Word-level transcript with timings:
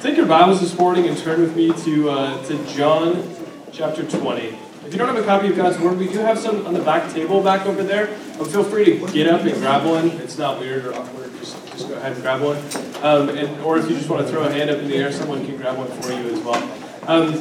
Take 0.00 0.16
your 0.16 0.26
Bibles 0.26 0.60
this 0.60 0.78
morning 0.78 1.08
and 1.08 1.18
turn 1.18 1.40
with 1.40 1.56
me 1.56 1.72
to, 1.82 2.10
uh, 2.10 2.44
to 2.44 2.66
John 2.66 3.34
chapter 3.72 4.08
20. 4.08 4.42
If 4.86 4.92
you 4.92 4.96
don't 4.96 5.08
have 5.08 5.16
a 5.16 5.24
copy 5.24 5.48
of 5.48 5.56
God's 5.56 5.76
Word, 5.80 5.98
we 5.98 6.06
do 6.06 6.20
have 6.20 6.38
some 6.38 6.64
on 6.68 6.74
the 6.74 6.82
back 6.82 7.12
table 7.12 7.42
back 7.42 7.66
over 7.66 7.82
there. 7.82 8.08
Um, 8.38 8.46
feel 8.46 8.62
free 8.62 8.84
to 8.84 9.12
get 9.12 9.26
up 9.26 9.40
and 9.40 9.54
grab 9.54 9.84
one. 9.84 10.10
It's 10.20 10.38
not 10.38 10.60
weird 10.60 10.86
or 10.86 10.94
awkward. 10.94 11.32
Just, 11.40 11.66
just 11.72 11.88
go 11.88 11.96
ahead 11.96 12.12
and 12.12 12.22
grab 12.22 12.40
one. 12.40 12.58
Um, 13.02 13.28
and, 13.30 13.60
or 13.62 13.76
if 13.76 13.90
you 13.90 13.96
just 13.96 14.08
want 14.08 14.24
to 14.24 14.32
throw 14.32 14.44
a 14.44 14.52
hand 14.52 14.70
up 14.70 14.78
in 14.78 14.86
the 14.86 14.94
air, 14.94 15.10
someone 15.10 15.44
can 15.44 15.56
grab 15.56 15.76
one 15.76 15.88
for 16.00 16.12
you 16.12 16.28
as 16.30 16.38
well. 16.44 16.62
Um, 17.08 17.32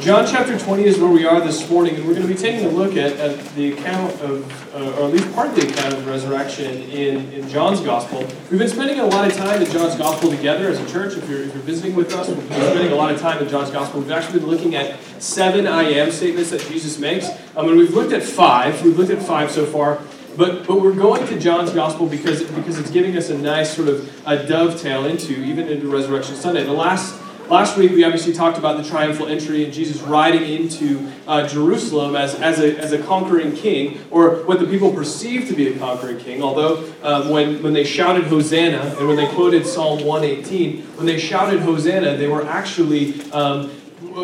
John 0.00 0.26
chapter 0.26 0.58
20 0.58 0.84
is 0.84 0.98
where 0.98 1.10
we 1.10 1.24
are 1.24 1.40
this 1.40 1.68
morning, 1.70 1.94
and 1.94 2.06
we're 2.06 2.14
going 2.14 2.26
to 2.26 2.32
be 2.32 2.38
taking 2.38 2.66
a 2.66 2.68
look 2.68 2.96
at, 2.98 3.12
at 3.14 3.38
the 3.54 3.72
account 3.72 4.12
of, 4.20 4.74
uh, 4.74 5.00
or 5.00 5.06
at 5.06 5.12
least 5.12 5.32
part 5.34 5.48
of 5.48 5.56
the 5.56 5.66
account 5.68 5.94
of 5.94 6.06
resurrection 6.06 6.82
in, 6.90 7.32
in 7.32 7.48
John's 7.48 7.80
Gospel. 7.80 8.20
We've 8.50 8.58
been 8.58 8.68
spending 8.68 9.00
a 9.00 9.06
lot 9.06 9.26
of 9.26 9.34
time 9.34 9.62
in 9.62 9.70
John's 9.70 9.96
Gospel 9.96 10.30
together 10.30 10.68
as 10.68 10.78
a 10.78 10.86
church. 10.90 11.16
If 11.16 11.28
you're, 11.30 11.44
if 11.44 11.54
you're 11.54 11.62
visiting 11.62 11.94
with 11.94 12.12
us, 12.12 12.28
we've 12.28 12.36
been 12.36 12.60
spending 12.60 12.92
a 12.92 12.94
lot 12.94 13.10
of 13.10 13.20
time 13.20 13.42
in 13.42 13.48
John's 13.48 13.70
Gospel. 13.70 14.00
We've 14.00 14.10
actually 14.10 14.40
been 14.40 14.50
looking 14.50 14.74
at 14.74 15.00
seven 15.18 15.66
I 15.66 15.84
am 15.84 16.10
statements 16.10 16.50
that 16.50 16.60
Jesus 16.62 16.98
makes. 16.98 17.28
Um, 17.56 17.68
and 17.68 17.78
we've 17.78 17.94
looked 17.94 18.12
at 18.12 18.22
five. 18.22 18.82
We've 18.84 18.98
looked 18.98 19.10
at 19.10 19.22
five 19.22 19.50
so 19.50 19.64
far. 19.64 19.98
But, 20.36 20.66
but 20.66 20.80
we're 20.82 20.94
going 20.94 21.26
to 21.26 21.38
John's 21.38 21.72
Gospel 21.72 22.06
because, 22.06 22.42
because 22.42 22.78
it's 22.78 22.90
giving 22.90 23.16
us 23.16 23.30
a 23.30 23.38
nice 23.38 23.74
sort 23.74 23.88
of 23.88 24.26
a 24.26 24.46
dovetail 24.46 25.06
into, 25.06 25.42
even 25.42 25.68
into 25.68 25.88
Resurrection 25.88 26.36
Sunday. 26.36 26.64
The 26.64 26.72
last 26.72 27.18
Last 27.50 27.76
week, 27.76 27.90
we 27.90 28.04
obviously 28.04 28.32
talked 28.32 28.58
about 28.58 28.76
the 28.76 28.88
triumphal 28.88 29.26
entry 29.26 29.64
and 29.64 29.72
Jesus 29.72 30.00
riding 30.02 30.48
into 30.48 31.10
uh, 31.26 31.48
Jerusalem 31.48 32.14
as, 32.14 32.36
as, 32.36 32.60
a, 32.60 32.78
as 32.78 32.92
a 32.92 33.02
conquering 33.02 33.56
king, 33.56 33.98
or 34.12 34.44
what 34.44 34.60
the 34.60 34.66
people 34.66 34.92
perceived 34.92 35.48
to 35.48 35.56
be 35.56 35.66
a 35.66 35.76
conquering 35.76 36.20
king. 36.20 36.44
Although, 36.44 36.88
um, 37.02 37.28
when, 37.28 37.60
when 37.60 37.72
they 37.72 37.82
shouted 37.82 38.26
Hosanna, 38.26 38.94
and 38.96 39.08
when 39.08 39.16
they 39.16 39.26
quoted 39.26 39.66
Psalm 39.66 40.04
118, 40.04 40.82
when 40.94 41.06
they 41.06 41.18
shouted 41.18 41.58
Hosanna, 41.58 42.16
they 42.16 42.28
were 42.28 42.46
actually. 42.46 43.20
Um, 43.32 43.72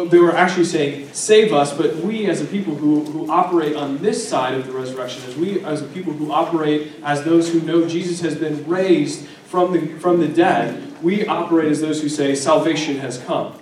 they 0.09 0.19
were 0.19 0.35
actually 0.35 0.65
saying, 0.65 1.11
Save 1.13 1.53
us, 1.53 1.77
but 1.77 1.97
we 1.97 2.27
as 2.27 2.41
a 2.41 2.45
people 2.47 2.75
who, 2.75 3.05
who 3.05 3.31
operate 3.31 3.77
on 3.77 3.99
this 3.99 4.27
side 4.27 4.55
of 4.55 4.67
the 4.67 4.73
resurrection, 4.73 5.23
as 5.29 5.37
we 5.37 5.63
as 5.65 5.83
a 5.83 5.87
people 5.87 6.13
who 6.13 6.33
operate 6.33 6.93
as 7.05 7.25
those 7.25 7.53
who 7.53 7.61
know 7.61 7.87
Jesus 7.87 8.21
has 8.21 8.37
been 8.37 8.67
raised 8.67 9.27
from 9.47 9.73
the, 9.73 9.99
from 9.99 10.19
the 10.19 10.29
dead, 10.29 10.86
we 11.03 11.27
operate 11.27 11.71
as 11.71 11.81
those 11.81 12.03
who 12.03 12.09
say 12.09 12.35
salvation 12.35 12.99
has 12.99 13.19
come. 13.19 13.59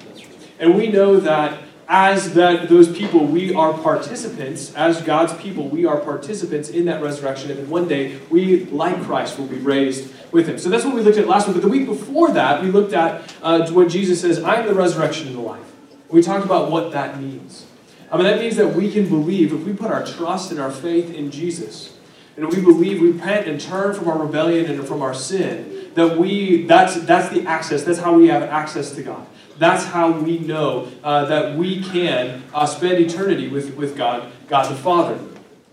And 0.59 0.77
we 0.77 0.89
know 0.89 1.19
that 1.21 1.61
as 1.87 2.35
that 2.35 2.69
those 2.69 2.91
people, 2.97 3.27
we 3.27 3.55
are 3.55 3.73
participants, 3.75 4.75
as 4.75 5.03
God's 5.03 5.35
people, 5.35 5.69
we 5.69 5.85
are 5.85 5.99
participants 5.99 6.71
in 6.71 6.87
that 6.87 7.03
resurrection, 7.03 7.51
and 7.51 7.69
one 7.69 7.89
day 7.89 8.19
we, 8.31 8.65
like 8.67 9.03
Christ, 9.03 9.39
will 9.39 9.47
be 9.47 9.59
raised 9.59 10.13
with 10.33 10.49
him. 10.49 10.59
So 10.59 10.71
that's 10.71 10.85
what 10.85 10.95
we 10.95 11.03
looked 11.03 11.19
at 11.19 11.29
last 11.29 11.47
week. 11.47 11.57
But 11.57 11.63
the 11.63 11.69
week 11.69 11.87
before 11.87 12.31
that, 12.33 12.63
we 12.63 12.71
looked 12.71 12.93
at 12.93 13.35
uh, 13.43 13.71
when 13.71 13.89
Jesus 13.89 14.21
says, 14.21 14.43
I 14.43 14.57
am 14.61 14.67
the 14.67 14.75
resurrection 14.75 15.29
and 15.29 15.37
the 15.37 15.41
life. 15.41 15.73
We 16.09 16.23
talked 16.23 16.45
about 16.45 16.71
what 16.71 16.93
that 16.93 17.21
means. 17.21 17.67
I 18.11 18.17
mean, 18.17 18.27
that 18.27 18.39
means 18.39 18.57
that 18.57 18.69
we 18.69 18.91
can 18.91 19.09
believe, 19.09 19.53
if 19.53 19.65
we 19.65 19.73
put 19.73 19.91
our 19.91 20.07
trust 20.07 20.51
and 20.51 20.61
our 20.61 20.71
faith 20.71 21.13
in 21.13 21.31
Jesus, 21.31 21.98
and 22.37 22.48
we 22.48 22.61
believe, 22.61 23.03
repent 23.03 23.47
and 23.47 23.61
turn 23.61 23.95
from 23.95 24.09
our 24.09 24.19
rebellion 24.19 24.71
and 24.71 24.87
from 24.87 25.03
our 25.03 25.15
sin, 25.15 25.73
that 25.95 26.19
we 26.19 26.64
that's 26.67 27.00
that's 27.03 27.28
the 27.34 27.47
access 27.47 27.84
that's 27.84 27.98
how 27.98 28.14
we 28.14 28.28
have 28.28 28.42
access 28.42 28.92
to 28.92 29.03
god. 29.03 29.27
That's 29.56 29.84
how 29.84 30.11
we 30.11 30.41
know 30.41 30.89
uh, 31.05 31.27
that 31.27 31.56
we 31.56 31.81
can 31.81 32.42
uh, 32.53 32.67
spend 32.67 32.98
eternity 32.98 33.48
with, 33.48 33.77
with 33.77 33.97
god 33.97 34.31
god 34.48 34.70
the 34.70 34.77
father. 34.77 35.19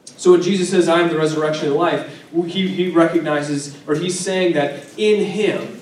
So 0.06 0.32
when 0.32 0.42
jesus 0.42 0.70
says 0.70 0.88
i 0.88 1.02
am 1.02 1.10
the 1.10 1.18
resurrection 1.18 1.68
and 1.68 1.76
life 1.76 2.22
he, 2.32 2.68
he 2.68 2.90
recognizes 2.92 3.78
or 3.88 3.96
he's 3.96 4.20
saying 4.20 4.54
that 4.54 4.84
in 4.98 5.26
him 5.26 5.82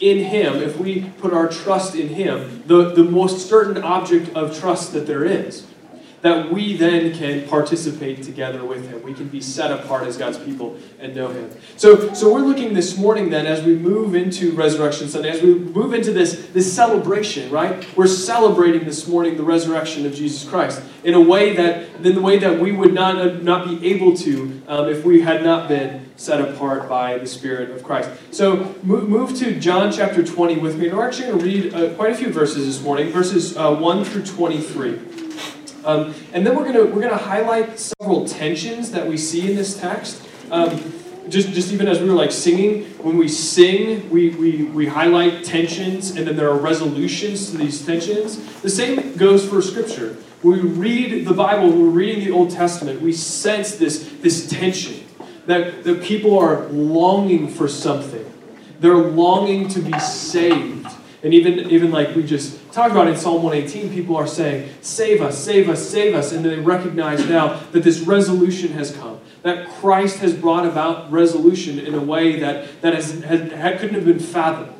in 0.00 0.18
him 0.18 0.56
if 0.56 0.78
we 0.78 1.10
put 1.18 1.32
our 1.32 1.48
trust 1.48 1.94
in 1.94 2.08
him 2.08 2.62
the, 2.66 2.92
the 2.94 3.02
most 3.02 3.48
certain 3.48 3.82
object 3.82 4.34
of 4.36 4.58
trust 4.58 4.92
that 4.92 5.06
there 5.06 5.24
is 5.24 5.66
that 6.22 6.52
we 6.52 6.76
then 6.76 7.14
can 7.14 7.48
participate 7.48 8.22
together 8.22 8.64
with 8.64 8.88
him. 8.88 9.02
We 9.02 9.14
can 9.14 9.28
be 9.28 9.40
set 9.40 9.70
apart 9.70 10.06
as 10.06 10.16
God's 10.16 10.38
people 10.38 10.76
and 10.98 11.14
know 11.14 11.28
him. 11.28 11.50
So, 11.76 12.12
so 12.12 12.32
we're 12.32 12.40
looking 12.40 12.74
this 12.74 12.96
morning 12.98 13.30
then 13.30 13.46
as 13.46 13.62
we 13.62 13.76
move 13.76 14.14
into 14.14 14.52
Resurrection 14.52 15.08
Sunday, 15.08 15.30
as 15.30 15.42
we 15.42 15.54
move 15.54 15.94
into 15.94 16.12
this, 16.12 16.48
this 16.48 16.72
celebration, 16.72 17.50
right? 17.50 17.86
We're 17.96 18.08
celebrating 18.08 18.84
this 18.84 19.06
morning 19.06 19.36
the 19.36 19.44
resurrection 19.44 20.06
of 20.06 20.14
Jesus 20.14 20.48
Christ 20.48 20.82
in 21.04 21.14
a 21.14 21.20
way 21.20 21.54
that, 21.54 21.88
in 22.04 22.14
the 22.14 22.20
way 22.20 22.38
that 22.38 22.58
we 22.58 22.72
would 22.72 22.92
not, 22.92 23.42
not 23.42 23.68
be 23.68 23.86
able 23.88 24.16
to 24.16 24.62
um, 24.66 24.88
if 24.88 25.04
we 25.04 25.20
had 25.20 25.44
not 25.44 25.68
been 25.68 26.08
set 26.16 26.40
apart 26.40 26.88
by 26.88 27.16
the 27.16 27.26
Spirit 27.26 27.70
of 27.70 27.84
Christ. 27.84 28.10
So 28.32 28.74
move, 28.82 29.08
move 29.08 29.36
to 29.38 29.58
John 29.58 29.92
chapter 29.92 30.24
20 30.24 30.58
with 30.58 30.76
me. 30.76 30.88
And 30.88 30.98
we're 30.98 31.06
actually 31.06 31.28
going 31.28 31.38
to 31.38 31.44
read 31.44 31.74
uh, 31.74 31.94
quite 31.94 32.10
a 32.10 32.16
few 32.16 32.32
verses 32.32 32.66
this 32.66 32.82
morning, 32.82 33.10
verses 33.10 33.56
uh, 33.56 33.74
1 33.76 34.04
through 34.04 34.24
23. 34.24 34.98
Um, 35.84 36.14
and 36.32 36.46
then 36.46 36.56
we're 36.56 36.64
gonna 36.64 36.84
we're 36.84 37.02
gonna 37.02 37.16
highlight 37.16 37.78
several 37.78 38.26
tensions 38.26 38.90
that 38.92 39.06
we 39.06 39.16
see 39.16 39.50
in 39.50 39.56
this 39.56 39.78
text. 39.78 40.22
Um, 40.50 40.92
just, 41.28 41.52
just 41.52 41.72
even 41.72 41.88
as 41.88 42.00
we 42.00 42.08
were 42.08 42.14
like 42.14 42.32
singing, 42.32 42.84
when 43.02 43.16
we 43.18 43.28
sing, 43.28 44.08
we, 44.10 44.30
we, 44.30 44.64
we 44.64 44.86
highlight 44.86 45.44
tensions 45.44 46.16
and 46.16 46.26
then 46.26 46.36
there 46.36 46.48
are 46.50 46.56
resolutions 46.56 47.50
to 47.50 47.58
these 47.58 47.84
tensions. 47.84 48.60
The 48.62 48.70
same 48.70 49.14
goes 49.16 49.46
for 49.46 49.60
Scripture. 49.60 50.16
When 50.42 50.62
we 50.62 50.68
read 50.68 51.26
the 51.26 51.34
Bible, 51.34 51.68
when 51.68 51.82
we're 51.82 51.88
reading 51.88 52.24
the 52.24 52.30
Old 52.30 52.50
Testament, 52.50 53.00
we 53.00 53.12
sense 53.12 53.76
this, 53.76 54.08
this 54.20 54.48
tension 54.48 55.06
that, 55.46 55.84
that 55.84 56.02
people 56.02 56.38
are 56.38 56.66
longing 56.68 57.48
for 57.48 57.68
something. 57.68 58.24
They're 58.80 58.96
longing 58.96 59.68
to 59.68 59.80
be 59.80 59.98
saved. 59.98 60.86
And 61.22 61.34
even, 61.34 61.70
even 61.70 61.90
like 61.90 62.14
we 62.14 62.22
just 62.22 62.67
talked 62.78 62.92
about 62.92 63.08
in 63.08 63.16
Psalm 63.16 63.42
118, 63.42 63.92
people 63.92 64.16
are 64.16 64.26
saying, 64.26 64.70
Save 64.82 65.20
us, 65.20 65.36
save 65.36 65.68
us, 65.68 65.88
save 65.88 66.14
us. 66.14 66.32
And 66.32 66.44
they 66.44 66.60
recognize 66.60 67.28
now 67.28 67.60
that 67.72 67.82
this 67.82 68.00
resolution 68.00 68.70
has 68.72 68.94
come, 68.94 69.20
that 69.42 69.68
Christ 69.68 70.18
has 70.18 70.32
brought 70.32 70.64
about 70.64 71.10
resolution 71.10 71.80
in 71.80 71.94
a 71.94 72.00
way 72.00 72.38
that, 72.38 72.80
that 72.82 72.94
has, 72.94 73.24
had, 73.24 73.50
had, 73.50 73.80
couldn't 73.80 73.96
have 73.96 74.04
been 74.04 74.20
fathomed. 74.20 74.74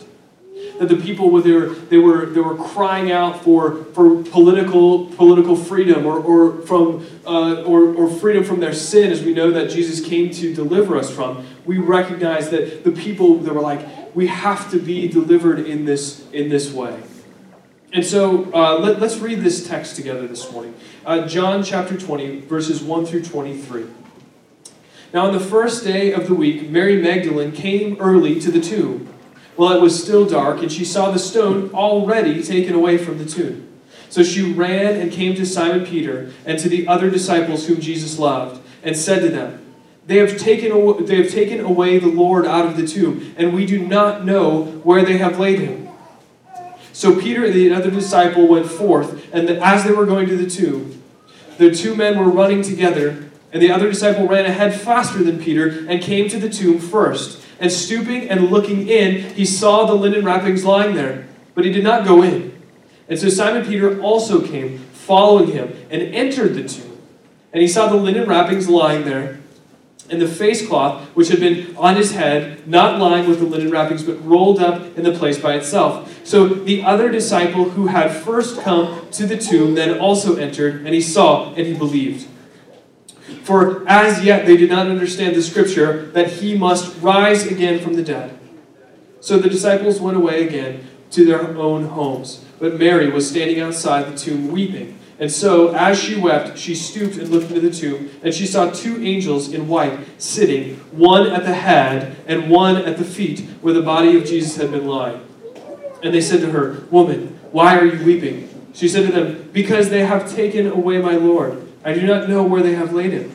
That 0.78 0.88
the 0.88 0.96
people 0.96 1.30
were 1.30 1.40
there, 1.40 1.70
they 1.70 1.98
were 1.98 2.26
they 2.26 2.40
were 2.40 2.54
crying 2.54 3.10
out 3.10 3.42
for, 3.42 3.84
for 3.86 4.22
political 4.22 5.06
political 5.06 5.56
freedom 5.56 6.06
or, 6.06 6.20
or 6.20 6.62
from 6.62 7.04
uh, 7.26 7.62
or, 7.62 7.94
or 7.94 8.08
freedom 8.08 8.44
from 8.44 8.60
their 8.60 8.72
sin, 8.72 9.10
as 9.10 9.24
we 9.24 9.34
know 9.34 9.50
that 9.50 9.70
Jesus 9.70 10.04
came 10.04 10.30
to 10.30 10.54
deliver 10.54 10.96
us 10.96 11.12
from. 11.12 11.44
We 11.64 11.78
recognize 11.78 12.50
that 12.50 12.84
the 12.84 12.92
people 12.92 13.38
that 13.38 13.52
were 13.52 13.60
like, 13.60 14.14
we 14.14 14.28
have 14.28 14.70
to 14.70 14.78
be 14.78 15.08
delivered 15.08 15.60
in 15.60 15.84
this, 15.84 16.28
in 16.30 16.48
this 16.48 16.72
way. 16.72 17.00
And 17.92 18.04
so 18.04 18.52
uh, 18.52 18.78
let, 18.78 19.02
us 19.02 19.18
read 19.18 19.40
this 19.40 19.66
text 19.66 19.96
together 19.96 20.26
this 20.26 20.52
morning. 20.52 20.74
Uh, 21.06 21.26
John 21.26 21.62
chapter 21.62 21.96
20, 21.96 22.40
verses 22.42 22.82
1 22.82 23.06
through 23.06 23.24
23. 23.24 23.86
Now, 25.14 25.26
on 25.26 25.32
the 25.32 25.40
first 25.40 25.84
day 25.84 26.12
of 26.12 26.28
the 26.28 26.34
week, 26.34 26.68
Mary 26.68 27.00
Magdalene 27.00 27.52
came 27.52 27.96
early 27.98 28.38
to 28.40 28.50
the 28.50 28.60
tomb 28.60 29.08
while 29.56 29.74
it 29.74 29.80
was 29.80 30.00
still 30.00 30.26
dark, 30.26 30.60
and 30.60 30.70
she 30.70 30.84
saw 30.84 31.10
the 31.10 31.18
stone 31.18 31.70
already 31.72 32.42
taken 32.42 32.74
away 32.74 32.98
from 32.98 33.16
the 33.16 33.24
tomb. 33.24 33.66
So 34.10 34.22
she 34.22 34.52
ran 34.52 35.00
and 35.00 35.10
came 35.10 35.34
to 35.36 35.46
Simon 35.46 35.86
Peter 35.86 36.30
and 36.44 36.58
to 36.58 36.68
the 36.68 36.86
other 36.86 37.10
disciples 37.10 37.66
whom 37.66 37.80
Jesus 37.80 38.18
loved, 38.18 38.62
and 38.82 38.96
said 38.96 39.20
to 39.22 39.30
them, 39.30 39.64
they 40.06 40.16
have, 40.16 40.38
taken, 40.38 41.06
they 41.06 41.16
have 41.16 41.30
taken 41.30 41.60
away 41.60 41.98
the 41.98 42.08
Lord 42.08 42.46
out 42.46 42.66
of 42.66 42.76
the 42.76 42.86
tomb, 42.86 43.34
and 43.36 43.54
we 43.54 43.66
do 43.66 43.86
not 43.86 44.24
know 44.24 44.64
where 44.84 45.04
they 45.04 45.18
have 45.18 45.38
laid 45.38 45.58
him. 45.58 45.87
So 46.98 47.14
Peter 47.14 47.44
and 47.44 47.54
the 47.54 47.72
other 47.72 47.92
disciple 47.92 48.48
went 48.48 48.66
forth, 48.66 49.32
and 49.32 49.48
as 49.48 49.84
they 49.84 49.92
were 49.92 50.04
going 50.04 50.26
to 50.30 50.36
the 50.36 50.50
tomb, 50.50 51.00
the 51.56 51.72
two 51.72 51.94
men 51.94 52.18
were 52.18 52.28
running 52.28 52.60
together, 52.60 53.30
and 53.52 53.62
the 53.62 53.70
other 53.70 53.88
disciple 53.88 54.26
ran 54.26 54.46
ahead 54.46 54.74
faster 54.74 55.22
than 55.22 55.38
Peter 55.40 55.86
and 55.88 56.02
came 56.02 56.28
to 56.28 56.40
the 56.40 56.50
tomb 56.50 56.80
first. 56.80 57.40
And 57.60 57.70
stooping 57.70 58.28
and 58.28 58.50
looking 58.50 58.88
in, 58.88 59.32
he 59.36 59.44
saw 59.44 59.86
the 59.86 59.94
linen 59.94 60.24
wrappings 60.24 60.64
lying 60.64 60.96
there, 60.96 61.28
but 61.54 61.64
he 61.64 61.70
did 61.70 61.84
not 61.84 62.04
go 62.04 62.20
in. 62.20 62.60
And 63.08 63.16
so 63.16 63.28
Simon 63.28 63.64
Peter 63.64 64.00
also 64.00 64.44
came, 64.44 64.78
following 64.78 65.52
him, 65.52 65.72
and 65.90 66.02
entered 66.02 66.54
the 66.54 66.66
tomb. 66.66 66.98
And 67.52 67.62
he 67.62 67.68
saw 67.68 67.88
the 67.88 67.94
linen 67.94 68.28
wrappings 68.28 68.68
lying 68.68 69.04
there 69.04 69.38
and 70.10 70.20
the 70.20 70.28
face 70.28 70.66
cloth, 70.66 71.04
which 71.14 71.28
had 71.28 71.40
been 71.40 71.76
on 71.76 71.96
his 71.96 72.12
head, 72.12 72.66
not 72.66 72.98
lying 72.98 73.28
with 73.28 73.40
the 73.40 73.46
linen 73.46 73.70
wrappings, 73.70 74.02
but 74.02 74.24
rolled 74.24 74.58
up 74.58 74.96
in 74.96 75.04
the 75.04 75.12
place 75.12 75.38
by 75.38 75.54
itself. 75.54 76.26
So 76.26 76.48
the 76.48 76.82
other 76.82 77.10
disciple 77.10 77.70
who 77.70 77.88
had 77.88 78.10
first 78.10 78.60
come 78.60 79.08
to 79.12 79.26
the 79.26 79.36
tomb 79.36 79.74
then 79.74 79.98
also 79.98 80.36
entered, 80.36 80.84
and 80.86 80.94
he 80.94 81.00
saw, 81.00 81.52
and 81.54 81.66
he 81.66 81.74
believed. 81.74 82.26
For 83.42 83.86
as 83.88 84.24
yet 84.24 84.46
they 84.46 84.56
did 84.56 84.70
not 84.70 84.86
understand 84.86 85.36
the 85.36 85.42
scripture 85.42 86.06
that 86.12 86.32
he 86.32 86.56
must 86.56 87.00
rise 87.02 87.46
again 87.46 87.80
from 87.80 87.94
the 87.94 88.02
dead. 88.02 88.38
So 89.20 89.38
the 89.38 89.48
disciples 89.50 90.00
went 90.00 90.16
away 90.16 90.46
again 90.46 90.86
to 91.10 91.24
their 91.24 91.56
own 91.56 91.86
homes. 91.86 92.44
But 92.58 92.78
Mary 92.78 93.10
was 93.10 93.28
standing 93.28 93.60
outside 93.60 94.12
the 94.12 94.16
tomb 94.16 94.48
weeping. 94.48 94.98
And 95.20 95.32
so, 95.32 95.74
as 95.74 96.00
she 96.00 96.16
wept, 96.16 96.56
she 96.56 96.76
stooped 96.76 97.16
and 97.16 97.28
looked 97.28 97.50
into 97.50 97.60
the 97.60 97.70
tomb, 97.70 98.10
and 98.22 98.32
she 98.32 98.46
saw 98.46 98.70
two 98.70 99.02
angels 99.02 99.52
in 99.52 99.66
white 99.66 99.98
sitting, 100.18 100.76
one 100.92 101.26
at 101.26 101.44
the 101.44 101.54
head 101.54 102.16
and 102.26 102.48
one 102.48 102.76
at 102.76 102.98
the 102.98 103.04
feet, 103.04 103.40
where 103.60 103.74
the 103.74 103.82
body 103.82 104.16
of 104.16 104.24
Jesus 104.24 104.56
had 104.56 104.70
been 104.70 104.86
lying. 104.86 105.20
And 106.04 106.14
they 106.14 106.20
said 106.20 106.40
to 106.42 106.52
her, 106.52 106.84
Woman, 106.90 107.38
why 107.50 107.76
are 107.76 107.84
you 107.84 108.04
weeping? 108.04 108.48
She 108.72 108.86
said 108.86 109.06
to 109.06 109.12
them, 109.12 109.50
Because 109.52 109.90
they 109.90 110.04
have 110.04 110.32
taken 110.32 110.68
away 110.68 111.00
my 111.00 111.16
Lord. 111.16 111.66
I 111.84 111.94
do 111.94 112.06
not 112.06 112.28
know 112.28 112.44
where 112.44 112.62
they 112.62 112.74
have 112.74 112.92
laid 112.92 113.12
him. 113.12 113.30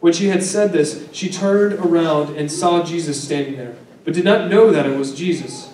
When 0.00 0.12
she 0.12 0.28
had 0.28 0.42
said 0.42 0.72
this, 0.72 1.06
she 1.12 1.28
turned 1.28 1.74
around 1.74 2.36
and 2.36 2.50
saw 2.50 2.82
Jesus 2.82 3.22
standing 3.22 3.56
there, 3.56 3.76
but 4.04 4.14
did 4.14 4.24
not 4.24 4.50
know 4.50 4.72
that 4.72 4.86
it 4.86 4.96
was 4.96 5.14
Jesus. 5.14 5.72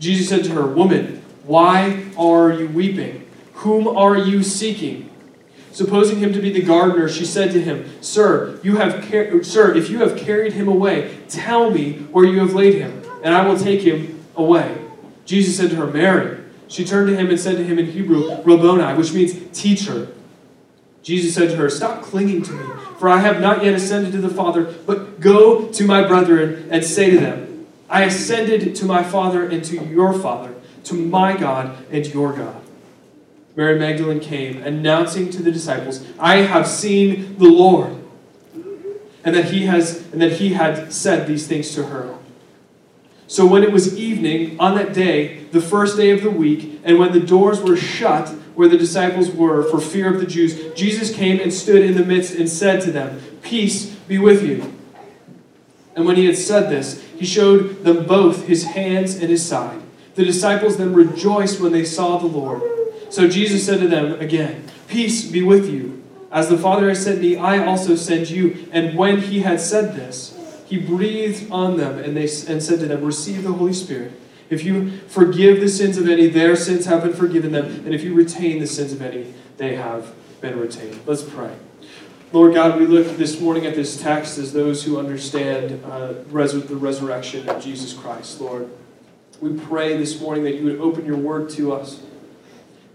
Jesus 0.00 0.28
said 0.28 0.44
to 0.44 0.52
her, 0.54 0.66
Woman, 0.66 1.22
why 1.44 2.06
are 2.16 2.52
you 2.52 2.68
weeping? 2.68 3.19
Whom 3.60 3.86
are 3.86 4.16
you 4.16 4.42
seeking? 4.42 5.10
Supposing 5.70 6.18
him 6.18 6.32
to 6.32 6.40
be 6.40 6.50
the 6.50 6.62
gardener, 6.62 7.10
she 7.10 7.26
said 7.26 7.52
to 7.52 7.60
him, 7.60 7.90
Sir, 8.00 8.58
you 8.62 8.78
have 8.78 9.06
car- 9.10 9.42
Sir, 9.44 9.74
if 9.74 9.90
you 9.90 9.98
have 9.98 10.16
carried 10.16 10.54
him 10.54 10.66
away, 10.66 11.18
tell 11.28 11.70
me 11.70 11.92
where 12.10 12.24
you 12.24 12.38
have 12.40 12.54
laid 12.54 12.74
him, 12.74 13.02
and 13.22 13.34
I 13.34 13.46
will 13.46 13.58
take 13.58 13.82
him 13.82 14.24
away. 14.34 14.78
Jesus 15.26 15.58
said 15.58 15.68
to 15.70 15.76
her, 15.76 15.86
Mary. 15.86 16.38
She 16.68 16.86
turned 16.86 17.10
to 17.10 17.16
him 17.16 17.28
and 17.28 17.38
said 17.38 17.56
to 17.58 17.64
him 17.64 17.78
in 17.78 17.86
Hebrew, 17.86 18.30
Rabboni, 18.44 18.96
which 18.96 19.12
means 19.12 19.34
teacher. 19.52 20.08
Jesus 21.02 21.34
said 21.34 21.50
to 21.50 21.56
her, 21.56 21.68
Stop 21.68 22.02
clinging 22.02 22.42
to 22.42 22.52
me, 22.52 22.64
for 22.98 23.10
I 23.10 23.18
have 23.18 23.42
not 23.42 23.62
yet 23.62 23.74
ascended 23.74 24.12
to 24.12 24.22
the 24.22 24.30
Father, 24.30 24.74
but 24.86 25.20
go 25.20 25.66
to 25.68 25.84
my 25.84 26.06
brethren 26.06 26.66
and 26.70 26.82
say 26.82 27.10
to 27.10 27.20
them, 27.20 27.66
I 27.90 28.04
ascended 28.04 28.74
to 28.76 28.86
my 28.86 29.02
Father 29.02 29.46
and 29.46 29.62
to 29.64 29.84
your 29.84 30.14
Father, 30.14 30.54
to 30.84 30.94
my 30.94 31.36
God 31.36 31.76
and 31.90 32.06
your 32.06 32.32
God. 32.32 32.62
Mary 33.60 33.78
Magdalene 33.78 34.20
came, 34.20 34.62
announcing 34.62 35.28
to 35.28 35.42
the 35.42 35.52
disciples, 35.52 36.02
I 36.18 36.36
have 36.36 36.66
seen 36.66 37.36
the 37.36 37.44
Lord. 37.44 37.94
And 39.22 39.36
that 39.36 39.50
he 39.50 39.66
has 39.66 40.10
and 40.12 40.22
that 40.22 40.32
he 40.32 40.54
had 40.54 40.90
said 40.94 41.26
these 41.26 41.46
things 41.46 41.74
to 41.74 41.84
her. 41.84 42.16
So 43.26 43.44
when 43.44 43.62
it 43.62 43.70
was 43.70 43.98
evening 43.98 44.58
on 44.58 44.76
that 44.76 44.94
day, 44.94 45.44
the 45.52 45.60
first 45.60 45.98
day 45.98 46.08
of 46.08 46.22
the 46.22 46.30
week, 46.30 46.80
and 46.84 46.98
when 46.98 47.12
the 47.12 47.20
doors 47.20 47.60
were 47.60 47.76
shut 47.76 48.30
where 48.54 48.66
the 48.66 48.78
disciples 48.78 49.30
were 49.30 49.62
for 49.64 49.78
fear 49.78 50.10
of 50.10 50.20
the 50.20 50.26
Jews, 50.26 50.72
Jesus 50.72 51.14
came 51.14 51.38
and 51.38 51.52
stood 51.52 51.84
in 51.84 51.98
the 51.98 52.04
midst 52.04 52.34
and 52.34 52.48
said 52.48 52.80
to 52.84 52.90
them, 52.90 53.20
Peace 53.42 53.90
be 54.08 54.16
with 54.16 54.42
you. 54.42 54.74
And 55.94 56.06
when 56.06 56.16
he 56.16 56.24
had 56.24 56.38
said 56.38 56.70
this, 56.70 57.02
he 57.18 57.26
showed 57.26 57.84
them 57.84 58.06
both 58.06 58.46
his 58.46 58.64
hands 58.64 59.16
and 59.16 59.28
his 59.28 59.44
side. 59.46 59.82
The 60.14 60.24
disciples 60.24 60.78
then 60.78 60.94
rejoiced 60.94 61.60
when 61.60 61.72
they 61.72 61.84
saw 61.84 62.16
the 62.16 62.26
Lord. 62.26 62.79
So 63.10 63.28
Jesus 63.28 63.66
said 63.66 63.80
to 63.80 63.88
them 63.88 64.20
again, 64.20 64.64
Peace 64.88 65.30
be 65.30 65.42
with 65.42 65.68
you. 65.68 66.02
As 66.32 66.48
the 66.48 66.56
Father 66.56 66.88
has 66.88 67.02
sent 67.02 67.20
me, 67.20 67.36
I 67.36 67.64
also 67.64 67.96
send 67.96 68.30
you. 68.30 68.68
And 68.72 68.96
when 68.96 69.20
he 69.20 69.40
had 69.40 69.60
said 69.60 69.96
this, 69.96 70.36
he 70.66 70.78
breathed 70.78 71.50
on 71.50 71.76
them 71.76 71.98
and, 71.98 72.16
they, 72.16 72.22
and 72.22 72.62
said 72.62 72.78
to 72.78 72.86
them, 72.86 73.04
Receive 73.04 73.42
the 73.42 73.52
Holy 73.52 73.72
Spirit. 73.72 74.12
If 74.48 74.64
you 74.64 74.98
forgive 75.08 75.60
the 75.60 75.68
sins 75.68 75.96
of 75.98 76.08
any, 76.08 76.28
their 76.28 76.56
sins 76.56 76.86
have 76.86 77.02
been 77.02 77.12
forgiven 77.12 77.52
them. 77.52 77.66
And 77.84 77.94
if 77.94 78.02
you 78.02 78.14
retain 78.14 78.60
the 78.60 78.66
sins 78.66 78.92
of 78.92 79.02
any, 79.02 79.34
they 79.56 79.76
have 79.76 80.12
been 80.40 80.58
retained. 80.58 81.00
Let's 81.06 81.22
pray. 81.22 81.54
Lord 82.32 82.54
God, 82.54 82.78
we 82.78 82.86
look 82.86 83.16
this 83.16 83.40
morning 83.40 83.66
at 83.66 83.74
this 83.74 84.00
text 84.00 84.38
as 84.38 84.52
those 84.52 84.84
who 84.84 84.98
understand 84.98 85.84
uh, 85.84 86.14
res- 86.28 86.52
the 86.52 86.76
resurrection 86.76 87.48
of 87.48 87.62
Jesus 87.62 87.92
Christ, 87.92 88.40
Lord. 88.40 88.70
We 89.40 89.58
pray 89.58 89.96
this 89.96 90.20
morning 90.20 90.44
that 90.44 90.54
you 90.54 90.64
would 90.64 90.78
open 90.78 91.04
your 91.04 91.16
word 91.16 91.50
to 91.50 91.72
us. 91.72 92.00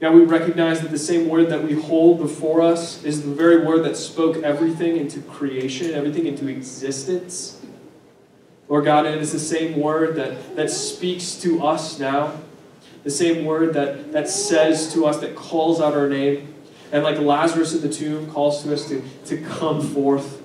God, 0.05 0.13
we 0.13 0.23
recognize 0.23 0.81
that 0.81 0.91
the 0.91 0.99
same 0.99 1.27
word 1.29 1.49
that 1.49 1.63
we 1.63 1.73
hold 1.73 2.19
before 2.19 2.61
us 2.61 3.03
is 3.03 3.23
the 3.23 3.33
very 3.33 3.65
word 3.65 3.83
that 3.85 3.97
spoke 3.97 4.37
everything 4.43 4.97
into 4.97 5.19
creation, 5.19 5.95
everything 5.95 6.27
into 6.27 6.47
existence. 6.47 7.59
Lord 8.69 8.85
God, 8.85 9.07
it 9.07 9.19
is 9.19 9.31
the 9.31 9.39
same 9.39 9.79
word 9.79 10.15
that, 10.17 10.55
that 10.57 10.69
speaks 10.69 11.33
to 11.37 11.65
us 11.65 11.97
now, 11.97 12.39
the 13.03 13.09
same 13.09 13.45
word 13.45 13.73
that, 13.73 14.11
that 14.11 14.29
says 14.29 14.93
to 14.93 15.07
us, 15.07 15.17
that 15.21 15.35
calls 15.35 15.81
out 15.81 15.95
our 15.95 16.07
name. 16.07 16.53
And 16.91 17.03
like 17.03 17.17
Lazarus 17.17 17.73
in 17.73 17.81
the 17.81 17.89
tomb 17.89 18.29
calls 18.29 18.61
to 18.61 18.73
us 18.75 18.87
to, 18.89 19.01
to 19.25 19.41
come 19.41 19.81
forth. 19.81 20.39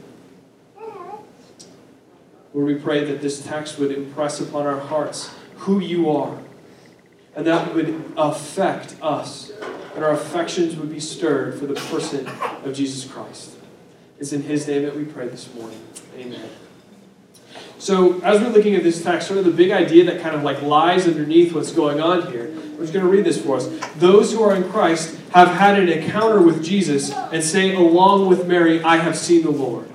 Lord, 2.54 2.66
we 2.66 2.76
pray 2.76 3.04
that 3.04 3.20
this 3.20 3.44
text 3.44 3.78
would 3.78 3.92
impress 3.92 4.40
upon 4.40 4.66
our 4.66 4.80
hearts 4.80 5.34
who 5.56 5.80
you 5.80 6.08
are, 6.08 6.38
and 7.40 7.46
that 7.46 7.74
would 7.74 8.12
affect 8.18 8.96
us, 9.00 9.50
and 9.94 10.04
our 10.04 10.10
affections 10.10 10.76
would 10.76 10.90
be 10.90 11.00
stirred 11.00 11.58
for 11.58 11.64
the 11.64 11.72
person 11.72 12.26
of 12.66 12.74
Jesus 12.74 13.10
Christ. 13.10 13.52
It's 14.18 14.34
in 14.34 14.42
his 14.42 14.68
name 14.68 14.82
that 14.82 14.94
we 14.94 15.06
pray 15.06 15.26
this 15.26 15.50
morning. 15.54 15.80
Amen. 16.18 16.50
So, 17.78 18.20
as 18.20 18.42
we're 18.42 18.50
looking 18.50 18.74
at 18.74 18.82
this 18.82 19.02
text, 19.02 19.26
sort 19.26 19.38
of 19.38 19.46
the 19.46 19.52
big 19.52 19.70
idea 19.70 20.04
that 20.04 20.20
kind 20.20 20.36
of 20.36 20.42
like 20.42 20.60
lies 20.60 21.08
underneath 21.08 21.54
what's 21.54 21.72
going 21.72 21.98
on 21.98 22.30
here, 22.30 22.48
I'm 22.48 22.76
just 22.76 22.92
going 22.92 23.06
to 23.06 23.10
read 23.10 23.24
this 23.24 23.42
for 23.42 23.56
us. 23.56 23.70
Those 23.96 24.34
who 24.34 24.42
are 24.42 24.54
in 24.54 24.70
Christ 24.70 25.18
have 25.30 25.48
had 25.48 25.78
an 25.78 25.88
encounter 25.88 26.42
with 26.42 26.62
Jesus 26.62 27.10
and 27.10 27.42
say, 27.42 27.74
along 27.74 28.28
with 28.28 28.46
Mary, 28.46 28.82
I 28.82 28.96
have 28.96 29.16
seen 29.16 29.44
the 29.44 29.50
Lord. 29.50 29.89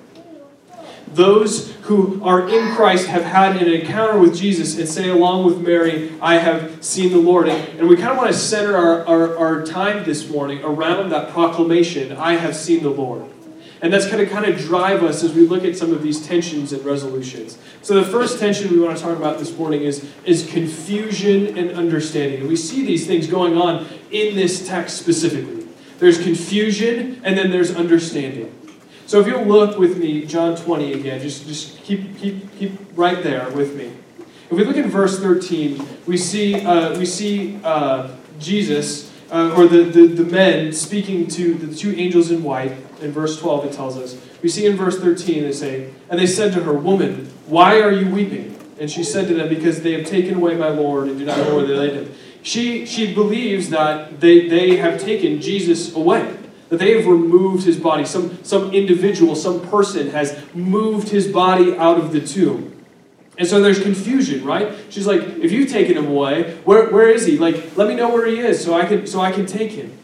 Those 1.16 1.72
who 1.84 2.22
are 2.26 2.50
in 2.50 2.76
Christ 2.76 3.08
have 3.08 3.24
had 3.24 3.56
an 3.56 3.72
encounter 3.72 4.20
with 4.20 4.36
Jesus 4.36 4.78
and 4.78 4.86
say, 4.88 5.08
along 5.08 5.46
with 5.46 5.62
Mary, 5.62 6.14
I 6.22 6.40
have 6.40 6.84
seen 6.84 7.14
the 7.14 7.20
Lord. 7.20 7.48
And, 7.48 7.88
we 7.88 7.96
kind 7.96 8.10
of 8.10 8.18
want 8.18 8.32
to 8.32 8.38
center 8.38 8.76
our, 8.76 9.08
our, 9.08 9.38
our 9.38 9.66
time 9.66 10.04
this 10.04 10.30
morning 10.30 10.62
around 10.62 11.10
that 11.10 11.32
proclamation, 11.32 12.12
I 12.12 12.34
have 12.34 12.54
seen 12.54 12.84
the 12.84 12.90
Lord. 12.90 13.24
And 13.82 13.94
that's 13.94 14.08
going 14.08 14.18
to 14.18 14.30
kind 14.30 14.46
of 14.46 14.58
drive 14.58 15.04
us 15.04 15.24
as 15.24 15.34
we 15.34 15.48
look 15.48 15.64
at 15.64 15.78
some 15.78 15.94
of 15.94 16.04
these 16.04 16.26
tensions 16.26 16.74
and 16.74 16.84
resolutions. 16.84 17.58
So 17.82 17.94
the 17.94 18.04
first 18.04 18.38
tension 18.38 18.70
we 18.70 18.80
want 18.80 18.98
to 18.98 19.04
talk 19.04 19.16
about 19.16 19.40
this 19.40 19.58
morning 19.58 19.84
is, 19.84 20.06
is 20.26 20.46
confusion 20.50 21.58
and 21.58 21.72
understanding. 21.72 22.42
And 22.42 22.50
we 22.50 22.58
see 22.58 22.86
these 22.86 23.08
things 23.08 23.28
going 23.28 23.58
on 23.58 23.88
in 24.12 24.36
this 24.36 24.68
text 24.68 24.98
specifically. 24.98 25.66
There's 26.00 26.22
confusion 26.22 27.22
and 27.24 27.38
then 27.38 27.52
there's 27.52 27.74
understanding. 27.74 28.54
So 29.08 29.20
if 29.20 29.28
you'll 29.28 29.46
look 29.46 29.78
with 29.78 29.98
me, 29.98 30.26
John 30.26 30.56
20 30.56 30.94
again, 30.94 31.22
just, 31.22 31.46
just 31.46 31.78
keep, 31.84 32.18
keep, 32.18 32.58
keep 32.58 32.72
right 32.96 33.22
there 33.22 33.50
with 33.52 33.76
me. 33.76 33.92
If 34.50 34.58
we 34.58 34.64
look 34.64 34.78
at 34.78 34.86
verse 34.86 35.20
13, 35.20 35.86
we 36.08 36.18
see, 36.18 36.66
uh, 36.66 36.98
we 36.98 37.06
see 37.06 37.60
uh, 37.64 38.16
Jesus, 38.40 39.12
uh, 39.32 39.54
or 39.56 39.68
the, 39.68 39.84
the, 39.84 40.08
the 40.08 40.24
men 40.24 40.72
speaking 40.72 41.28
to 41.30 41.54
the 41.54 41.76
two 41.76 41.96
angels 41.96 42.32
in 42.32 42.44
white. 42.44 42.72
In 43.02 43.12
verse 43.12 43.40
12, 43.40 43.66
it 43.66 43.74
tells 43.74 43.98
us. 43.98 44.20
We 44.42 44.50
see 44.50 44.66
in 44.66 44.76
verse 44.76 45.00
13, 45.00 45.44
they 45.44 45.52
say, 45.52 45.94
And 46.10 46.20
they 46.20 46.28
said 46.28 46.54
to 46.54 46.64
her, 46.64 46.74
Woman, 46.74 47.26
why 47.46 47.82
are 47.82 47.92
you 47.92 48.10
weeping? 48.10 48.58
And 48.80 48.90
she 48.90 49.04
said 49.04 49.28
to 49.28 49.34
them, 49.34 49.50
Because 49.50 49.82
they 49.82 49.94
have 49.94 50.06
taken 50.06 50.36
away 50.36 50.56
my 50.56 50.70
Lord 50.70 51.08
and 51.08 51.20
do 51.20 51.26
not 51.26 51.38
know 51.38 51.56
where 51.58 51.66
they 51.66 51.76
laid 51.76 51.94
him. 51.94 52.14
She, 52.42 52.86
she 52.86 53.14
believes 53.14 53.70
that 53.70 54.20
they, 54.20 54.48
they 54.48 54.78
have 54.78 55.00
taken 55.00 55.42
Jesus 55.42 55.96
away 55.96 56.38
that 56.78 56.84
they 56.84 56.98
have 56.98 57.08
removed 57.08 57.66
his 57.66 57.78
body. 57.78 58.06
Some, 58.06 58.44
some 58.44 58.74
individual, 58.74 59.36
some 59.36 59.66
person 59.68 60.10
has 60.10 60.38
moved 60.54 61.10
his 61.10 61.28
body 61.28 61.78
out 61.78 61.98
of 61.98 62.12
the 62.12 62.20
tomb. 62.20 62.72
And 63.38 63.48
so 63.48 63.62
there's 63.62 63.82
confusion, 63.82 64.46
right? 64.46 64.74
She's 64.90 65.08
like, 65.08 65.22
if 65.22 65.52
you've 65.52 65.70
taken 65.70 65.98
him 65.98 66.08
away, 66.08 66.56
where, 66.66 66.90
where 66.90 67.10
is 67.10 67.26
he? 67.26 67.38
Like, 67.38 67.78
let 67.78 67.88
me 67.88 67.96
know 67.96 68.10
where 68.10 68.26
he 68.26 68.40
is 68.40 68.64
so 68.64 68.74
I 68.74 68.86
can 68.86 69.08
so 69.08 69.20
I 69.20 69.32
can 69.32 69.46
take 69.46 69.72
him. 69.72 69.98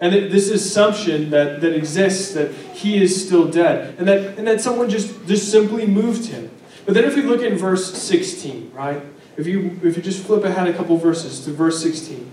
And 0.00 0.12
this 0.12 0.50
assumption 0.50 1.30
that, 1.30 1.62
that 1.62 1.74
exists 1.74 2.34
that 2.34 2.52
he 2.52 3.02
is 3.02 3.26
still 3.26 3.50
dead. 3.50 3.98
And 3.98 4.06
that 4.06 4.38
and 4.38 4.46
that 4.46 4.60
someone 4.60 4.90
just, 4.90 5.26
just 5.26 5.50
simply 5.50 5.86
moved 5.86 6.26
him. 6.26 6.50
But 6.84 6.94
then 6.94 7.04
if 7.04 7.16
we 7.16 7.22
look 7.22 7.40
in 7.40 7.56
verse 7.56 7.94
16, 7.94 8.72
right? 8.74 9.02
If 9.38 9.46
you 9.46 9.80
if 9.82 9.96
you 9.96 10.02
just 10.02 10.24
flip 10.24 10.44
ahead 10.44 10.68
a 10.68 10.74
couple 10.74 10.96
verses 10.98 11.42
to 11.46 11.52
verse 11.52 11.82
16. 11.82 12.30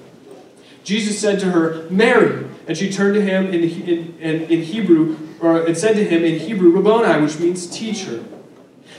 Jesus 0.84 1.20
said 1.20 1.40
to 1.42 1.52
her, 1.52 1.88
Mary. 1.90 2.48
And 2.68 2.78
she 2.78 2.92
turned 2.92 3.16
to 3.16 3.22
him 3.22 3.48
in, 3.48 3.64
in, 3.64 4.44
in, 4.44 4.62
Hebrew, 4.64 5.18
or 5.42 5.66
and 5.66 5.78
said 5.78 5.96
to 5.96 6.06
him 6.06 6.24
in 6.24 6.40
Hebrew, 6.40 6.70
Rabboni, 6.70 7.22
which 7.22 7.40
means 7.40 7.68
teacher. 7.68 8.24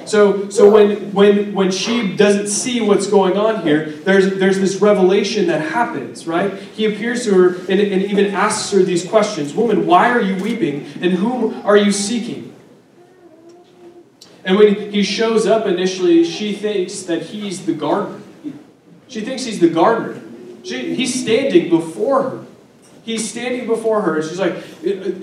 So, 0.04 0.48
so 0.48 0.68
when, 0.68 1.12
when, 1.12 1.54
when 1.54 1.70
she 1.70 2.16
doesn't 2.16 2.48
see 2.48 2.80
what's 2.80 3.06
going 3.06 3.36
on 3.36 3.62
here, 3.62 3.86
there's, 3.86 4.38
there's 4.38 4.58
this 4.58 4.80
revelation 4.80 5.46
that 5.46 5.70
happens, 5.70 6.26
right? 6.26 6.52
He 6.52 6.86
appears 6.86 7.24
to 7.24 7.34
her 7.34 7.48
and, 7.70 7.80
and 7.80 8.02
even 8.02 8.34
asks 8.34 8.72
her 8.72 8.82
these 8.82 9.06
questions 9.08 9.54
Woman, 9.54 9.86
why 9.86 10.10
are 10.10 10.20
you 10.20 10.42
weeping? 10.42 10.86
And 11.00 11.12
whom 11.12 11.64
are 11.64 11.76
you 11.76 11.92
seeking? 11.92 12.54
And 14.44 14.56
when 14.58 14.90
he 14.90 15.02
shows 15.04 15.46
up 15.46 15.66
initially, 15.66 16.24
she 16.24 16.52
thinks 16.52 17.02
that 17.02 17.22
he's 17.22 17.64
the 17.64 17.74
gardener. 17.74 18.20
She 19.06 19.20
thinks 19.20 19.44
he's 19.44 19.60
the 19.60 19.68
gardener. 19.68 20.21
She, 20.62 20.94
he's 20.94 21.20
standing 21.20 21.68
before 21.68 22.22
her. 22.22 22.44
He's 23.04 23.28
standing 23.28 23.66
before 23.66 24.02
her. 24.02 24.16
and 24.16 24.24
She's 24.24 24.38
like, 24.38 24.62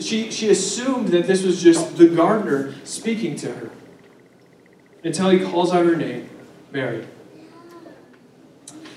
she, 0.01 0.31
she 0.31 0.49
assumed 0.49 1.09
that 1.09 1.27
this 1.27 1.43
was 1.43 1.61
just 1.61 1.97
the 1.97 2.07
gardener 2.07 2.75
speaking 2.83 3.35
to 3.37 3.53
her 3.53 3.69
until 5.03 5.29
he 5.29 5.39
calls 5.39 5.73
out 5.73 5.85
her 5.85 5.95
name, 5.95 6.29
Mary. 6.71 7.07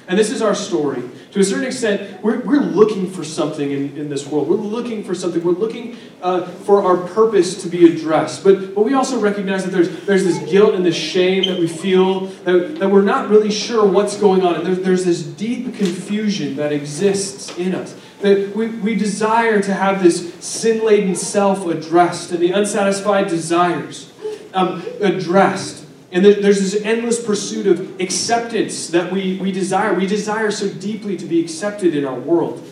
And 0.09 0.19
this 0.19 0.31
is 0.31 0.43
our 0.43 0.55
story. 0.55 1.03
To 1.33 1.41
a 1.41 1.45
certain 1.45 1.65
extent, 1.65 2.23
we're, 2.23 2.41
we're 2.41 2.61
looking 2.61 3.11
for 3.11 3.25
something 3.25 3.71
in, 3.71 3.97
in 3.97 4.11
this 4.11 4.27
world. 4.27 4.49
We're 4.49 4.57
looking 4.57 5.03
for 5.03 5.15
something. 5.15 5.43
We're 5.43 5.53
looking 5.53 5.97
uh, 6.21 6.47
for 6.47 6.83
our 6.83 7.09
purpose 7.09 7.63
to 7.63 7.71
be 7.71 7.91
addressed. 7.91 8.45
But, 8.45 8.75
but 8.75 8.83
we 8.83 8.93
also 8.93 9.19
recognize 9.19 9.65
that 9.65 9.71
there's, 9.71 10.05
there's 10.05 10.25
this 10.25 10.39
guilt 10.51 10.75
and 10.75 10.85
this 10.85 10.95
shame 10.95 11.45
that 11.45 11.59
we 11.59 11.69
feel, 11.69 12.27
that, 12.45 12.79
that 12.81 12.91
we're 12.91 13.01
not 13.01 13.31
really 13.31 13.51
sure 13.51 13.87
what's 13.87 14.19
going 14.19 14.43
on. 14.43 14.57
And 14.57 14.67
there's, 14.67 14.81
there's 14.81 15.05
this 15.07 15.23
deep 15.23 15.75
confusion 15.75 16.57
that 16.57 16.71
exists 16.71 17.57
in 17.57 17.75
us. 17.75 17.99
That 18.21 18.55
we, 18.55 18.69
we 18.69 18.95
desire 18.95 19.63
to 19.63 19.73
have 19.73 20.03
this 20.03 20.35
sin 20.35 20.85
laden 20.85 21.15
self 21.15 21.67
addressed 21.67 22.31
and 22.33 22.41
the 22.41 22.53
unsatisfied 22.53 23.29
desires 23.29 24.13
um, 24.53 24.83
addressed. 25.01 25.82
And 26.13 26.23
there's 26.25 26.61
this 26.61 26.83
endless 26.85 27.25
pursuit 27.25 27.67
of 27.67 27.99
acceptance 27.99 28.89
that 28.89 29.11
we, 29.11 29.39
we 29.39 29.51
desire. 29.51 29.95
We 29.95 30.07
desire 30.07 30.51
so 30.51 30.69
deeply 30.69 31.17
to 31.17 31.25
be 31.25 31.41
accepted 31.41 31.97
in 31.97 32.05
our 32.05 32.19
world. 32.19 32.63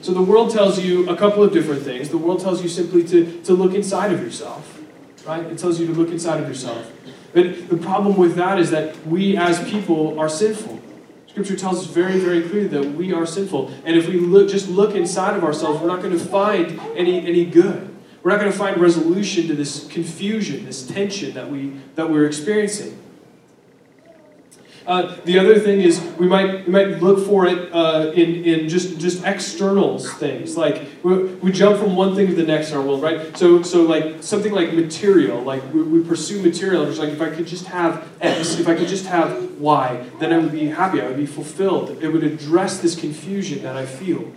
So 0.00 0.12
the 0.12 0.22
world 0.22 0.50
tells 0.50 0.78
you 0.78 1.08
a 1.08 1.16
couple 1.16 1.42
of 1.42 1.52
different 1.52 1.82
things. 1.82 2.08
The 2.08 2.18
world 2.18 2.40
tells 2.40 2.62
you 2.62 2.68
simply 2.68 3.04
to, 3.08 3.42
to 3.42 3.54
look 3.54 3.74
inside 3.74 4.12
of 4.12 4.20
yourself, 4.20 4.80
right? 5.26 5.44
It 5.44 5.58
tells 5.58 5.80
you 5.80 5.86
to 5.88 5.92
look 5.92 6.10
inside 6.10 6.40
of 6.40 6.48
yourself. 6.48 6.90
But 7.32 7.68
the 7.68 7.76
problem 7.76 8.16
with 8.16 8.36
that 8.36 8.58
is 8.58 8.70
that 8.70 9.04
we 9.06 9.36
as 9.36 9.62
people 9.68 10.18
are 10.18 10.28
sinful. 10.28 10.80
Scripture 11.26 11.56
tells 11.56 11.78
us 11.78 11.86
very, 11.86 12.18
very 12.18 12.42
clearly 12.42 12.68
that 12.68 12.92
we 12.92 13.12
are 13.12 13.24
sinful. 13.24 13.72
And 13.84 13.96
if 13.96 14.06
we 14.06 14.18
look, 14.18 14.50
just 14.50 14.68
look 14.68 14.94
inside 14.94 15.36
of 15.36 15.42
ourselves, 15.42 15.80
we're 15.80 15.88
not 15.88 16.02
going 16.02 16.16
to 16.16 16.24
find 16.24 16.78
any, 16.96 17.26
any 17.26 17.44
good. 17.44 17.91
We're 18.22 18.30
not 18.30 18.40
going 18.40 18.52
to 18.52 18.58
find 18.58 18.80
resolution 18.80 19.48
to 19.48 19.54
this 19.54 19.86
confusion, 19.88 20.64
this 20.64 20.86
tension 20.86 21.34
that, 21.34 21.50
we, 21.50 21.72
that 21.96 22.08
we're 22.08 22.26
experiencing. 22.26 22.98
Uh, 24.86 25.16
the 25.24 25.38
other 25.38 25.58
thing 25.60 25.80
is 25.80 26.00
we 26.18 26.26
might 26.26 26.66
we 26.66 26.72
might 26.72 27.00
look 27.00 27.24
for 27.24 27.46
it 27.46 27.72
uh, 27.72 28.10
in, 28.16 28.44
in 28.44 28.68
just 28.68 28.98
just 28.98 29.22
externals 29.24 30.12
things 30.14 30.56
like 30.56 30.82
we, 31.04 31.22
we 31.36 31.52
jump 31.52 31.78
from 31.78 31.94
one 31.94 32.16
thing 32.16 32.26
to 32.26 32.34
the 32.34 32.42
next 32.42 32.72
in 32.72 32.76
our 32.76 32.82
world 32.82 33.00
right 33.00 33.36
so 33.36 33.62
so 33.62 33.82
like 33.82 34.20
something 34.24 34.52
like 34.52 34.72
material 34.72 35.40
like 35.40 35.62
we, 35.72 35.84
we 35.84 36.02
pursue 36.02 36.42
material 36.42 36.84
just 36.84 36.98
like 36.98 37.10
if 37.10 37.20
I 37.20 37.30
could 37.30 37.46
just 37.46 37.66
have 37.66 38.08
X 38.20 38.58
if 38.58 38.66
I 38.66 38.74
could 38.74 38.88
just 38.88 39.06
have 39.06 39.52
Y 39.60 40.04
then 40.18 40.32
I 40.32 40.38
would 40.38 40.50
be 40.50 40.66
happy 40.66 41.00
I 41.00 41.06
would 41.06 41.16
be 41.16 41.26
fulfilled 41.26 42.02
it 42.02 42.08
would 42.08 42.24
address 42.24 42.80
this 42.80 42.98
confusion 42.98 43.62
that 43.62 43.76
I 43.76 43.86
feel 43.86 44.32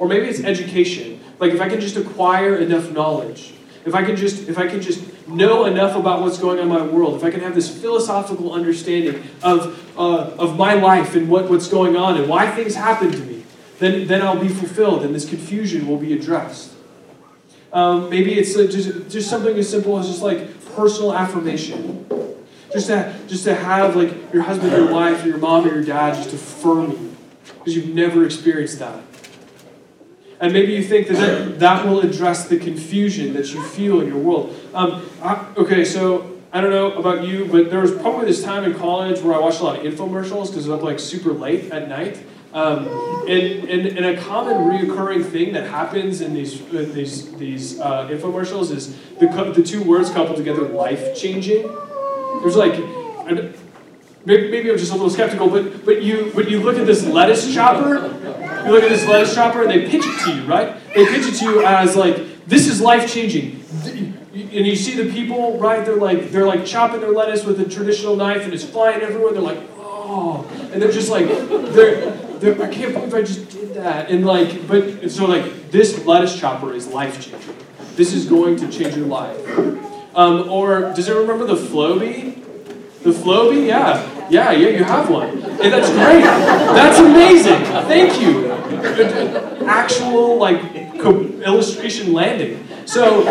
or 0.00 0.08
maybe 0.08 0.26
it's 0.26 0.40
education. 0.40 1.19
Like 1.40 1.52
if 1.52 1.60
I 1.60 1.68
can 1.68 1.80
just 1.80 1.96
acquire 1.96 2.56
enough 2.56 2.92
knowledge, 2.92 3.54
if 3.86 3.94
I 3.94 4.04
can 4.04 4.14
just 4.14 4.48
if 4.48 4.58
I 4.58 4.68
can 4.68 4.82
just 4.82 5.26
know 5.26 5.64
enough 5.64 5.96
about 5.96 6.20
what's 6.20 6.38
going 6.38 6.58
on 6.58 6.64
in 6.64 6.68
my 6.68 6.82
world, 6.82 7.16
if 7.16 7.24
I 7.24 7.30
can 7.30 7.40
have 7.40 7.54
this 7.54 7.80
philosophical 7.80 8.52
understanding 8.52 9.22
of 9.42 9.82
uh, 9.96 10.36
of 10.38 10.58
my 10.58 10.74
life 10.74 11.16
and 11.16 11.30
what, 11.30 11.48
what's 11.48 11.66
going 11.66 11.96
on 11.96 12.18
and 12.18 12.28
why 12.28 12.50
things 12.50 12.74
happen 12.74 13.10
to 13.10 13.18
me, 13.18 13.42
then 13.78 14.06
then 14.06 14.20
I'll 14.20 14.38
be 14.38 14.48
fulfilled 14.48 15.02
and 15.02 15.14
this 15.14 15.28
confusion 15.28 15.88
will 15.88 15.96
be 15.96 16.12
addressed. 16.12 16.74
Um, 17.72 18.10
maybe 18.10 18.38
it's 18.38 18.52
just 18.52 19.08
just 19.10 19.30
something 19.30 19.56
as 19.56 19.68
simple 19.68 19.98
as 19.98 20.08
just 20.08 20.22
like 20.22 20.60
personal 20.76 21.14
affirmation. 21.14 22.06
Just 22.72 22.86
to, 22.86 23.18
just 23.26 23.42
to 23.44 23.54
have 23.54 23.96
like 23.96 24.32
your 24.32 24.44
husband, 24.44 24.70
your 24.70 24.92
wife, 24.92 25.24
or 25.24 25.28
your 25.28 25.38
mom, 25.38 25.66
or 25.66 25.74
your 25.74 25.82
dad 25.82 26.14
just 26.14 26.32
affirm 26.32 26.92
you 26.92 27.16
because 27.58 27.74
you've 27.74 27.92
never 27.94 28.24
experienced 28.24 28.78
that. 28.78 29.02
And 30.40 30.54
maybe 30.54 30.72
you 30.72 30.82
think 30.82 31.08
that 31.08 31.16
that, 31.16 31.58
that 31.60 31.86
will 31.86 32.00
address 32.00 32.48
the 32.48 32.58
confusion 32.58 33.34
that 33.34 33.52
you 33.52 33.62
feel 33.62 34.00
in 34.00 34.08
your 34.08 34.16
world. 34.16 34.56
Um, 34.72 35.06
I, 35.22 35.46
okay, 35.58 35.84
so 35.84 36.38
I 36.50 36.62
don't 36.62 36.70
know 36.70 36.94
about 36.94 37.24
you, 37.24 37.44
but 37.44 37.70
there 37.70 37.80
was 37.80 37.92
probably 37.92 38.26
this 38.26 38.42
time 38.42 38.64
in 38.64 38.74
college 38.74 39.20
where 39.20 39.34
I 39.34 39.38
watched 39.38 39.60
a 39.60 39.64
lot 39.64 39.84
of 39.84 39.92
infomercials 39.92 40.48
because 40.48 40.66
it 40.66 40.70
was 40.70 40.82
like 40.82 40.98
super 40.98 41.32
late 41.32 41.70
at 41.70 41.88
night. 41.88 42.24
Um, 42.52 42.88
and, 43.28 43.68
and, 43.68 43.86
and, 43.86 44.04
a 44.04 44.20
common 44.20 44.56
reoccurring 44.56 45.24
thing 45.24 45.52
that 45.52 45.70
happens 45.70 46.20
in 46.20 46.34
these, 46.34 46.60
uh, 46.74 46.84
these, 46.92 47.32
these 47.36 47.78
uh, 47.78 48.08
infomercials 48.08 48.72
is 48.72 48.96
the, 49.20 49.52
the 49.54 49.62
two 49.62 49.84
words 49.84 50.10
coupled 50.10 50.36
together 50.36 50.62
life 50.62 51.16
changing. 51.16 51.62
There's 52.42 52.56
like, 52.56 52.72
maybe, 54.24 54.50
maybe 54.50 54.68
I'm 54.68 54.78
just 54.78 54.90
a 54.90 54.94
little 54.94 55.10
skeptical, 55.10 55.48
but, 55.48 55.84
but, 55.84 56.02
you, 56.02 56.32
but 56.34 56.50
you 56.50 56.60
look 56.60 56.76
at 56.76 56.86
this 56.86 57.06
lettuce 57.06 57.54
chopper 57.54 58.19
you 58.64 58.70
look 58.72 58.82
at 58.82 58.88
this 58.88 59.06
lettuce 59.06 59.34
chopper 59.34 59.62
and 59.62 59.70
they 59.70 59.88
pitch 59.88 60.04
it 60.04 60.24
to 60.24 60.34
you, 60.36 60.42
right? 60.44 60.76
They 60.94 61.06
pitch 61.06 61.26
it 61.26 61.34
to 61.38 61.44
you 61.44 61.64
as 61.64 61.96
like, 61.96 62.46
this 62.46 62.66
is 62.68 62.80
life 62.80 63.12
changing. 63.12 63.62
And 64.32 64.66
you 64.66 64.76
see 64.76 65.00
the 65.00 65.12
people, 65.12 65.58
right? 65.58 65.84
They're 65.84 65.96
like 65.96 66.30
they're 66.30 66.46
like 66.46 66.64
chopping 66.64 67.00
their 67.00 67.10
lettuce 67.10 67.44
with 67.44 67.60
a 67.60 67.68
traditional 67.68 68.16
knife 68.16 68.44
and 68.44 68.54
it's 68.54 68.64
flying 68.64 69.02
everywhere. 69.02 69.32
They're 69.32 69.42
like, 69.42 69.60
oh, 69.78 70.48
and 70.72 70.80
they're 70.80 70.92
just 70.92 71.10
like, 71.10 71.26
they're, 71.26 72.10
they're 72.38 72.62
I 72.62 72.72
can't 72.72 72.92
believe 72.94 73.14
I 73.14 73.22
just 73.22 73.50
did 73.50 73.74
that. 73.74 74.08
And 74.10 74.24
like, 74.24 74.66
but 74.66 75.10
so 75.10 75.26
like 75.26 75.70
this 75.70 76.04
lettuce 76.06 76.38
chopper 76.38 76.72
is 76.72 76.88
life 76.88 77.20
changing. 77.20 77.56
This 77.96 78.12
is 78.12 78.26
going 78.26 78.56
to 78.56 78.70
change 78.70 78.96
your 78.96 79.06
life. 79.06 79.48
Um, 80.14 80.48
or 80.48 80.92
does 80.94 81.08
it 81.08 81.14
remember 81.14 81.44
the 81.44 81.54
Flowbee? 81.54 82.34
The 83.02 83.10
Flowbee? 83.10 83.66
Yeah. 83.66 84.28
Yeah, 84.30 84.52
yeah, 84.52 84.68
you 84.68 84.84
have 84.84 85.10
one. 85.10 85.30
And 85.30 85.72
that's 85.72 85.90
great. 85.90 86.22
That's 86.22 86.98
amazing. 87.00 87.64
Thank 87.88 88.20
you. 88.20 88.49
Actual, 89.66 90.36
like, 90.36 90.60
illustration 91.42 92.12
landing. 92.12 92.66
So 92.86 93.24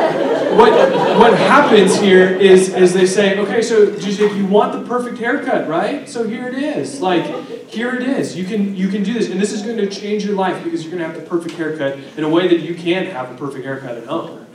what 0.56 0.72
what 1.20 1.38
happens 1.38 2.00
here 2.00 2.30
is 2.30 2.74
is 2.74 2.94
they 2.94 3.06
say, 3.06 3.38
okay, 3.40 3.62
so 3.62 3.84
you 3.84 4.46
want 4.46 4.74
the 4.74 4.88
perfect 4.88 5.18
haircut, 5.18 5.68
right? 5.68 6.08
So 6.08 6.28
here 6.28 6.48
it 6.48 6.56
is. 6.56 7.02
Like 7.02 7.26
here 7.68 7.94
it 7.96 8.04
is. 8.04 8.38
You 8.38 8.46
can 8.46 8.76
you 8.76 8.88
can 8.88 9.04
do 9.04 9.14
this, 9.14 9.30
and 9.30 9.40
this 9.40 9.52
is 9.52 9.62
going 9.62 9.78
to 9.78 9.88
change 9.88 10.24
your 10.26 10.36
life 10.36 10.64
because 10.64 10.84
you're 10.84 10.92
going 10.92 11.04
to 11.04 11.08
have 11.08 11.22
the 11.22 11.30
perfect 11.30 11.56
haircut 11.56 12.00
in 12.18 12.24
a 12.24 12.30
way 12.30 12.48
that 12.48 12.60
you 12.60 12.74
can't 12.74 13.10
have 13.10 13.32
a 13.32 13.36
perfect 13.36 13.66
haircut 13.66 13.98
at 13.98 14.06
home. 14.06 14.46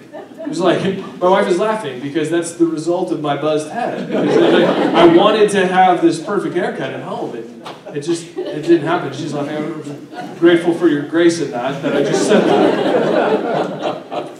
It's 0.46 0.58
like 0.58 0.98
my 1.18 1.28
wife 1.28 1.48
is 1.48 1.58
laughing 1.58 2.00
because 2.00 2.30
that's 2.30 2.52
the 2.52 2.66
result 2.66 3.12
of 3.12 3.20
my 3.20 3.36
buzzed 3.36 3.70
head. 3.70 4.14
I 4.14 5.14
wanted 5.16 5.50
to 5.50 5.66
have 5.66 6.02
this 6.02 6.22
perfect 6.22 6.54
haircut 6.54 6.92
at 6.92 7.02
home. 7.02 7.34
It, 7.34 7.46
it 7.94 8.00
just 8.02 8.36
it 8.36 8.62
didn't 8.62 8.86
happen. 8.86 9.12
She's 9.12 9.32
like, 9.32 9.48
I'm 9.48 10.36
grateful 10.38 10.74
for 10.74 10.88
your 10.88 11.08
grace 11.08 11.40
in 11.40 11.50
that 11.52 11.82
that 11.82 11.96
I 11.96 12.02
just 12.02 12.26
said 12.26 12.44
that. 12.44 14.30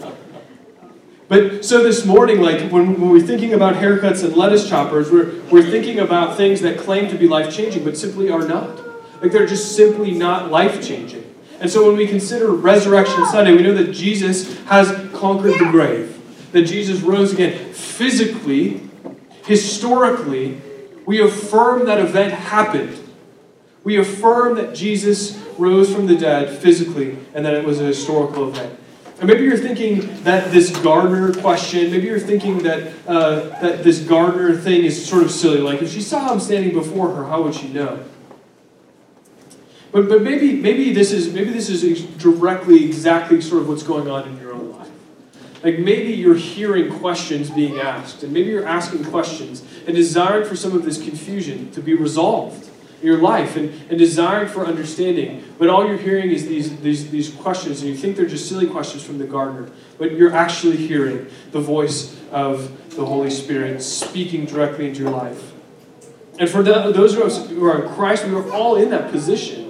But 1.27 1.65
so 1.65 1.81
this 1.81 2.05
morning, 2.05 2.39
like 2.39 2.71
when, 2.71 2.99
when 2.99 3.09
we're 3.09 3.19
thinking 3.19 3.53
about 3.53 3.75
haircuts 3.75 4.23
and 4.23 4.35
lettuce 4.35 4.69
choppers, 4.69 5.11
we're, 5.11 5.41
we're 5.49 5.63
thinking 5.63 5.99
about 5.99 6.37
things 6.37 6.61
that 6.61 6.77
claim 6.77 7.09
to 7.09 7.17
be 7.17 7.27
life 7.27 7.53
changing 7.53 7.83
but 7.83 7.97
simply 7.97 8.29
are 8.29 8.47
not. 8.47 8.79
Like 9.21 9.31
they're 9.31 9.47
just 9.47 9.75
simply 9.75 10.11
not 10.11 10.51
life 10.51 10.87
changing. 10.87 11.23
And 11.59 11.69
so 11.69 11.87
when 11.87 11.97
we 11.97 12.07
consider 12.07 12.49
Resurrection 12.51 13.25
Sunday, 13.27 13.53
we 13.53 13.63
know 13.63 13.73
that 13.73 13.91
Jesus 13.91 14.59
has 14.65 14.89
conquered 15.13 15.53
the 15.53 15.69
grave, 15.71 16.51
that 16.51 16.63
Jesus 16.63 17.01
rose 17.01 17.33
again. 17.33 17.73
Physically, 17.73 18.81
historically, 19.45 20.61
we 21.05 21.21
affirm 21.21 21.85
that 21.85 21.99
event 21.99 22.33
happened. 22.33 22.99
We 23.83 23.97
affirm 23.97 24.55
that 24.55 24.73
Jesus 24.75 25.41
rose 25.57 25.93
from 25.93 26.07
the 26.07 26.15
dead 26.15 26.57
physically 26.57 27.17
and 27.33 27.45
that 27.45 27.53
it 27.53 27.63
was 27.63 27.79
a 27.79 27.83
historical 27.85 28.49
event. 28.49 28.79
And 29.19 29.27
maybe 29.29 29.43
you're 29.43 29.57
thinking 29.57 30.23
that 30.23 30.51
this 30.51 30.75
gardener 30.79 31.33
question, 31.33 31.89
maybe 31.89 32.07
you're 32.07 32.19
thinking 32.19 32.59
that, 32.63 32.91
uh, 33.07 33.61
that 33.61 33.83
this 33.83 33.99
gardener 33.99 34.57
thing 34.57 34.83
is 34.83 35.05
sort 35.07 35.23
of 35.23 35.31
silly. 35.31 35.59
Like, 35.59 35.81
if 35.81 35.91
she 35.93 36.01
saw 36.01 36.33
him 36.33 36.39
standing 36.41 36.73
before 36.73 37.13
her, 37.13 37.25
how 37.25 37.43
would 37.43 37.55
she 37.55 37.69
know? 37.69 38.03
But, 39.95 40.09
but 40.09 40.21
maybe, 40.23 40.57
maybe, 40.57 40.91
this 40.91 41.13
is, 41.13 41.31
maybe 41.33 41.51
this 41.51 41.69
is 41.69 42.01
directly 42.17 42.83
exactly 42.83 43.39
sort 43.39 43.61
of 43.61 43.69
what's 43.69 43.81
going 43.81 44.09
on 44.09 44.27
in 44.27 44.37
your 44.39 44.51
own 44.51 44.73
life. 44.73 44.89
Like 45.63 45.79
maybe 45.79 46.11
you're 46.11 46.35
hearing 46.35 46.91
questions 46.99 47.49
being 47.49 47.79
asked, 47.79 48.21
and 48.21 48.33
maybe 48.33 48.49
you're 48.49 48.67
asking 48.67 49.05
questions 49.05 49.63
and 49.87 49.95
desiring 49.95 50.45
for 50.45 50.57
some 50.57 50.75
of 50.75 50.83
this 50.83 51.01
confusion 51.01 51.71
to 51.71 51.81
be 51.81 51.93
resolved 51.93 52.69
in 52.99 53.07
your 53.07 53.19
life 53.19 53.55
and, 53.55 53.69
and 53.89 53.97
desiring 53.97 54.49
for 54.49 54.65
understanding. 54.65 55.45
But 55.57 55.69
all 55.69 55.87
you're 55.87 55.97
hearing 55.97 56.29
is 56.29 56.45
these, 56.45 56.75
these, 56.81 57.09
these 57.09 57.29
questions, 57.29 57.79
and 57.79 57.89
you 57.89 57.95
think 57.95 58.17
they're 58.17 58.25
just 58.25 58.49
silly 58.49 58.67
questions 58.67 59.01
from 59.01 59.17
the 59.17 59.25
gardener, 59.25 59.71
but 59.97 60.11
you're 60.11 60.33
actually 60.33 60.75
hearing 60.75 61.27
the 61.51 61.61
voice 61.61 62.19
of 62.31 62.69
the 62.97 63.05
Holy 63.05 63.31
Spirit 63.31 63.81
speaking 63.81 64.45
directly 64.45 64.89
into 64.89 65.03
your 65.03 65.11
life. 65.11 65.53
And 66.37 66.49
for 66.49 66.63
the, 66.63 66.91
those 66.91 67.15
who 67.15 67.65
are 67.65 67.85
in 67.85 67.93
Christ, 67.93 68.25
we 68.25 68.35
are 68.35 68.51
all 68.51 68.75
in 68.75 68.89
that 68.89 69.09
position 69.09 69.64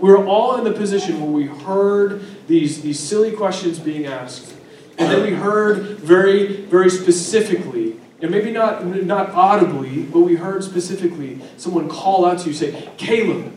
we 0.00 0.10
were 0.10 0.24
all 0.26 0.56
in 0.56 0.64
the 0.64 0.72
position 0.72 1.20
where 1.20 1.30
we 1.30 1.46
heard 1.46 2.22
these, 2.46 2.82
these 2.82 3.00
silly 3.00 3.32
questions 3.32 3.78
being 3.78 4.06
asked. 4.06 4.54
And 4.98 5.10
then 5.10 5.22
we 5.22 5.32
heard 5.32 5.98
very, 5.98 6.62
very 6.62 6.88
specifically, 6.88 8.00
and 8.22 8.30
maybe 8.30 8.50
not, 8.50 8.86
not 8.86 9.30
audibly, 9.30 10.02
but 10.02 10.20
we 10.20 10.36
heard 10.36 10.64
specifically 10.64 11.40
someone 11.58 11.88
call 11.88 12.24
out 12.24 12.38
to 12.40 12.48
you, 12.48 12.54
say, 12.54 12.88
Caleb. 12.96 13.52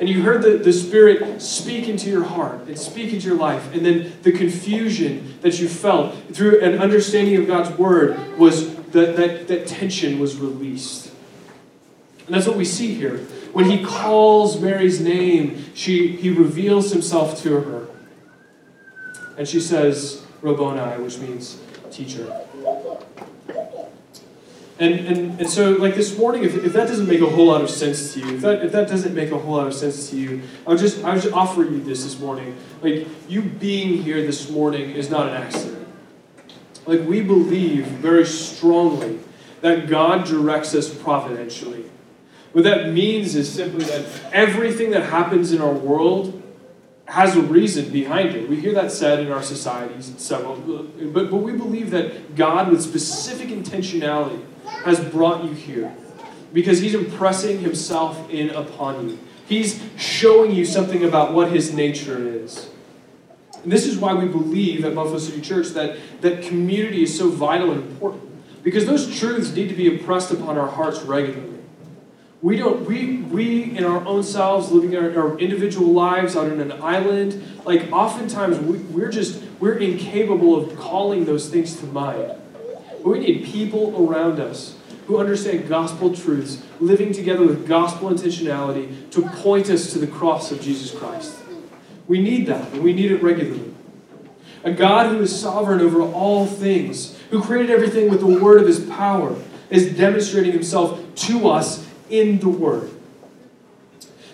And 0.00 0.08
you 0.08 0.22
heard 0.22 0.42
the, 0.42 0.58
the 0.58 0.72
Spirit 0.72 1.40
speak 1.40 1.88
into 1.88 2.10
your 2.10 2.24
heart 2.24 2.66
and 2.66 2.76
speak 2.76 3.12
into 3.12 3.28
your 3.28 3.36
life. 3.36 3.72
And 3.72 3.86
then 3.86 4.12
the 4.22 4.32
confusion 4.32 5.38
that 5.42 5.60
you 5.60 5.68
felt 5.68 6.16
through 6.32 6.60
an 6.60 6.80
understanding 6.80 7.36
of 7.36 7.46
God's 7.46 7.70
Word 7.78 8.36
was 8.36 8.74
that, 8.86 9.16
that, 9.16 9.46
that 9.46 9.66
tension 9.68 10.18
was 10.18 10.36
released. 10.36 11.13
And 12.26 12.34
that's 12.34 12.46
what 12.46 12.56
we 12.56 12.64
see 12.64 12.94
here. 12.94 13.18
When 13.52 13.66
he 13.66 13.84
calls 13.84 14.60
Mary's 14.60 15.00
name, 15.00 15.64
she, 15.74 16.16
he 16.16 16.30
reveals 16.30 16.90
himself 16.90 17.40
to 17.42 17.60
her. 17.60 17.86
And 19.36 19.46
she 19.46 19.60
says, 19.60 20.24
Rabboni, 20.40 21.02
which 21.02 21.18
means 21.18 21.60
teacher. 21.90 22.40
And, 24.78 24.94
and, 25.06 25.40
and 25.40 25.48
so, 25.48 25.72
like 25.72 25.94
this 25.94 26.18
morning, 26.18 26.42
if, 26.42 26.56
if 26.56 26.72
that 26.72 26.88
doesn't 26.88 27.06
make 27.06 27.20
a 27.20 27.28
whole 27.28 27.46
lot 27.46 27.62
of 27.62 27.70
sense 27.70 28.12
to 28.14 28.20
you, 28.20 28.34
if 28.34 28.40
that, 28.40 28.64
if 28.64 28.72
that 28.72 28.88
doesn't 28.88 29.14
make 29.14 29.30
a 29.30 29.38
whole 29.38 29.54
lot 29.54 29.68
of 29.68 29.74
sense 29.74 30.10
to 30.10 30.16
you, 30.16 30.42
I 30.66 30.70
would 30.70 30.80
just, 30.80 31.04
I 31.04 31.14
would 31.14 31.22
just 31.22 31.32
offer 31.32 31.62
you 31.62 31.80
this 31.80 32.02
this 32.02 32.18
morning. 32.18 32.56
Like, 32.82 33.06
you 33.28 33.42
being 33.42 34.02
here 34.02 34.22
this 34.22 34.50
morning 34.50 34.90
is 34.90 35.10
not 35.10 35.28
an 35.28 35.34
accident. 35.34 35.86
Like, 36.86 37.06
we 37.06 37.20
believe 37.20 37.86
very 37.86 38.26
strongly 38.26 39.20
that 39.60 39.86
God 39.86 40.26
directs 40.26 40.74
us 40.74 40.92
providentially. 40.92 41.84
What 42.54 42.62
that 42.62 42.92
means 42.92 43.34
is 43.34 43.52
simply 43.52 43.84
that 43.86 44.06
everything 44.32 44.92
that 44.92 45.10
happens 45.10 45.50
in 45.50 45.60
our 45.60 45.72
world 45.72 46.40
has 47.06 47.36
a 47.36 47.42
reason 47.42 47.90
behind 47.90 48.28
it. 48.28 48.48
We 48.48 48.60
hear 48.60 48.72
that 48.74 48.92
said 48.92 49.18
in 49.18 49.32
our 49.32 49.42
societies, 49.42 50.08
and 50.08 50.20
several, 50.20 50.56
but, 50.56 51.32
but 51.32 51.38
we 51.38 51.50
believe 51.52 51.90
that 51.90 52.36
God, 52.36 52.70
with 52.70 52.80
specific 52.80 53.48
intentionality, 53.48 54.40
has 54.84 55.00
brought 55.00 55.42
you 55.42 55.50
here 55.50 55.92
because 56.52 56.78
he's 56.78 56.94
impressing 56.94 57.58
himself 57.58 58.30
in 58.30 58.50
upon 58.50 59.08
you. 59.08 59.18
He's 59.48 59.82
showing 59.98 60.52
you 60.52 60.64
something 60.64 61.02
about 61.02 61.32
what 61.32 61.50
his 61.50 61.74
nature 61.74 62.28
is. 62.28 62.70
And 63.64 63.72
this 63.72 63.84
is 63.84 63.98
why 63.98 64.14
we 64.14 64.28
believe 64.28 64.84
at 64.84 64.94
Buffalo 64.94 65.18
City 65.18 65.40
Church 65.40 65.70
that, 65.70 65.96
that 66.20 66.44
community 66.44 67.02
is 67.02 67.18
so 67.18 67.30
vital 67.30 67.72
and 67.72 67.82
important. 67.82 68.22
Because 68.62 68.86
those 68.86 69.18
truths 69.18 69.52
need 69.52 69.68
to 69.70 69.74
be 69.74 69.92
impressed 69.92 70.30
upon 70.30 70.56
our 70.56 70.68
hearts 70.68 71.02
regularly. 71.02 71.53
We 72.44 72.58
don't, 72.58 72.84
we, 72.84 73.22
we 73.22 73.74
in 73.74 73.84
our 73.84 74.04
own 74.04 74.22
selves, 74.22 74.70
living 74.70 74.94
our, 74.94 75.18
our 75.18 75.38
individual 75.38 75.94
lives 75.94 76.36
out 76.36 76.52
on 76.52 76.60
an 76.60 76.72
island, 76.72 77.42
like 77.64 77.90
oftentimes 77.90 78.58
we, 78.58 78.76
we're 78.80 79.10
just, 79.10 79.42
we're 79.60 79.78
incapable 79.78 80.54
of 80.54 80.78
calling 80.78 81.24
those 81.24 81.48
things 81.48 81.80
to 81.80 81.86
mind. 81.86 82.34
But 83.02 83.06
we 83.06 83.18
need 83.18 83.46
people 83.46 83.96
around 83.96 84.40
us 84.40 84.76
who 85.06 85.16
understand 85.16 85.70
gospel 85.70 86.14
truths, 86.14 86.62
living 86.80 87.14
together 87.14 87.46
with 87.46 87.66
gospel 87.66 88.10
intentionality 88.10 89.10
to 89.12 89.22
point 89.22 89.70
us 89.70 89.90
to 89.94 89.98
the 89.98 90.06
cross 90.06 90.52
of 90.52 90.60
Jesus 90.60 90.90
Christ. 90.90 91.38
We 92.06 92.20
need 92.20 92.46
that, 92.48 92.74
and 92.74 92.82
we 92.82 92.92
need 92.92 93.10
it 93.10 93.22
regularly. 93.22 93.72
A 94.64 94.70
God 94.70 95.10
who 95.10 95.22
is 95.22 95.34
sovereign 95.34 95.80
over 95.80 96.02
all 96.02 96.44
things, 96.44 97.18
who 97.30 97.40
created 97.40 97.70
everything 97.70 98.10
with 98.10 98.20
the 98.20 98.26
word 98.26 98.60
of 98.60 98.66
his 98.66 98.80
power, 98.80 99.34
is 99.70 99.96
demonstrating 99.96 100.52
himself 100.52 101.00
to 101.14 101.48
us 101.48 101.88
in 102.10 102.38
the 102.38 102.48
word. 102.48 102.90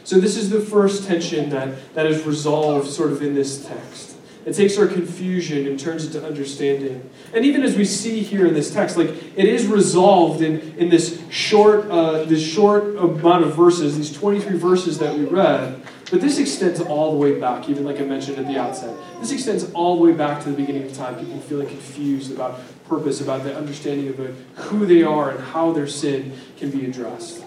So, 0.05 0.19
this 0.19 0.37
is 0.37 0.51
the 0.51 0.61
first 0.61 1.07
tension 1.07 1.51
that, 1.51 1.95
that 1.95 2.07
is 2.07 2.25
resolved 2.25 2.89
sort 2.89 3.13
of 3.13 3.23
in 3.23 3.35
this 3.35 3.65
text. 3.65 4.11
It 4.47 4.55
takes 4.55 4.79
our 4.79 4.87
confusion 4.87 5.67
and 5.67 5.79
turns 5.79 6.07
it 6.07 6.19
to 6.19 6.27
understanding. 6.27 7.09
And 7.35 7.45
even 7.45 7.63
as 7.63 7.77
we 7.77 7.85
see 7.85 8.23
here 8.23 8.47
in 8.47 8.55
this 8.55 8.73
text, 8.73 8.97
like 8.97 9.11
it 9.11 9.45
is 9.45 9.67
resolved 9.67 10.41
in, 10.41 10.61
in 10.79 10.89
this 10.89 11.23
short 11.31 11.91
uh, 11.91 12.25
this 12.25 12.43
short 12.43 12.97
amount 12.97 13.45
of 13.45 13.55
verses, 13.55 13.97
these 13.97 14.13
23 14.13 14.57
verses 14.57 14.99
that 14.99 15.17
we 15.17 15.25
read. 15.25 15.83
But 16.11 16.21
this 16.21 16.39
extends 16.39 16.81
all 16.81 17.13
the 17.13 17.19
way 17.19 17.39
back, 17.39 17.69
even 17.69 17.85
like 17.85 18.01
I 18.01 18.05
mentioned 18.05 18.39
at 18.39 18.47
the 18.47 18.59
outset. 18.59 18.97
This 19.21 19.31
extends 19.31 19.71
all 19.73 19.97
the 19.97 20.03
way 20.03 20.13
back 20.13 20.43
to 20.43 20.51
the 20.51 20.57
beginning 20.57 20.85
of 20.85 20.95
time. 20.95 21.17
People 21.17 21.39
feeling 21.41 21.69
confused 21.69 22.33
about 22.33 22.61
purpose, 22.89 23.21
about 23.21 23.45
the 23.45 23.57
understanding 23.57 24.09
of 24.09 24.17
who 24.57 24.87
they 24.87 25.05
are 25.05 25.31
and 25.31 25.39
how 25.39 25.73
their 25.73 25.87
sin 25.87 26.37
can 26.57 26.71
be 26.71 26.85
addressed. 26.87 27.45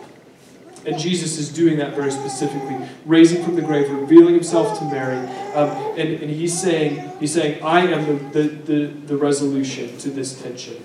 And 0.86 1.00
Jesus 1.00 1.38
is 1.38 1.50
doing 1.50 1.78
that 1.78 1.96
very 1.96 2.12
specifically, 2.12 2.78
raising 3.06 3.44
from 3.44 3.56
the 3.56 3.62
grave, 3.62 3.90
revealing 3.90 4.34
himself 4.34 4.78
to 4.80 4.86
Mary. 4.86 5.18
Um, 5.54 5.70
and, 5.98 6.22
and 6.22 6.30
he's 6.30 6.60
saying, 6.60 7.12
he's 7.20 7.34
saying, 7.34 7.64
I 7.64 7.88
am 7.88 8.32
the, 8.32 8.42
the, 8.42 8.48
the, 8.50 8.86
the 8.88 9.18
resolution 9.18 9.98
to 10.00 10.10
this 10.10 10.42
tension. 10.42 10.84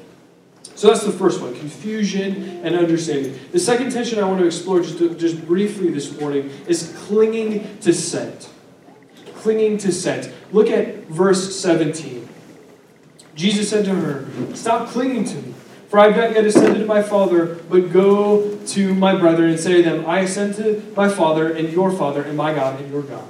So 0.79 0.87
that's 0.87 1.03
the 1.03 1.11
first 1.11 1.41
one 1.41 1.57
confusion 1.57 2.61
and 2.65 2.77
understanding. 2.77 3.37
The 3.51 3.59
second 3.59 3.91
tension 3.91 4.21
I 4.21 4.29
want 4.29 4.39
to 4.39 4.47
explore 4.47 4.81
just, 4.81 4.99
just 5.19 5.45
briefly 5.45 5.91
this 5.91 6.17
morning 6.21 6.51
is 6.69 6.95
clinging 7.07 7.79
to 7.81 7.93
sent. 7.93 8.49
Clinging 9.35 9.79
to 9.79 9.91
sent. 9.91 10.33
Look 10.53 10.69
at 10.69 11.07
verse 11.07 11.57
17. 11.57 12.29
Jesus 13.35 13.69
said 13.69 13.85
to 13.87 13.95
her, 13.95 14.55
Stop 14.55 14.89
clinging 14.89 15.25
to 15.25 15.35
me. 15.37 15.55
For 15.89 15.99
I 15.99 16.11
have 16.11 16.17
not 16.17 16.33
yet 16.33 16.45
ascended 16.45 16.81
to 16.81 16.85
my 16.85 17.03
Father, 17.03 17.55
but 17.71 17.93
go 17.93 18.59
to 18.59 18.95
my 18.95 19.17
brethren 19.17 19.51
and 19.51 19.59
say 19.59 19.77
to 19.77 19.83
them, 19.83 20.05
I 20.07 20.21
ascend 20.21 20.57
to 20.57 20.83
my 20.95 21.09
Father 21.09 21.51
and 21.51 21.73
your 21.73 21.91
Father, 21.91 22.23
and 22.23 22.37
my 22.37 22.55
God 22.55 22.79
and 22.81 22.93
your 22.93 23.03
God. 23.03 23.27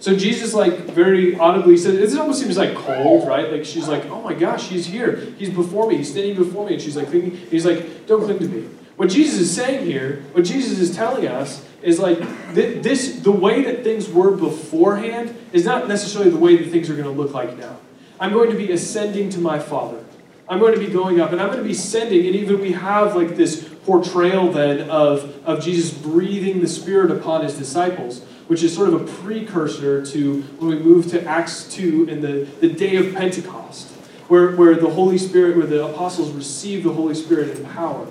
So 0.00 0.16
Jesus, 0.16 0.54
like, 0.54 0.78
very 0.86 1.36
audibly 1.36 1.76
said, 1.76 1.96
it 1.96 2.16
almost 2.16 2.40
seems 2.40 2.56
like 2.56 2.74
cold, 2.74 3.28
right? 3.28 3.52
Like, 3.52 3.64
she's 3.64 3.88
like, 3.88 4.06
oh 4.06 4.22
my 4.22 4.32
gosh, 4.32 4.68
he's 4.68 4.86
here. 4.86 5.16
He's 5.36 5.50
before 5.50 5.88
me. 5.88 5.98
He's 5.98 6.10
standing 6.10 6.36
before 6.36 6.66
me. 6.66 6.74
And 6.74 6.82
she's 6.82 6.96
like, 6.96 7.08
thinking, 7.08 7.36
he's 7.50 7.66
like, 7.66 8.06
don't 8.06 8.22
cling 8.22 8.38
to 8.38 8.48
me. 8.48 8.68
What 8.96 9.10
Jesus 9.10 9.40
is 9.40 9.54
saying 9.54 9.84
here, 9.84 10.24
what 10.32 10.44
Jesus 10.44 10.78
is 10.78 10.94
telling 10.96 11.26
us, 11.26 11.64
is 11.82 11.98
like, 11.98 12.18
this, 12.54 13.20
the 13.20 13.32
way 13.32 13.62
that 13.64 13.84
things 13.84 14.08
were 14.08 14.30
beforehand 14.30 15.36
is 15.52 15.64
not 15.64 15.88
necessarily 15.88 16.30
the 16.30 16.38
way 16.38 16.56
that 16.56 16.70
things 16.70 16.88
are 16.88 16.94
going 16.94 17.04
to 17.04 17.10
look 17.10 17.34
like 17.34 17.58
now. 17.58 17.76
I'm 18.18 18.32
going 18.32 18.50
to 18.50 18.56
be 18.56 18.72
ascending 18.72 19.30
to 19.30 19.40
my 19.40 19.58
Father. 19.58 20.04
I'm 20.48 20.60
going 20.60 20.74
to 20.74 20.80
be 20.80 20.90
going 20.90 21.20
up 21.20 21.32
and 21.32 21.40
I'm 21.40 21.48
going 21.48 21.58
to 21.58 21.64
be 21.64 21.74
sending, 21.74 22.26
and 22.26 22.34
even 22.34 22.60
we 22.60 22.72
have 22.72 23.14
like 23.14 23.36
this 23.36 23.68
portrayal 23.84 24.50
then 24.50 24.88
of, 24.88 25.46
of 25.46 25.62
Jesus 25.62 25.92
breathing 25.92 26.60
the 26.60 26.66
Spirit 26.66 27.10
upon 27.10 27.42
his 27.42 27.54
disciples, 27.54 28.22
which 28.46 28.62
is 28.62 28.74
sort 28.74 28.88
of 28.88 29.02
a 29.02 29.12
precursor 29.22 30.04
to 30.06 30.42
when 30.58 30.70
we 30.70 30.78
move 30.78 31.08
to 31.08 31.24
Acts 31.24 31.72
2 31.74 32.08
and 32.08 32.22
the, 32.22 32.48
the 32.60 32.68
day 32.68 32.96
of 32.96 33.14
Pentecost, 33.14 33.88
where, 34.28 34.56
where 34.56 34.74
the 34.74 34.90
Holy 34.90 35.18
Spirit, 35.18 35.56
where 35.56 35.66
the 35.66 35.84
apostles 35.84 36.30
receive 36.32 36.82
the 36.82 36.92
Holy 36.92 37.14
Spirit 37.14 37.56
in 37.56 37.64
power. 37.66 38.06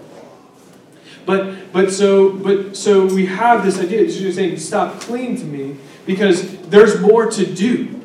But 1.26 1.74
but 1.74 1.92
so 1.92 2.32
but 2.32 2.78
so 2.78 3.06
we 3.06 3.26
have 3.26 3.66
this 3.66 3.78
idea. 3.80 4.10
She's 4.10 4.36
saying, 4.36 4.58
stop 4.60 5.02
clinging 5.02 5.36
to 5.38 5.44
me 5.44 5.76
because 6.06 6.58
there's 6.70 7.02
more 7.02 7.30
to 7.30 7.46
do. 7.46 8.02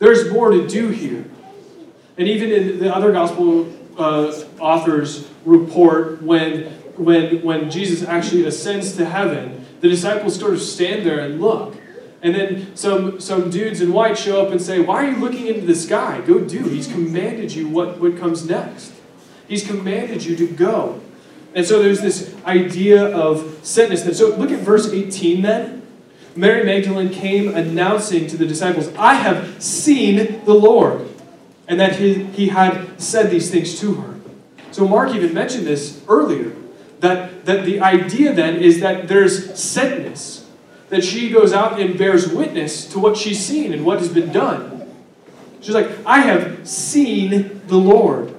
There's 0.00 0.30
more 0.30 0.50
to 0.50 0.68
do 0.68 0.88
here. 0.88 1.24
And 2.18 2.28
even 2.28 2.50
in 2.50 2.78
the 2.78 2.94
other 2.94 3.12
gospel 3.12 3.72
uh, 3.98 4.32
authors 4.58 5.28
report 5.44 6.22
when, 6.22 6.64
when, 6.96 7.42
when 7.42 7.70
Jesus 7.70 8.06
actually 8.06 8.44
ascends 8.44 8.96
to 8.96 9.04
heaven, 9.04 9.66
the 9.80 9.88
disciples 9.88 10.38
sort 10.38 10.54
of 10.54 10.60
stand 10.60 11.04
there 11.04 11.20
and 11.20 11.40
look. 11.40 11.76
And 12.22 12.34
then 12.34 12.74
some, 12.74 13.20
some 13.20 13.50
dudes 13.50 13.80
in 13.80 13.92
white 13.92 14.18
show 14.18 14.44
up 14.44 14.50
and 14.50 14.60
say, 14.60 14.80
Why 14.80 15.04
are 15.04 15.10
you 15.10 15.16
looking 15.18 15.46
into 15.46 15.66
the 15.66 15.74
sky? 15.74 16.22
Go 16.26 16.40
do. 16.40 16.64
He's 16.64 16.88
commanded 16.88 17.52
you 17.52 17.68
what, 17.68 18.00
what 18.00 18.18
comes 18.18 18.48
next. 18.48 18.92
He's 19.46 19.66
commanded 19.66 20.24
you 20.24 20.34
to 20.36 20.46
go. 20.46 21.00
And 21.54 21.64
so 21.64 21.82
there's 21.82 22.00
this 22.00 22.34
idea 22.44 23.04
of 23.04 23.38
sentness. 23.62 24.12
So 24.14 24.34
look 24.36 24.50
at 24.50 24.60
verse 24.60 24.88
18 24.88 25.42
then. 25.42 25.82
Mary 26.34 26.64
Magdalene 26.64 27.10
came 27.10 27.54
announcing 27.54 28.26
to 28.26 28.36
the 28.36 28.44
disciples, 28.44 28.92
I 28.96 29.14
have 29.14 29.62
seen 29.62 30.44
the 30.44 30.52
Lord 30.52 31.08
and 31.68 31.80
that 31.80 31.96
he, 31.96 32.24
he 32.24 32.48
had 32.48 33.00
said 33.00 33.30
these 33.30 33.50
things 33.50 33.78
to 33.80 33.94
her. 33.94 34.14
So 34.70 34.86
Mark 34.86 35.14
even 35.14 35.32
mentioned 35.32 35.66
this 35.66 36.02
earlier 36.08 36.54
that, 37.00 37.46
that 37.46 37.64
the 37.64 37.80
idea 37.80 38.32
then 38.32 38.56
is 38.56 38.80
that 38.80 39.08
there's 39.08 39.48
sentness, 39.52 40.44
that 40.88 41.02
she 41.02 41.30
goes 41.30 41.52
out 41.52 41.80
and 41.80 41.98
bears 41.98 42.28
witness 42.28 42.86
to 42.92 42.98
what 42.98 43.16
she's 43.16 43.44
seen 43.44 43.72
and 43.72 43.84
what 43.84 43.98
has 43.98 44.08
been 44.08 44.32
done. 44.32 44.76
She's 45.60 45.74
like, 45.74 45.90
I 46.06 46.20
have 46.20 46.68
seen 46.68 47.62
the 47.66 47.76
Lord. 47.76 48.34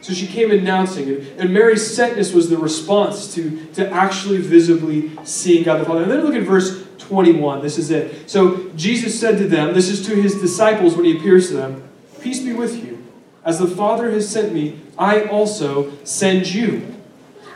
So 0.00 0.12
she 0.12 0.26
came 0.26 0.50
announcing 0.50 1.08
it. 1.08 1.38
And 1.38 1.52
Mary's 1.54 1.96
sentness 1.96 2.34
was 2.34 2.50
the 2.50 2.58
response 2.58 3.34
to, 3.34 3.64
to 3.74 3.88
actually 3.90 4.38
visibly 4.38 5.12
seeing 5.24 5.62
God 5.62 5.80
the 5.80 5.84
Father. 5.84 6.02
And 6.02 6.10
then 6.10 6.24
look 6.24 6.34
at 6.34 6.42
verse 6.42 6.84
21. 7.02 7.62
This 7.62 7.78
is 7.78 7.90
it. 7.90 8.30
So 8.30 8.68
Jesus 8.70 9.18
said 9.18 9.38
to 9.38 9.48
them, 9.48 9.74
this 9.74 9.88
is 9.88 10.06
to 10.06 10.14
his 10.14 10.40
disciples 10.40 10.96
when 10.96 11.04
he 11.04 11.16
appears 11.16 11.48
to 11.48 11.54
them, 11.54 11.88
Peace 12.20 12.40
be 12.40 12.52
with 12.52 12.84
you. 12.84 13.04
As 13.44 13.58
the 13.58 13.66
Father 13.66 14.10
has 14.12 14.28
sent 14.28 14.52
me, 14.52 14.80
I 14.96 15.22
also 15.22 15.92
send 16.04 16.52
you. 16.52 16.94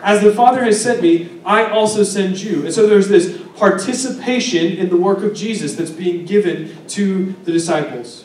As 0.02 0.20
the 0.20 0.32
Father 0.32 0.64
has 0.64 0.82
sent 0.82 1.00
me, 1.00 1.40
I 1.44 1.66
also 1.66 2.02
send 2.02 2.40
you. 2.40 2.64
And 2.64 2.74
so 2.74 2.86
there's 2.86 3.08
this 3.08 3.40
participation 3.56 4.76
in 4.76 4.88
the 4.88 4.96
work 4.96 5.18
of 5.18 5.34
Jesus 5.34 5.74
that's 5.76 5.90
being 5.90 6.26
given 6.26 6.76
to 6.88 7.32
the 7.44 7.52
disciples. 7.52 8.24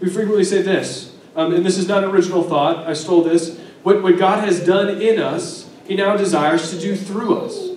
We 0.00 0.10
frequently 0.10 0.44
say 0.44 0.62
this, 0.62 1.14
um, 1.34 1.54
and 1.54 1.64
this 1.64 1.78
is 1.78 1.88
not 1.88 2.04
an 2.04 2.10
original 2.10 2.42
thought, 2.42 2.86
I 2.86 2.92
stole 2.92 3.22
this. 3.22 3.58
What, 3.82 4.02
what 4.02 4.18
God 4.18 4.44
has 4.44 4.64
done 4.64 5.00
in 5.00 5.18
us, 5.18 5.68
He 5.86 5.96
now 5.96 6.16
desires 6.16 6.70
to 6.70 6.78
do 6.78 6.94
through 6.94 7.38
us. 7.38 7.67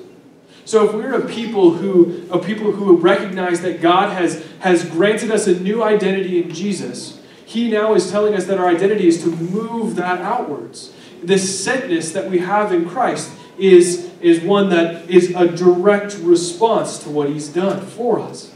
So 0.71 0.85
if 0.85 0.93
we're 0.93 1.15
a 1.15 1.27
people 1.27 1.71
who 1.71 2.25
a 2.31 2.39
people 2.39 2.71
who 2.71 2.95
recognize 2.95 3.59
that 3.59 3.81
God 3.81 4.13
has, 4.13 4.41
has 4.61 4.85
granted 4.85 5.29
us 5.29 5.45
a 5.45 5.59
new 5.59 5.83
identity 5.83 6.41
in 6.41 6.53
Jesus, 6.53 7.19
He 7.43 7.69
now 7.69 7.93
is 7.93 8.09
telling 8.09 8.35
us 8.35 8.45
that 8.45 8.57
our 8.57 8.69
identity 8.69 9.05
is 9.05 9.21
to 9.23 9.27
move 9.27 9.97
that 9.97 10.21
outwards. 10.21 10.93
This 11.21 11.67
sentness 11.67 12.13
that 12.13 12.29
we 12.29 12.39
have 12.39 12.71
in 12.71 12.87
Christ 12.87 13.33
is, 13.57 14.09
is 14.21 14.39
one 14.39 14.69
that 14.69 15.09
is 15.09 15.35
a 15.35 15.45
direct 15.45 16.15
response 16.19 16.99
to 16.99 17.09
what 17.09 17.29
he's 17.29 17.49
done 17.49 17.85
for 17.85 18.21
us. 18.21 18.55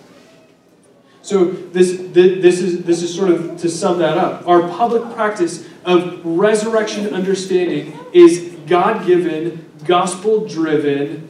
So 1.22 1.44
this, 1.52 1.98
this, 1.98 2.62
is, 2.62 2.84
this 2.84 3.04
is 3.04 3.14
sort 3.14 3.30
of 3.30 3.58
to 3.58 3.68
sum 3.68 4.00
that 4.00 4.18
up. 4.18 4.48
Our 4.48 4.62
public 4.70 5.04
practice 5.16 5.68
of 5.84 6.26
resurrection 6.26 7.14
understanding 7.14 8.00
is 8.14 8.56
God 8.68 9.06
given, 9.06 9.70
gospel 9.84 10.48
driven 10.48 11.25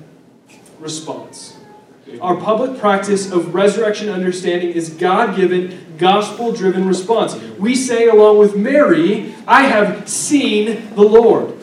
response. 0.85 1.57
Our 2.21 2.37
public 2.37 2.79
practice 2.79 3.31
of 3.31 3.55
resurrection 3.55 4.09
understanding 4.09 4.69
is 4.69 4.89
God 4.91 5.35
given, 5.35 5.95
gospel 5.97 6.51
driven 6.53 6.87
response. 6.87 7.35
We 7.57 7.75
say, 7.75 8.07
along 8.07 8.37
with 8.37 8.55
Mary, 8.55 9.33
I 9.47 9.63
have 9.63 10.07
seen 10.07 10.93
the 10.95 11.01
Lord. 11.01 11.57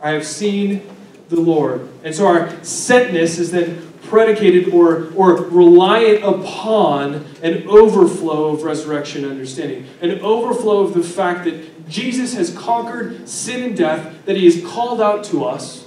I 0.00 0.10
have 0.10 0.26
seen 0.26 0.82
the 1.28 1.40
Lord. 1.40 1.88
And 2.02 2.14
so 2.14 2.26
our 2.26 2.48
sentness 2.62 3.38
is 3.38 3.50
then 3.50 3.92
predicated 4.04 4.72
or, 4.72 5.12
or 5.14 5.36
reliant 5.44 6.24
upon 6.24 7.26
an 7.42 7.68
overflow 7.68 8.54
of 8.54 8.62
resurrection 8.62 9.24
understanding, 9.26 9.86
an 10.00 10.20
overflow 10.20 10.80
of 10.80 10.94
the 10.94 11.02
fact 11.02 11.44
that 11.44 11.88
Jesus 11.88 12.34
has 12.34 12.56
conquered 12.56 13.28
sin 13.28 13.62
and 13.62 13.76
death, 13.76 14.24
that 14.24 14.36
he 14.36 14.46
has 14.46 14.64
called 14.64 15.00
out 15.00 15.24
to 15.24 15.44
us, 15.44 15.86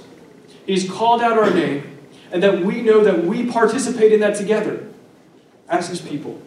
he's 0.64 0.88
called 0.88 1.20
out 1.20 1.36
our 1.36 1.50
name, 1.50 1.95
and 2.36 2.42
that 2.42 2.62
we 2.62 2.82
know 2.82 3.02
that 3.02 3.24
we 3.24 3.50
participate 3.50 4.12
in 4.12 4.20
that 4.20 4.36
together 4.36 4.86
as 5.70 5.88
his 5.88 6.02
people. 6.02 6.38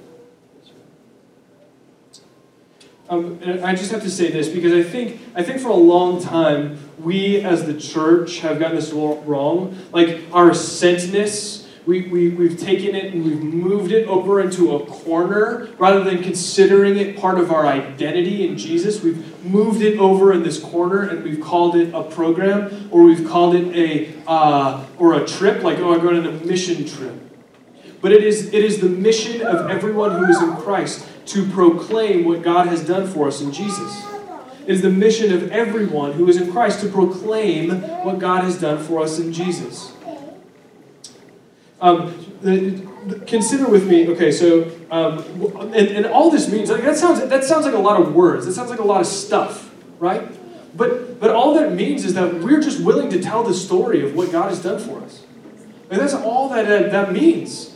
Um, 3.10 3.40
I 3.64 3.74
just 3.74 3.92
have 3.92 4.04
to 4.04 4.10
say 4.12 4.30
this 4.30 4.50
because 4.50 4.72
I 4.72 4.88
think 4.88 5.20
I 5.34 5.42
think 5.42 5.60
for 5.60 5.70
a 5.70 5.74
long 5.74 6.22
time 6.22 6.78
we 7.00 7.42
as 7.42 7.66
the 7.66 7.74
church 7.74 8.42
have 8.42 8.60
gotten 8.60 8.76
this 8.76 8.92
wrong. 8.92 9.80
Like 9.92 10.22
our 10.32 10.52
sentness 10.52 11.59
we, 11.90 12.04
we, 12.04 12.30
we've 12.30 12.60
taken 12.60 12.94
it 12.94 13.16
and 13.16 13.26
we've 13.26 13.42
moved 13.42 13.92
it 13.92 14.08
over 14.08 14.40
into 14.40 14.76
a 14.76 14.86
corner 14.86 15.70
rather 15.80 16.04
than 16.04 16.22
considering 16.22 16.98
it 16.98 17.18
part 17.18 17.40
of 17.40 17.52
our 17.52 17.66
identity 17.66 18.48
in 18.48 18.60
Jesus. 18.60 19.02
We've 19.02 19.44
moved 19.44 19.82
it 19.82 19.98
over 19.98 20.32
in 20.32 20.44
this 20.44 20.60
corner 20.60 21.02
and 21.02 21.24
we've 21.24 21.42
called 21.42 21.76
it 21.76 21.92
a 21.96 22.04
program 22.04 22.90
or 22.92 23.02
we've 23.02 23.28
called 23.28 23.56
it 23.56 23.76
a 23.76 24.14
uh, 24.28 24.86
or 25.00 25.16
a 25.16 25.26
trip, 25.26 25.64
like 25.64 25.80
oh, 25.80 25.96
I'm 25.96 26.02
going 26.02 26.18
on 26.20 26.28
a 26.28 26.32
mission 26.46 26.86
trip. 26.86 27.16
But 28.02 28.12
it 28.12 28.24
is 28.24 28.54
it 28.54 28.64
is 28.64 28.80
the 28.82 28.90
mission 28.90 29.42
of 29.42 29.68
everyone 29.72 30.12
who 30.12 30.26
is 30.26 30.40
in 30.44 30.56
Christ 30.58 31.08
to 31.28 31.50
proclaim 31.50 32.24
what 32.24 32.44
God 32.44 32.68
has 32.68 32.86
done 32.86 33.08
for 33.08 33.28
us 33.28 33.42
in 33.42 33.52
Jesus. 33.52 34.06
It 34.62 34.74
is 34.74 34.84
the 34.84 34.92
mission 34.92 35.34
of 35.34 35.52
everyone 35.52 36.14
who 36.14 36.30
is 36.30 36.38
in 36.38 36.52
Christ 36.52 36.82
to 36.82 36.90
proclaim 36.90 37.82
what 38.06 38.20
God 38.20 38.44
has 38.44 38.62
done 38.62 38.78
for 38.78 39.02
us 39.02 39.18
in 39.18 39.34
Jesus. 39.34 39.92
Um, 41.82 42.14
the, 42.42 42.70
the, 43.08 43.20
consider 43.26 43.70
with 43.70 43.88
me, 43.88 44.08
okay, 44.10 44.32
so, 44.32 44.70
um, 44.92 45.20
and, 45.74 45.88
and 45.88 46.06
all 46.06 46.30
this 46.30 46.52
means, 46.52 46.70
like, 46.70 46.84
that, 46.84 46.98
sounds, 46.98 47.26
that 47.26 47.44
sounds 47.44 47.66
like 47.66 47.74
a 47.74 47.80
lot 47.80 48.02
of 48.02 48.14
words. 48.14 48.46
That 48.46 48.54
sounds 48.54 48.70
like 48.70 48.80
a 48.80 48.84
lot 48.84 49.02
of 49.02 49.08
stuff, 49.08 49.74
right? 50.00 50.30
But, 50.76 51.20
but 51.20 51.32
all 51.32 51.54
that 51.56 51.74
means 51.74 52.06
is 52.06 52.14
that 52.14 52.36
we're 52.36 52.62
just 52.62 52.82
willing 52.82 53.10
to 53.10 53.22
tell 53.22 53.44
the 53.44 53.54
story 53.54 54.06
of 54.06 54.16
what 54.16 54.32
God 54.32 54.50
has 54.50 54.62
done 54.62 54.80
for 54.80 55.02
us. 55.02 55.24
Like, 55.90 56.00
that's 56.00 56.14
all 56.14 56.50
that, 56.50 56.68
that, 56.68 56.92
that 56.92 57.12
means. 57.12 57.76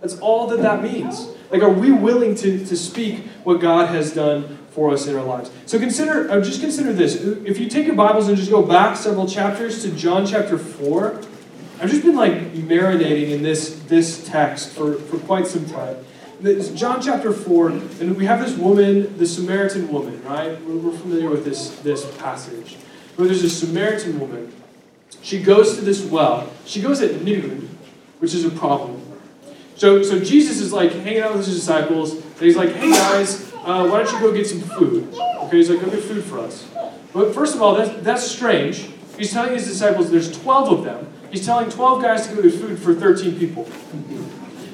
That's 0.00 0.18
all 0.18 0.46
that 0.48 0.60
that 0.62 0.82
means. 0.82 1.28
Like, 1.50 1.62
are 1.62 1.70
we 1.70 1.92
willing 1.92 2.34
to, 2.36 2.64
to 2.66 2.76
speak 2.76 3.26
what 3.44 3.60
God 3.60 3.88
has 3.88 4.12
done 4.12 4.58
for 4.70 4.90
us 4.90 5.06
in 5.06 5.16
our 5.16 5.24
lives? 5.24 5.50
So 5.66 5.78
consider, 5.78 6.30
uh, 6.30 6.40
just 6.40 6.60
consider 6.60 6.92
this. 6.92 7.14
If 7.14 7.58
you 7.58 7.68
take 7.68 7.86
your 7.86 7.94
Bibles 7.94 8.28
and 8.28 8.36
just 8.36 8.50
go 8.50 8.62
back 8.62 8.96
several 8.96 9.26
chapters 9.26 9.82
to 9.82 9.90
John 9.92 10.26
chapter 10.26 10.58
4, 10.58 11.22
I've 11.80 11.90
just 11.90 12.02
been 12.02 12.14
like 12.14 12.52
marinating 12.52 13.30
in 13.30 13.42
this, 13.42 13.80
this 13.88 14.26
text 14.26 14.70
for, 14.70 14.94
for 14.94 15.18
quite 15.18 15.46
some 15.46 15.66
time. 15.66 15.96
It's 16.40 16.68
John 16.68 17.02
chapter 17.02 17.32
4, 17.32 17.68
and 17.70 18.16
we 18.16 18.26
have 18.26 18.40
this 18.40 18.56
woman, 18.56 19.16
the 19.18 19.26
Samaritan 19.26 19.90
woman, 19.90 20.22
right? 20.24 20.60
We're, 20.62 20.76
we're 20.76 20.96
familiar 20.96 21.30
with 21.30 21.44
this, 21.44 21.70
this 21.80 22.04
passage. 22.18 22.76
But 23.16 23.24
there's 23.24 23.42
a 23.42 23.50
Samaritan 23.50 24.20
woman. 24.20 24.52
She 25.22 25.42
goes 25.42 25.76
to 25.76 25.80
this 25.80 26.04
well. 26.04 26.50
She 26.64 26.80
goes 26.80 27.00
at 27.00 27.22
noon, 27.22 27.76
which 28.20 28.34
is 28.34 28.44
a 28.44 28.50
problem. 28.50 29.02
So, 29.76 30.02
so 30.02 30.20
Jesus 30.20 30.60
is 30.60 30.72
like 30.72 30.92
hanging 30.92 31.22
out 31.22 31.34
with 31.34 31.46
his 31.46 31.56
disciples, 31.56 32.14
and 32.14 32.40
he's 32.40 32.56
like, 32.56 32.70
hey 32.70 32.90
guys, 32.90 33.52
uh, 33.64 33.88
why 33.88 34.02
don't 34.02 34.12
you 34.12 34.20
go 34.20 34.32
get 34.32 34.46
some 34.46 34.60
food? 34.60 35.12
Okay, 35.14 35.56
he's 35.56 35.70
like, 35.70 35.80
go 35.80 35.90
get 35.90 36.04
food 36.04 36.22
for 36.22 36.38
us. 36.38 36.68
But 37.12 37.34
first 37.34 37.54
of 37.54 37.62
all, 37.62 37.74
that's, 37.74 38.02
that's 38.02 38.24
strange. 38.24 38.90
He's 39.16 39.32
telling 39.32 39.54
his 39.54 39.66
disciples 39.66 40.10
there's 40.10 40.30
12 40.40 40.78
of 40.78 40.84
them. 40.84 41.13
He's 41.34 41.44
telling 41.44 41.68
12 41.68 42.00
guys 42.00 42.28
to 42.28 42.36
go 42.36 42.42
get 42.42 42.54
food 42.54 42.78
for 42.78 42.94
13 42.94 43.36
people. 43.36 43.68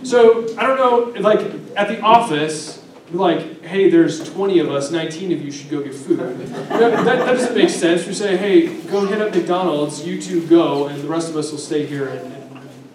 So, 0.02 0.46
I 0.58 0.66
don't 0.66 0.76
know, 0.76 1.18
like, 1.18 1.40
at 1.74 1.88
the 1.88 2.02
office, 2.02 2.84
like, 3.12 3.62
hey, 3.62 3.88
there's 3.88 4.30
20 4.34 4.58
of 4.58 4.70
us, 4.70 4.90
19 4.90 5.32
of 5.32 5.40
you 5.40 5.50
should 5.50 5.70
go 5.70 5.82
get 5.82 5.94
food. 5.94 6.18
That, 6.18 6.68
that, 6.68 7.04
that 7.06 7.32
doesn't 7.32 7.54
make 7.54 7.70
sense. 7.70 8.06
We 8.06 8.12
say, 8.12 8.36
hey, 8.36 8.76
go 8.90 9.06
hit 9.06 9.22
up 9.22 9.34
McDonald's, 9.34 10.06
you 10.06 10.20
two 10.20 10.46
go, 10.48 10.88
and 10.88 11.02
the 11.02 11.08
rest 11.08 11.30
of 11.30 11.36
us 11.38 11.50
will 11.50 11.56
stay 11.56 11.86
here 11.86 12.08
and, 12.08 12.30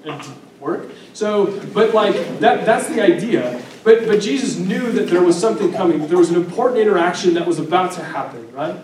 and, 0.05 0.11
and 0.11 0.35
work. 0.59 0.91
So, 1.13 1.59
but 1.73 1.95
like, 1.95 2.13
that, 2.41 2.67
that's 2.67 2.87
the 2.89 3.01
idea. 3.01 3.63
But, 3.83 4.05
but 4.05 4.21
Jesus 4.21 4.57
knew 4.57 4.91
that 4.91 5.09
there 5.09 5.23
was 5.23 5.41
something 5.41 5.73
coming. 5.73 6.05
There 6.05 6.19
was 6.19 6.29
an 6.29 6.35
important 6.35 6.81
interaction 6.81 7.33
that 7.33 7.47
was 7.47 7.57
about 7.57 7.93
to 7.93 8.03
happen, 8.03 8.51
right? 8.51 8.75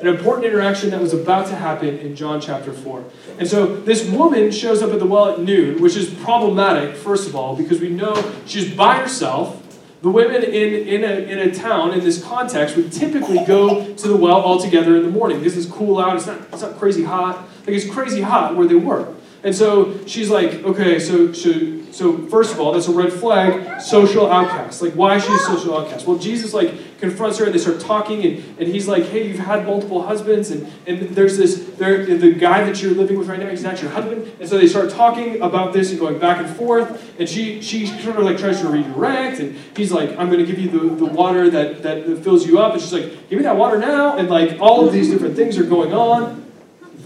An 0.00 0.06
important 0.06 0.46
interaction 0.46 0.90
that 0.90 1.00
was 1.00 1.12
about 1.12 1.46
to 1.48 1.54
happen 1.54 1.98
in 1.98 2.16
John 2.16 2.40
chapter 2.40 2.72
4. 2.72 3.04
And 3.38 3.46
so 3.46 3.76
this 3.76 4.08
woman 4.08 4.50
shows 4.50 4.82
up 4.82 4.90
at 4.90 4.98
the 4.98 5.06
well 5.06 5.30
at 5.30 5.40
noon, 5.40 5.80
which 5.82 5.96
is 5.96 6.08
problematic, 6.08 6.96
first 6.96 7.28
of 7.28 7.36
all, 7.36 7.54
because 7.54 7.80
we 7.80 7.90
know 7.90 8.32
she's 8.46 8.74
by 8.74 8.96
herself. 8.96 9.58
The 10.02 10.08
women 10.08 10.42
in, 10.42 10.88
in, 10.88 11.04
a, 11.04 11.12
in 11.30 11.38
a 11.38 11.54
town, 11.54 11.92
in 11.92 12.00
this 12.00 12.24
context, 12.24 12.74
would 12.76 12.90
typically 12.90 13.44
go 13.44 13.92
to 13.92 14.08
the 14.08 14.16
well 14.16 14.40
all 14.40 14.58
together 14.58 14.96
in 14.96 15.02
the 15.02 15.10
morning 15.10 15.42
This 15.42 15.56
is 15.56 15.66
cool 15.66 15.98
out, 15.98 16.16
it's 16.16 16.26
not, 16.26 16.40
it's 16.52 16.62
not 16.62 16.78
crazy 16.78 17.04
hot. 17.04 17.46
Like 17.60 17.76
it's 17.76 17.88
crazy 17.88 18.22
hot 18.22 18.56
where 18.56 18.66
they 18.66 18.76
were. 18.76 19.14
And 19.42 19.54
so 19.54 20.04
she's 20.06 20.30
like, 20.30 20.52
okay, 20.64 20.98
so, 20.98 21.32
so 21.32 21.80
so 21.92 22.16
first 22.28 22.52
of 22.52 22.60
all, 22.60 22.72
that's 22.72 22.88
a 22.88 22.92
red 22.92 23.12
flag, 23.12 23.80
social 23.80 24.30
outcast. 24.30 24.80
Like, 24.80 24.92
why 24.94 25.16
is 25.16 25.24
she 25.24 25.32
a 25.32 25.38
social 25.38 25.76
outcast? 25.76 26.06
Well, 26.06 26.18
Jesus 26.18 26.54
like 26.54 26.72
confronts 26.98 27.38
her 27.38 27.46
and 27.46 27.54
they 27.54 27.58
start 27.58 27.80
talking 27.80 28.24
and, 28.24 28.58
and 28.58 28.68
he's 28.68 28.86
like, 28.86 29.04
hey, 29.06 29.26
you've 29.26 29.38
had 29.38 29.66
multiple 29.66 30.02
husbands 30.02 30.50
and, 30.50 30.70
and 30.86 31.00
there's 31.10 31.36
this, 31.36 31.64
there, 31.78 32.04
the 32.04 32.32
guy 32.32 32.62
that 32.64 32.80
you're 32.80 32.92
living 32.92 33.18
with 33.18 33.28
right 33.28 33.40
now, 33.40 33.48
he's 33.48 33.62
not 33.62 33.82
your 33.82 33.90
husband. 33.90 34.30
And 34.38 34.48
so 34.48 34.58
they 34.58 34.68
start 34.68 34.90
talking 34.90 35.40
about 35.40 35.72
this 35.72 35.90
and 35.90 35.98
going 35.98 36.18
back 36.18 36.38
and 36.38 36.54
forth 36.56 37.18
and 37.18 37.28
she, 37.28 37.60
she 37.60 37.86
sort 37.86 38.16
of 38.16 38.24
like 38.24 38.38
tries 38.38 38.60
to 38.60 38.68
redirect 38.68 39.40
and 39.40 39.56
he's 39.76 39.90
like, 39.90 40.10
I'm 40.10 40.30
going 40.30 40.44
to 40.44 40.46
give 40.46 40.58
you 40.58 40.68
the, 40.68 40.94
the 40.94 41.06
water 41.06 41.50
that, 41.50 41.82
that 41.82 42.04
fills 42.22 42.46
you 42.46 42.60
up. 42.60 42.74
And 42.74 42.80
she's 42.80 42.92
like, 42.92 43.28
give 43.28 43.38
me 43.38 43.42
that 43.44 43.56
water 43.56 43.78
now. 43.78 44.16
And 44.16 44.30
like 44.30 44.60
all 44.60 44.86
of 44.86 44.92
these 44.92 45.10
different 45.10 45.34
things 45.34 45.58
are 45.58 45.64
going 45.64 45.92
on. 45.92 46.46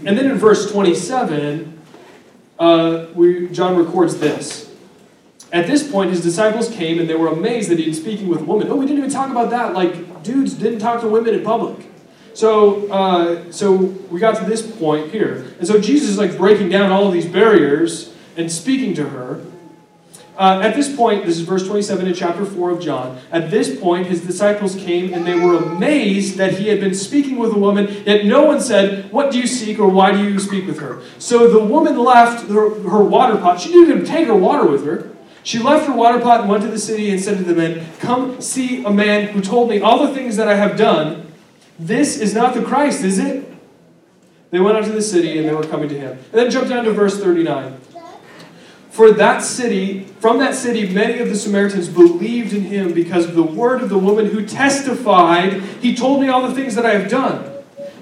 And 0.05 0.17
then 0.17 0.29
in 0.29 0.37
verse 0.37 0.71
27, 0.71 1.74
uh, 2.59 3.07
we, 3.13 3.47
John 3.49 3.75
records 3.75 4.19
this. 4.19 4.71
At 5.51 5.67
this 5.67 5.89
point, 5.89 6.09
his 6.09 6.21
disciples 6.21 6.69
came 6.69 6.99
and 6.99 7.09
they 7.09 7.15
were 7.15 7.27
amazed 7.27 7.69
that 7.69 7.79
he 7.79 7.87
was 7.87 7.97
speaking 7.97 8.27
with 8.27 8.41
women. 8.41 8.69
Oh, 8.69 8.75
we 8.75 8.85
didn't 8.85 8.99
even 8.99 9.09
talk 9.09 9.29
about 9.29 9.49
that. 9.51 9.73
Like, 9.73 10.23
dudes 10.23 10.53
didn't 10.53 10.79
talk 10.79 11.01
to 11.01 11.07
women 11.07 11.33
in 11.33 11.43
public. 11.43 11.87
So, 12.33 12.91
uh, 12.91 13.51
so 13.51 13.75
we 13.75 14.19
got 14.19 14.35
to 14.37 14.45
this 14.45 14.69
point 14.69 15.11
here. 15.11 15.53
And 15.57 15.67
so 15.67 15.79
Jesus 15.79 16.09
is 16.09 16.17
like 16.17 16.37
breaking 16.37 16.69
down 16.69 16.91
all 16.91 17.07
of 17.07 17.13
these 17.13 17.25
barriers 17.27 18.13
and 18.35 18.51
speaking 18.51 18.93
to 18.95 19.09
her. 19.09 19.41
Uh, 20.37 20.59
at 20.61 20.75
this 20.75 20.93
point, 20.93 21.25
this 21.25 21.37
is 21.37 21.43
verse 21.43 21.65
27 21.65 22.07
in 22.07 22.13
chapter 22.13 22.45
4 22.45 22.71
of 22.71 22.81
John. 22.81 23.19
At 23.31 23.51
this 23.51 23.79
point, 23.79 24.07
his 24.07 24.21
disciples 24.21 24.75
came 24.75 25.13
and 25.13 25.25
they 25.25 25.35
were 25.35 25.55
amazed 25.55 26.37
that 26.37 26.53
he 26.53 26.67
had 26.67 26.81
been 26.81 26.93
speaking 26.93 27.37
with 27.37 27.51
a 27.53 27.57
woman, 27.57 28.03
yet 28.05 28.25
no 28.25 28.43
one 28.43 28.59
said, 28.59 29.11
What 29.11 29.31
do 29.31 29.39
you 29.39 29.47
seek 29.47 29.79
or 29.79 29.87
why 29.87 30.11
do 30.11 30.23
you 30.23 30.39
speak 30.39 30.67
with 30.67 30.79
her? 30.79 31.01
So 31.19 31.47
the 31.47 31.63
woman 31.63 31.97
left 31.97 32.49
her, 32.49 32.69
her 32.89 33.03
water 33.03 33.37
pot. 33.37 33.61
She 33.61 33.69
didn't 33.69 33.89
even 33.89 34.05
take 34.05 34.27
her 34.27 34.35
water 34.35 34.69
with 34.69 34.85
her. 34.85 35.09
She 35.43 35.59
left 35.59 35.87
her 35.87 35.93
water 35.93 36.19
pot 36.19 36.41
and 36.41 36.49
went 36.49 36.63
to 36.63 36.71
the 36.71 36.79
city 36.79 37.11
and 37.11 37.21
said 37.21 37.37
to 37.37 37.43
the 37.43 37.55
men, 37.55 37.87
Come 37.99 38.41
see 38.41 38.83
a 38.83 38.89
man 38.89 39.27
who 39.27 39.41
told 39.41 39.69
me 39.69 39.79
all 39.79 40.05
the 40.05 40.13
things 40.13 40.35
that 40.37 40.47
I 40.47 40.55
have 40.55 40.75
done. 40.75 41.31
This 41.79 42.19
is 42.19 42.33
not 42.33 42.55
the 42.55 42.63
Christ, 42.63 43.03
is 43.03 43.19
it? 43.19 43.45
They 44.49 44.59
went 44.59 44.77
out 44.77 44.85
to 44.85 44.91
the 44.91 45.01
city 45.01 45.37
and 45.37 45.47
they 45.47 45.53
were 45.53 45.63
coming 45.63 45.89
to 45.89 45.99
him. 45.99 46.11
And 46.11 46.33
then 46.33 46.49
jump 46.49 46.69
down 46.69 46.85
to 46.85 46.91
verse 46.91 47.19
39. 47.21 47.79
For 48.95 49.11
that 49.11 49.39
city, 49.39 50.05
from 50.21 50.37
that 50.37 50.55
city, 50.55 50.87
many 50.87 51.19
of 51.19 51.27
the 51.27 51.35
Samaritans 51.35 51.89
believed 51.89 52.53
in 52.53 52.61
him 52.61 52.93
because 52.93 53.25
of 53.25 53.35
the 53.35 53.43
word 53.43 53.81
of 53.81 53.89
the 53.89 53.97
woman 53.97 54.27
who 54.27 54.45
testified, 54.45 55.61
He 55.81 55.93
told 55.93 56.21
me 56.21 56.29
all 56.29 56.47
the 56.47 56.55
things 56.55 56.75
that 56.75 56.85
I 56.85 56.93
have 56.93 57.11
done. 57.11 57.51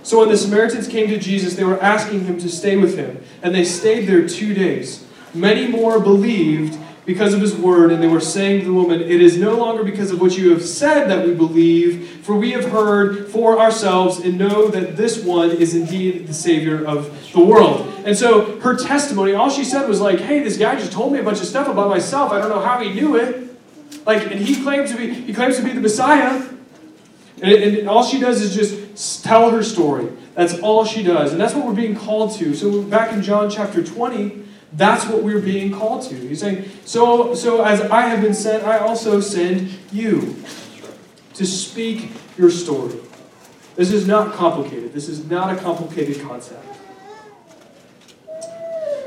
So 0.03 0.19
when 0.19 0.29
the 0.29 0.37
Samaritans 0.37 0.87
came 0.87 1.07
to 1.07 1.17
Jesus, 1.17 1.55
they 1.55 1.63
were 1.63 1.81
asking 1.81 2.25
him 2.25 2.37
to 2.37 2.47
stay 2.47 2.77
with 2.77 2.95
him. 2.95 3.23
And 3.41 3.55
they 3.55 3.63
stayed 3.63 4.05
there 4.05 4.29
two 4.29 4.53
days. 4.53 5.03
Many 5.33 5.67
more 5.67 5.99
believed 5.99 6.77
because 7.05 7.33
of 7.33 7.41
his 7.41 7.53
word, 7.53 7.91
and 7.91 8.01
they 8.01 8.07
were 8.07 8.21
saying 8.21 8.61
to 8.61 8.65
the 8.67 8.73
woman, 8.73 9.01
It 9.01 9.21
is 9.21 9.37
no 9.37 9.55
longer 9.55 9.83
because 9.83 10.11
of 10.11 10.21
what 10.21 10.37
you 10.37 10.51
have 10.51 10.63
said 10.63 11.09
that 11.09 11.25
we 11.25 11.33
believe, 11.33 12.21
for 12.23 12.35
we 12.35 12.51
have 12.51 12.65
heard 12.65 13.29
for 13.29 13.59
ourselves 13.59 14.19
and 14.19 14.37
know 14.37 14.69
that 14.69 14.95
this 14.95 15.23
one 15.23 15.51
is 15.51 15.75
indeed 15.75 16.27
the 16.27 16.33
Savior 16.33 16.85
of 16.85 17.31
the 17.33 17.43
world. 17.43 17.91
And 18.05 18.17
so 18.17 18.59
her 18.61 18.75
testimony, 18.77 19.33
all 19.33 19.49
she 19.49 19.65
said 19.65 19.87
was 19.87 19.99
like, 19.99 20.19
Hey, 20.19 20.39
this 20.39 20.57
guy 20.57 20.75
just 20.75 20.93
told 20.93 21.11
me 21.11 21.19
a 21.19 21.23
bunch 21.23 21.41
of 21.41 21.47
stuff 21.47 21.67
about 21.67 21.89
myself. 21.89 22.31
I 22.31 22.39
don't 22.39 22.49
know 22.49 22.61
how 22.61 22.79
he 22.79 22.93
knew 22.93 23.17
it. 23.17 23.49
Like, 24.05 24.31
and 24.31 24.39
he 24.39 24.61
claims 24.61 24.91
to 24.91 24.97
be 24.97 25.13
he 25.13 25.33
claims 25.33 25.57
to 25.57 25.63
be 25.63 25.71
the 25.71 25.81
Messiah. 25.81 26.49
And, 27.41 27.51
and 27.51 27.89
all 27.89 28.03
she 28.03 28.19
does 28.19 28.41
is 28.41 28.55
just 28.55 29.23
tell 29.23 29.51
her 29.51 29.63
story. 29.63 30.09
That's 30.35 30.59
all 30.59 30.85
she 30.85 31.03
does. 31.03 31.31
And 31.31 31.41
that's 31.41 31.53
what 31.53 31.65
we're 31.65 31.73
being 31.73 31.95
called 31.95 32.33
to. 32.37 32.55
So 32.55 32.81
back 32.81 33.11
in 33.11 33.21
John 33.21 33.49
chapter 33.49 33.83
20, 33.83 34.42
that's 34.75 35.05
what 35.05 35.23
we're 35.23 35.41
being 35.41 35.71
called 35.71 36.03
to. 36.09 36.15
He's 36.15 36.39
saying, 36.39 36.69
so, 36.83 37.35
so 37.35 37.63
as 37.63 37.81
I 37.81 38.01
have 38.01 38.21
been 38.21 38.33
sent, 38.33 38.63
I 38.63 38.79
also 38.79 39.19
send 39.19 39.69
you 39.91 40.35
to 41.35 41.45
speak 41.45 42.11
your 42.37 42.49
story. 42.49 42.95
This 43.75 43.91
is 43.91 44.07
not 44.07 44.33
complicated. 44.33 44.93
This 44.93 45.09
is 45.09 45.29
not 45.29 45.55
a 45.55 45.59
complicated 45.59 46.21
concept. 46.21 46.65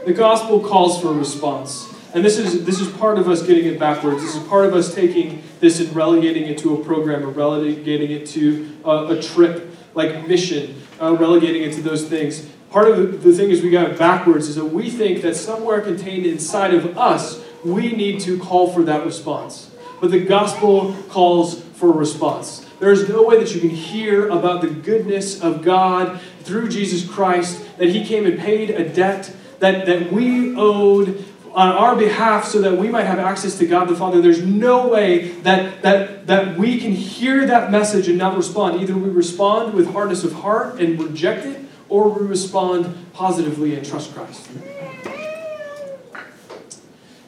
The 0.07 0.13
gospel 0.13 0.61
calls 0.61 1.01
for 1.01 1.09
a 1.09 1.13
response. 1.13 1.93
And 2.15 2.25
this 2.25 2.39
is, 2.39 2.65
this 2.65 2.81
is 2.81 2.89
part 2.89 3.19
of 3.19 3.29
us 3.29 3.43
getting 3.43 3.67
it 3.67 3.79
backwards. 3.79 4.23
This 4.23 4.37
is 4.37 4.43
part 4.45 4.67
of 4.67 4.75
us 4.75 4.95
taking 4.95 5.43
this 5.61 5.81
and 5.81 5.95
relegating 5.95 6.45
it 6.45 6.59
to 6.59 6.75
a 6.75 6.85
program 6.85 7.25
or 7.25 7.31
relegating 7.31 8.13
it 8.13 8.27
to 8.29 8.77
a, 8.85 9.19
a 9.19 9.23
trip 9.23 9.71
like 9.95 10.27
mission, 10.29 10.81
uh, 11.01 11.15
relegating 11.15 11.63
it 11.63 11.75
to 11.75 11.83
those 11.83 12.09
things. 12.09 12.49
Part 12.77 12.91
of 12.91 13.23
the 13.23 13.33
thing 13.33 13.49
is 13.49 13.63
we 13.63 13.71
got 13.71 13.91
it 13.91 13.99
backwards 13.99 14.51
is 14.51 14.57
that 14.57 14.67
we 14.67 14.91
think 14.91 15.23
that 15.23 15.35
somewhere 15.35 15.81
contained 15.81 16.27
inside 16.27 16.75
of 16.75 16.99
us, 16.99 17.43
we 17.65 17.93
need 17.93 18.21
to 18.21 18.39
call 18.39 18.71
for 18.71 18.83
that 18.83 19.03
response. 19.07 19.71
But 19.99 20.11
the 20.11 20.23
gospel 20.23 20.95
calls 21.09 21.63
for 21.73 21.89
a 21.89 21.95
response. 21.95 22.67
There 22.79 22.93
is 22.93 23.09
no 23.09 23.23
way 23.23 23.39
that 23.39 23.55
you 23.55 23.63
can 23.63 23.71
hear 23.71 24.29
about 24.29 24.61
the 24.61 24.69
goodness 24.69 25.41
of 25.41 25.65
God 25.65 26.21
through 26.41 26.69
Jesus 26.69 27.09
Christ, 27.11 27.65
that 27.79 27.89
He 27.89 28.05
came 28.05 28.27
and 28.27 28.39
paid 28.39 28.69
a 28.69 28.87
debt 28.87 29.35
that, 29.61 29.87
that 29.87 30.13
we 30.13 30.55
owed 30.55 31.25
on 31.55 31.69
our 31.71 31.97
behalf 31.97 32.45
so 32.45 32.61
that 32.61 32.77
we 32.77 32.89
might 32.89 33.05
have 33.05 33.19
access 33.19 33.57
to 33.57 33.67
God 33.67 33.89
the 33.89 33.97
Father. 33.97 34.21
There's 34.21 34.43
no 34.43 34.87
way 34.89 35.31
that, 35.41 35.81
that, 35.81 36.27
that 36.27 36.59
we 36.59 36.79
can 36.79 36.93
hear 36.93 37.47
that 37.47 37.71
message 37.71 38.07
and 38.07 38.19
not 38.19 38.37
respond. 38.37 38.83
Either 38.83 38.95
we 38.95 39.09
respond 39.09 39.73
with 39.73 39.95
hardness 39.95 40.25
of 40.25 40.35
heart 40.35 40.79
and 40.79 41.03
reject 41.03 41.47
it, 41.47 41.66
or 41.89 42.09
we 42.09 42.27
respond 42.27 42.95
positively 43.13 43.75
and 43.75 43.87
trust 43.87 44.15
Christ. 44.15 44.49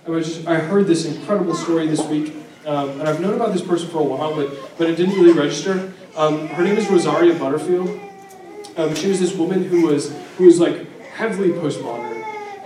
I, 0.07 0.11
was 0.11 0.47
I 0.47 0.57
heard 0.57 0.87
this 0.87 1.05
incredible 1.05 1.55
story 1.55 1.87
this 1.87 2.05
week, 2.07 2.35
um, 2.67 3.01
and 3.01 3.09
I've 3.09 3.21
known 3.21 3.35
about 3.35 3.53
this 3.53 3.63
person 3.63 3.89
for 3.89 4.01
a 4.01 4.05
while, 4.05 4.35
but, 4.35 4.51
but 4.79 4.89
it 4.89 4.97
didn't 4.97 5.15
really 5.15 5.39
register. 5.39 5.93
Um, 6.17 6.49
her 6.49 6.65
name 6.65 6.77
is 6.77 6.91
Rosaria 6.91 7.35
Butterfield. 7.35 7.89
Um, 8.77 8.95
she 8.95 9.09
was 9.09 9.21
this 9.21 9.35
woman 9.35 9.65
who 9.65 9.87
was, 9.87 10.15
who 10.37 10.47
was 10.47 10.59
like 10.59 11.01
heavily 11.03 11.51
postmodern 11.51 12.09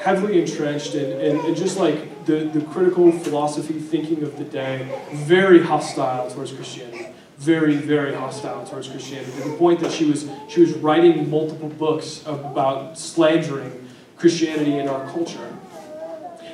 heavily 0.03 0.41
entrenched 0.41 0.95
in, 0.95 1.13
in, 1.21 1.45
in, 1.47 1.55
just 1.55 1.79
like 1.79 2.27
the, 2.27 2.45
the 2.53 2.61
critical 2.61 3.13
philosophy 3.13 3.79
thinking 3.79 4.23
of 4.25 4.37
the 4.37 4.45
day, 4.45 4.89
very 5.13 5.63
hostile 5.63 6.29
towards 6.29 6.53
Christianity. 6.53 7.07
Very, 7.43 7.75
very 7.75 8.15
hostile 8.15 8.65
towards 8.65 8.87
Christianity 8.87 9.33
to 9.33 9.49
the 9.49 9.57
point 9.57 9.81
that 9.81 9.91
she 9.91 10.05
was 10.05 10.29
she 10.49 10.61
was 10.61 10.75
writing 10.75 11.29
multiple 11.29 11.69
books 11.69 12.23
about 12.25 12.97
slandering 12.97 13.89
Christianity 14.17 14.79
in 14.79 14.89
our 14.89 15.11
culture. 15.11 15.59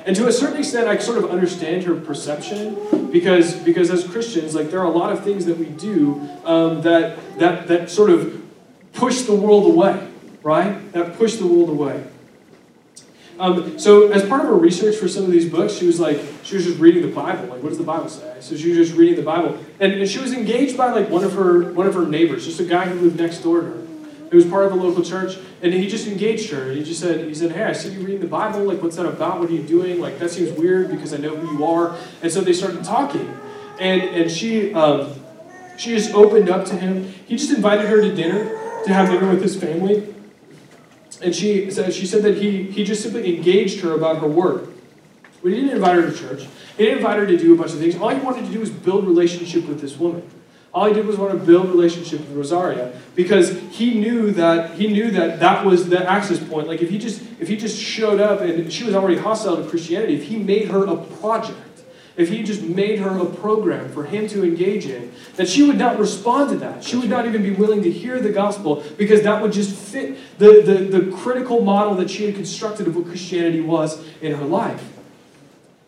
And 0.07 0.15
to 0.15 0.27
a 0.27 0.31
certain 0.31 0.57
extent, 0.57 0.87
I 0.87 0.97
sort 0.97 1.19
of 1.19 1.29
understand 1.29 1.83
her 1.83 1.93
perception 1.93 3.11
because 3.11 3.53
because 3.53 3.91
as 3.91 4.03
Christians, 4.07 4.55
like 4.55 4.71
there 4.71 4.79
are 4.79 4.87
a 4.87 4.97
lot 4.97 5.11
of 5.11 5.23
things 5.23 5.45
that 5.45 5.59
we 5.59 5.65
do 5.65 6.27
um, 6.43 6.81
that 6.81 7.19
that 7.37 7.67
that 7.67 7.91
sort 7.91 8.09
of 8.09 8.41
push 8.93 9.21
the 9.21 9.35
world 9.35 9.65
away, 9.65 10.07
right? 10.41 10.91
That 10.93 11.17
push 11.17 11.35
the 11.35 11.45
world 11.45 11.69
away. 11.69 12.03
Um, 13.39 13.79
so 13.79 14.11
as 14.11 14.25
part 14.25 14.41
of 14.41 14.47
her 14.47 14.55
research 14.55 14.97
for 14.97 15.07
some 15.07 15.23
of 15.23 15.31
these 15.31 15.49
books, 15.49 15.73
she 15.73 15.85
was 15.87 15.97
like, 15.97 16.19
she 16.43 16.55
was 16.55 16.65
just 16.65 16.77
reading 16.77 17.01
the 17.01 17.07
Bible. 17.15 17.43
Like, 17.43 17.63
what 17.63 17.69
does 17.69 17.77
the 17.77 17.85
Bible 17.85 18.09
say? 18.09 18.35
So 18.41 18.57
she 18.57 18.69
was 18.69 18.89
just 18.89 18.99
reading 18.99 19.15
the 19.15 19.23
Bible, 19.23 19.57
and, 19.79 20.07
she 20.09 20.19
was 20.19 20.33
engaged 20.33 20.75
by 20.75 20.91
like 20.91 21.09
one 21.09 21.23
of 21.23 21.33
her 21.33 21.71
one 21.71 21.87
of 21.87 21.93
her 21.93 22.05
neighbors, 22.05 22.45
just 22.45 22.59
a 22.59 22.65
guy 22.65 22.85
who 22.85 22.99
lived 22.99 23.17
next 23.17 23.39
door 23.39 23.61
to 23.61 23.67
her. 23.67 23.83
It 24.31 24.35
was 24.35 24.45
part 24.45 24.65
of 24.65 24.73
a 24.73 24.75
local 24.75 25.03
church, 25.03 25.37
and 25.61 25.73
he 25.73 25.87
just 25.87 26.07
engaged 26.07 26.51
her. 26.51 26.71
He 26.71 26.83
just 26.83 26.99
said, 26.99 27.27
he 27.27 27.33
said, 27.33 27.51
"Hey, 27.53 27.63
I 27.63 27.71
see 27.71 27.93
you 27.93 27.99
reading 27.99 28.21
the 28.21 28.27
Bible. 28.27 28.63
Like, 28.63 28.81
what's 28.81 28.97
that 28.97 29.05
about? 29.05 29.39
What 29.39 29.49
are 29.49 29.53
you 29.53 29.63
doing? 29.63 30.01
Like, 30.01 30.19
that 30.19 30.31
seems 30.31 30.51
weird 30.51 30.91
because 30.91 31.13
I 31.13 31.17
know 31.17 31.35
who 31.35 31.57
you 31.57 31.65
are." 31.65 31.95
And 32.21 32.31
so 32.31 32.41
they 32.41 32.53
started 32.53 32.83
talking, 32.83 33.33
and 33.79 34.01
and 34.01 34.29
she 34.29 34.73
um, 34.73 35.13
she 35.77 35.95
just 35.95 36.13
opened 36.13 36.49
up 36.49 36.65
to 36.65 36.75
him. 36.75 37.05
He 37.25 37.37
just 37.37 37.51
invited 37.51 37.87
her 37.87 38.01
to 38.01 38.13
dinner 38.13 38.49
to 38.83 38.93
have 38.93 39.09
dinner 39.09 39.29
with 39.29 39.41
his 39.41 39.55
family 39.55 40.13
and 41.21 41.35
she 41.35 41.69
said, 41.71 41.93
she 41.93 42.05
said 42.05 42.23
that 42.23 42.37
he, 42.37 42.63
he 42.63 42.83
just 42.83 43.03
simply 43.03 43.35
engaged 43.35 43.81
her 43.81 43.93
about 43.93 44.19
her 44.19 44.27
work. 44.27 44.69
He 45.43 45.49
didn't 45.51 45.71
invite 45.71 45.95
her 45.95 46.09
to 46.09 46.17
church. 46.17 46.47
He 46.77 46.85
didn't 46.85 46.99
invite 46.99 47.19
her 47.19 47.25
to 47.25 47.37
do 47.37 47.53
a 47.53 47.57
bunch 47.57 47.73
of 47.73 47.79
things. 47.79 47.95
All 47.95 48.09
he 48.09 48.19
wanted 48.19 48.45
to 48.45 48.51
do 48.51 48.59
was 48.59 48.69
build 48.69 49.05
relationship 49.07 49.67
with 49.67 49.81
this 49.81 49.97
woman. 49.97 50.29
All 50.73 50.85
he 50.85 50.93
did 50.93 51.07
was 51.07 51.17
want 51.17 51.31
to 51.31 51.45
build 51.45 51.69
relationship 51.69 52.19
with 52.19 52.31
Rosaria 52.31 52.93
because 53.15 53.59
he 53.71 53.95
knew 53.95 54.31
that 54.31 54.75
he 54.75 54.87
knew 54.87 55.09
that 55.11 55.39
that 55.39 55.65
was 55.65 55.89
the 55.89 56.07
access 56.07 56.41
point. 56.47 56.67
Like 56.67 56.81
if 56.81 56.91
he 56.91 56.99
just 56.99 57.23
if 57.39 57.47
he 57.47 57.57
just 57.57 57.81
showed 57.81 58.19
up 58.19 58.41
and 58.41 58.71
she 58.71 58.83
was 58.83 58.93
already 58.93 59.17
hostile 59.17 59.57
to 59.57 59.67
Christianity, 59.67 60.13
if 60.13 60.25
he 60.25 60.37
made 60.37 60.67
her 60.67 60.85
a 60.85 60.95
project, 60.95 61.57
if 62.19 62.27
he 62.27 62.43
just 62.43 62.61
made 62.61 62.99
her 62.99 63.17
a 63.17 63.25
program 63.25 63.89
for 63.93 64.03
him 64.03 64.27
to 64.27 64.43
engage 64.43 64.85
in, 64.85 65.11
that 65.37 65.47
she 65.47 65.63
would 65.63 65.77
not 65.77 65.97
respond 65.97 66.49
to 66.49 66.57
that. 66.57 66.83
She 66.83 66.97
would 66.97 67.09
not 67.09 67.25
even 67.25 67.41
be 67.41 67.51
willing 67.51 67.81
to 67.83 67.89
hear 67.89 68.19
the 68.19 68.31
gospel 68.31 68.83
because 68.97 69.21
that 69.21 69.41
would 69.41 69.53
just 69.53 69.73
fit 69.73 70.17
the, 70.37 70.61
the, 70.61 70.99
the 70.99 71.15
critical 71.15 71.61
model 71.61 71.95
that 71.95 72.09
she 72.09 72.25
had 72.25 72.35
constructed 72.35 72.87
of 72.87 72.95
what 72.97 73.05
Christianity 73.05 73.61
was 73.61 74.03
in 74.21 74.35
her 74.35 74.43
life. 74.43 74.98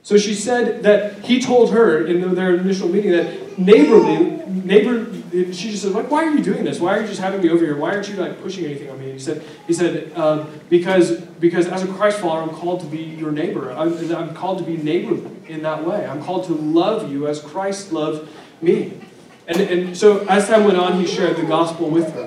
So 0.04 0.18
she 0.18 0.34
said 0.34 0.84
that 0.84 1.20
he 1.26 1.40
told 1.40 1.72
her 1.72 2.06
in 2.06 2.34
their 2.34 2.56
initial 2.56 2.90
meeting 2.90 3.12
that 3.12 3.58
neighborly, 3.58 4.44
neighbor, 4.48 5.06
she 5.32 5.70
just 5.70 5.84
said, 5.84 5.92
like, 5.92 6.10
why 6.10 6.26
are 6.26 6.32
you 6.32 6.44
doing 6.44 6.64
this? 6.64 6.80
Why 6.80 6.98
are 6.98 7.02
you 7.02 7.08
just 7.08 7.22
having 7.22 7.42
me 7.42 7.50
over 7.50 7.64
here? 7.64 7.78
Why 7.78 7.94
aren't 7.94 8.10
you 8.10 8.16
like 8.16 8.42
pushing 8.42 8.66
anything 8.66 8.90
on 8.90 9.00
me? 9.00 9.06
And 9.06 9.14
he 9.14 9.20
said, 9.20 9.44
he 9.68 9.74
said, 9.74 10.12
um, 10.18 10.50
because 10.70 11.22
because 11.40 11.68
as 11.68 11.84
a 11.84 11.88
Christ 11.88 12.20
follower, 12.20 12.42
I'm 12.42 12.50
called 12.50 12.82
to 12.82 12.88
be 12.88 12.98
your 12.98 13.32
neighbor. 13.32 13.72
I'm, 13.72 13.94
I'm 14.14 14.34
called 14.34 14.58
to 14.58 14.64
be 14.64 14.78
neighborly 14.78 15.24
in 15.48 15.62
that 15.64 15.86
way. 15.86 16.06
I'm 16.06 16.24
called 16.24 16.46
to 16.46 16.54
love 16.54 17.12
you 17.12 17.28
as 17.28 17.40
Christ 17.40 17.92
loved 17.92 18.28
me. 18.62 19.00
And, 19.48 19.60
and 19.60 19.98
so 19.98 20.26
as 20.28 20.48
time 20.48 20.66
went 20.66 20.78
on, 20.78 21.00
he 21.00 21.06
shared 21.06 21.36
the 21.38 21.44
gospel 21.44 21.90
with 21.90 22.12
her. 22.14 22.24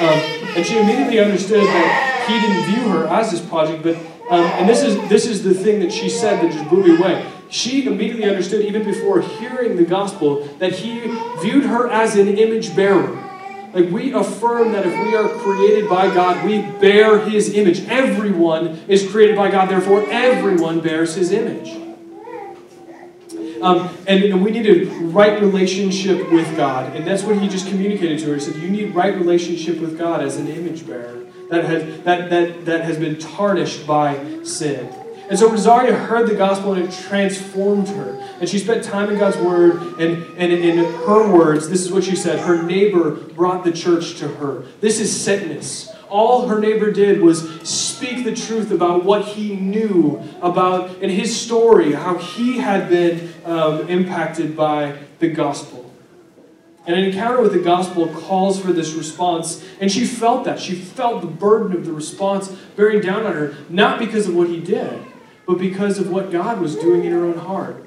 Um, 0.00 0.18
and 0.56 0.66
she 0.66 0.78
immediately 0.78 1.20
understood 1.20 1.62
that 1.62 2.26
he 2.26 2.40
didn't 2.40 2.74
view 2.74 2.88
her 2.92 3.06
as 3.08 3.30
this 3.30 3.44
project, 3.44 3.82
but 3.82 3.96
um, 4.30 4.44
and 4.44 4.68
this 4.68 4.84
is 4.84 4.96
this 5.08 5.26
is 5.26 5.42
the 5.42 5.52
thing 5.52 5.80
that 5.80 5.92
she 5.92 6.08
said 6.08 6.40
that 6.40 6.52
just 6.52 6.70
blew 6.70 6.84
me 6.84 6.96
away. 6.96 7.28
She 7.48 7.84
immediately 7.84 8.30
understood, 8.30 8.64
even 8.64 8.84
before 8.84 9.20
hearing 9.22 9.76
the 9.76 9.84
gospel, 9.84 10.44
that 10.58 10.72
he 10.72 11.00
viewed 11.40 11.64
her 11.64 11.90
as 11.90 12.14
an 12.14 12.28
image 12.28 12.76
bearer. 12.76 13.10
Like 13.74 13.90
we 13.90 14.12
affirm 14.12 14.70
that 14.70 14.86
if 14.86 14.92
we 14.92 15.16
are 15.16 15.28
created 15.28 15.88
by 15.88 16.14
God, 16.14 16.46
we 16.46 16.62
bear 16.80 17.18
his 17.18 17.54
image. 17.54 17.80
Everyone 17.88 18.78
is 18.86 19.10
created 19.10 19.34
by 19.34 19.50
God, 19.50 19.68
therefore, 19.68 20.04
everyone 20.08 20.78
bears 20.78 21.16
his 21.16 21.32
image. 21.32 21.76
Um, 23.60 23.94
and, 24.06 24.24
and, 24.24 24.42
we 24.42 24.52
need 24.52 24.66
a 24.66 24.86
right 25.06 25.38
relationship 25.38 26.32
with 26.32 26.56
God. 26.56 26.96
And 26.96 27.06
that's 27.06 27.24
what 27.24 27.36
he 27.36 27.46
just 27.46 27.68
communicated 27.68 28.18
to 28.20 28.28
her. 28.28 28.34
He 28.34 28.40
said, 28.40 28.56
You 28.56 28.70
need 28.70 28.94
right 28.94 29.14
relationship 29.14 29.80
with 29.80 29.98
God 29.98 30.22
as 30.22 30.36
an 30.36 30.48
image 30.48 30.86
bearer 30.86 31.19
that 31.50 31.64
has, 31.64 32.02
that, 32.04 32.30
that, 32.30 32.64
that 32.64 32.84
has 32.84 32.96
been 32.96 33.18
tarnished 33.18 33.86
by 33.86 34.42
sin. 34.44 34.92
And 35.30 35.38
so 35.38 35.48
Rosaria 35.48 35.94
heard 35.94 36.28
the 36.28 36.34
gospel 36.34 36.72
and 36.72 36.84
it 36.86 36.92
transformed 36.92 37.88
her. 37.88 38.18
And 38.40 38.48
she 38.48 38.58
spent 38.58 38.82
time 38.82 39.10
in 39.10 39.18
God's 39.18 39.36
word. 39.36 39.80
And, 40.00 40.24
and 40.36 40.52
in 40.52 40.78
her 40.78 41.32
words, 41.32 41.68
this 41.68 41.82
is 41.82 41.92
what 41.92 42.02
she 42.02 42.16
said 42.16 42.40
her 42.40 42.62
neighbor 42.62 43.12
brought 43.12 43.62
the 43.62 43.70
church 43.70 44.16
to 44.18 44.28
her. 44.28 44.64
This 44.80 44.98
is 44.98 45.12
sentness. 45.12 45.94
All 46.08 46.48
her 46.48 46.58
neighbor 46.58 46.90
did 46.90 47.20
was 47.20 47.60
speak 47.62 48.24
the 48.24 48.34
truth 48.34 48.72
about 48.72 49.04
what 49.04 49.24
he 49.24 49.54
knew 49.54 50.20
about 50.42 51.00
in 51.00 51.10
his 51.10 51.38
story, 51.38 51.92
how 51.92 52.18
he 52.18 52.58
had 52.58 52.88
been 52.88 53.32
um, 53.44 53.88
impacted 53.88 54.56
by 54.56 54.98
the 55.20 55.28
gospel. 55.28 55.89
And 56.86 56.96
an 56.96 57.04
encounter 57.04 57.40
with 57.40 57.52
the 57.52 57.58
gospel 57.58 58.08
calls 58.08 58.60
for 58.60 58.72
this 58.72 58.94
response. 58.94 59.64
And 59.80 59.92
she 59.92 60.06
felt 60.06 60.44
that. 60.44 60.58
She 60.58 60.74
felt 60.74 61.20
the 61.20 61.26
burden 61.26 61.76
of 61.76 61.84
the 61.84 61.92
response 61.92 62.48
bearing 62.76 63.00
down 63.00 63.26
on 63.26 63.34
her, 63.34 63.54
not 63.68 63.98
because 63.98 64.26
of 64.26 64.34
what 64.34 64.48
he 64.48 64.60
did, 64.60 65.02
but 65.46 65.58
because 65.58 65.98
of 65.98 66.10
what 66.10 66.30
God 66.30 66.60
was 66.60 66.76
doing 66.76 67.04
in 67.04 67.12
her 67.12 67.24
own 67.24 67.38
heart. 67.38 67.84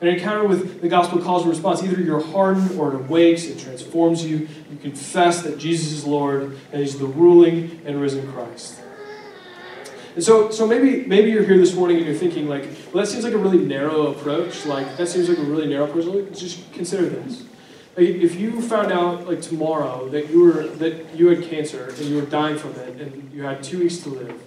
An 0.00 0.08
encounter 0.08 0.46
with 0.46 0.80
the 0.80 0.88
gospel 0.88 1.20
calls 1.20 1.44
a 1.44 1.48
response. 1.48 1.82
Either 1.82 2.00
you're 2.00 2.24
hardened 2.24 2.78
or 2.78 2.92
it 2.92 2.94
awakes, 2.94 3.44
it 3.44 3.58
transforms 3.58 4.24
you. 4.24 4.48
You 4.70 4.78
confess 4.80 5.42
that 5.42 5.58
Jesus 5.58 5.92
is 5.92 6.06
Lord 6.06 6.58
and 6.72 6.80
He's 6.80 6.98
the 6.98 7.06
ruling 7.06 7.82
and 7.84 8.00
risen 8.00 8.30
Christ. 8.32 8.80
And 10.20 10.24
so, 10.26 10.50
so 10.50 10.66
maybe 10.66 11.06
maybe 11.06 11.30
you're 11.30 11.44
here 11.44 11.56
this 11.56 11.74
morning 11.74 11.96
and 11.96 12.04
you're 12.04 12.14
thinking 12.14 12.46
like, 12.46 12.64
well, 12.92 13.02
that 13.02 13.10
seems 13.10 13.24
like 13.24 13.32
a 13.32 13.38
really 13.38 13.64
narrow 13.64 14.08
approach. 14.08 14.66
Like 14.66 14.98
that 14.98 15.06
seems 15.06 15.30
like 15.30 15.38
a 15.38 15.42
really 15.42 15.66
narrow 15.66 15.84
approach. 15.84 16.04
Like, 16.04 16.36
just 16.36 16.70
consider 16.74 17.08
this. 17.08 17.44
Like, 17.96 18.06
if 18.06 18.34
you 18.38 18.60
found 18.60 18.92
out 18.92 19.26
like 19.26 19.40
tomorrow 19.40 20.10
that 20.10 20.28
you 20.28 20.42
were 20.42 20.64
that 20.76 21.14
you 21.14 21.28
had 21.28 21.42
cancer 21.44 21.86
and 21.96 22.00
you 22.00 22.16
were 22.16 22.26
dying 22.26 22.58
from 22.58 22.72
it 22.72 23.00
and 23.00 23.32
you 23.32 23.44
had 23.44 23.62
two 23.62 23.78
weeks 23.78 23.96
to 24.00 24.10
live, 24.10 24.38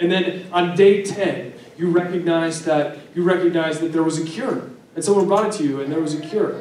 and 0.00 0.10
then 0.10 0.46
on 0.50 0.74
day 0.76 1.02
ten 1.02 1.52
you 1.76 1.90
recognized 1.90 2.64
that 2.64 2.96
you 3.14 3.22
recognized 3.22 3.82
that 3.82 3.92
there 3.92 4.02
was 4.02 4.18
a 4.18 4.24
cure, 4.24 4.70
and 4.94 5.04
someone 5.04 5.26
brought 5.26 5.44
it 5.44 5.52
to 5.58 5.62
you 5.62 5.82
and 5.82 5.92
there 5.92 6.00
was 6.00 6.14
a 6.14 6.22
cure, 6.22 6.54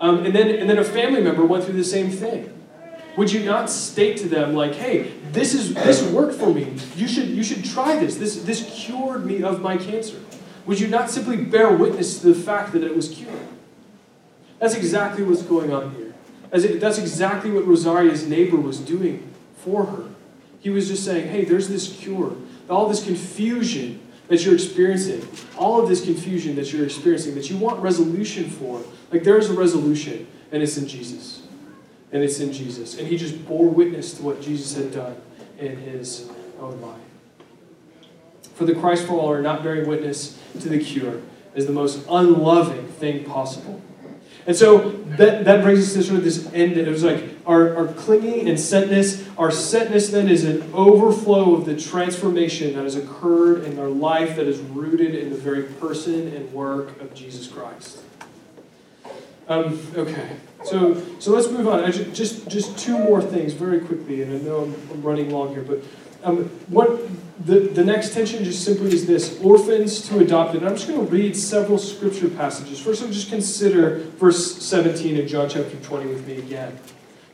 um, 0.00 0.24
and 0.24 0.34
then 0.34 0.48
and 0.48 0.70
then 0.70 0.78
a 0.78 0.84
family 0.84 1.22
member 1.22 1.44
went 1.44 1.64
through 1.64 1.76
the 1.76 1.84
same 1.84 2.08
thing 2.08 2.57
would 3.18 3.32
you 3.32 3.40
not 3.40 3.68
state 3.68 4.16
to 4.18 4.28
them 4.28 4.54
like, 4.54 4.76
"Hey, 4.76 5.10
this 5.32 5.52
is 5.52 5.74
this 5.74 6.04
worked 6.04 6.36
for 6.36 6.54
me. 6.54 6.74
You 6.96 7.08
should 7.08 7.26
you 7.30 7.42
should 7.42 7.64
try 7.64 7.98
this. 7.98 8.16
This 8.16 8.36
this 8.36 8.64
cured 8.72 9.26
me 9.26 9.42
of 9.42 9.60
my 9.60 9.76
cancer." 9.76 10.18
Would 10.66 10.78
you 10.78 10.86
not 10.86 11.10
simply 11.10 11.36
bear 11.36 11.72
witness 11.72 12.20
to 12.20 12.28
the 12.28 12.40
fact 12.40 12.72
that 12.74 12.84
it 12.84 12.94
was 12.94 13.08
cured? 13.08 13.48
That's 14.60 14.76
exactly 14.76 15.24
what's 15.24 15.42
going 15.42 15.72
on 15.72 15.96
here. 15.96 16.14
It, 16.52 16.78
that's 16.78 16.98
exactly 16.98 17.50
what 17.50 17.66
Rosaria's 17.66 18.24
neighbor 18.28 18.56
was 18.56 18.78
doing 18.78 19.28
for 19.56 19.86
her. 19.86 20.04
He 20.60 20.70
was 20.70 20.86
just 20.86 21.04
saying, 21.04 21.28
"Hey, 21.28 21.44
there's 21.44 21.66
this 21.68 21.88
cure. 21.88 22.36
All 22.70 22.88
this 22.88 23.02
confusion 23.02 23.98
that 24.28 24.44
you're 24.44 24.54
experiencing, 24.54 25.26
all 25.56 25.82
of 25.82 25.88
this 25.88 26.04
confusion 26.04 26.54
that 26.54 26.72
you're 26.72 26.84
experiencing, 26.84 27.34
that 27.34 27.50
you 27.50 27.56
want 27.56 27.82
resolution 27.82 28.48
for, 28.48 28.80
like 29.10 29.24
there's 29.24 29.50
a 29.50 29.54
resolution, 29.54 30.28
and 30.52 30.62
it's 30.62 30.78
in 30.78 30.86
Jesus." 30.86 31.47
And 32.12 32.22
it's 32.22 32.40
in 32.40 32.52
Jesus. 32.52 32.98
And 32.98 33.06
he 33.06 33.16
just 33.16 33.46
bore 33.46 33.68
witness 33.68 34.14
to 34.14 34.22
what 34.22 34.40
Jesus 34.40 34.76
had 34.76 34.92
done 34.92 35.16
in 35.58 35.76
his 35.76 36.30
own 36.60 36.80
life. 36.80 37.00
For 38.54 38.64
the 38.64 38.74
Christ 38.74 39.06
follower, 39.06 39.40
not 39.42 39.62
bearing 39.62 39.88
witness 39.88 40.38
to 40.60 40.68
the 40.68 40.78
cure 40.78 41.20
is 41.54 41.66
the 41.66 41.72
most 41.72 42.04
unloving 42.08 42.88
thing 42.88 43.24
possible. 43.24 43.82
And 44.46 44.56
so 44.56 44.92
that, 45.18 45.44
that 45.44 45.62
brings 45.62 45.80
us 45.80 45.92
to 45.92 46.02
sort 46.02 46.18
of 46.18 46.24
this 46.24 46.50
end. 46.54 46.78
It 46.78 46.88
was 46.88 47.04
like 47.04 47.22
our, 47.46 47.76
our 47.76 47.88
clinging 47.88 48.48
and 48.48 48.56
sentness. 48.56 49.28
Our 49.36 49.50
sentness 49.50 50.10
then 50.10 50.28
is 50.28 50.44
an 50.44 50.70
overflow 50.72 51.54
of 51.54 51.66
the 51.66 51.76
transformation 51.76 52.74
that 52.74 52.84
has 52.84 52.96
occurred 52.96 53.64
in 53.64 53.78
our 53.78 53.88
life 53.88 54.36
that 54.36 54.46
is 54.46 54.58
rooted 54.58 55.14
in 55.14 55.28
the 55.28 55.36
very 55.36 55.64
person 55.64 56.28
and 56.28 56.50
work 56.52 56.98
of 57.00 57.12
Jesus 57.12 57.46
Christ. 57.46 57.98
Um, 59.48 59.80
okay. 59.96 60.36
So, 60.64 61.02
so 61.18 61.32
let's 61.32 61.50
move 61.50 61.68
on. 61.68 61.90
Just, 61.90 62.12
just, 62.12 62.48
just 62.48 62.78
two 62.78 62.98
more 62.98 63.22
things 63.22 63.54
very 63.54 63.80
quickly, 63.80 64.22
and 64.22 64.32
I 64.34 64.44
know 64.44 64.64
I'm, 64.64 64.74
I'm 64.90 65.02
running 65.02 65.30
long 65.30 65.54
here, 65.54 65.62
but 65.62 65.82
um, 66.22 66.44
what 66.68 67.00
the, 67.44 67.60
the 67.60 67.84
next 67.84 68.12
tension 68.12 68.42
just 68.44 68.64
simply 68.64 68.92
is 68.92 69.06
this 69.06 69.40
orphans 69.40 70.06
to 70.08 70.18
adopted. 70.18 70.60
And 70.60 70.68
I'm 70.68 70.76
just 70.76 70.88
going 70.88 71.04
to 71.04 71.12
read 71.12 71.36
several 71.36 71.78
scripture 71.78 72.28
passages. 72.28 72.80
First, 72.80 73.02
I'll 73.02 73.08
just 73.08 73.30
consider 73.30 74.00
verse 74.18 74.56
17 74.62 75.16
in 75.16 75.28
John 75.28 75.48
chapter 75.48 75.76
20 75.76 76.06
with 76.08 76.26
me 76.26 76.38
again. 76.38 76.76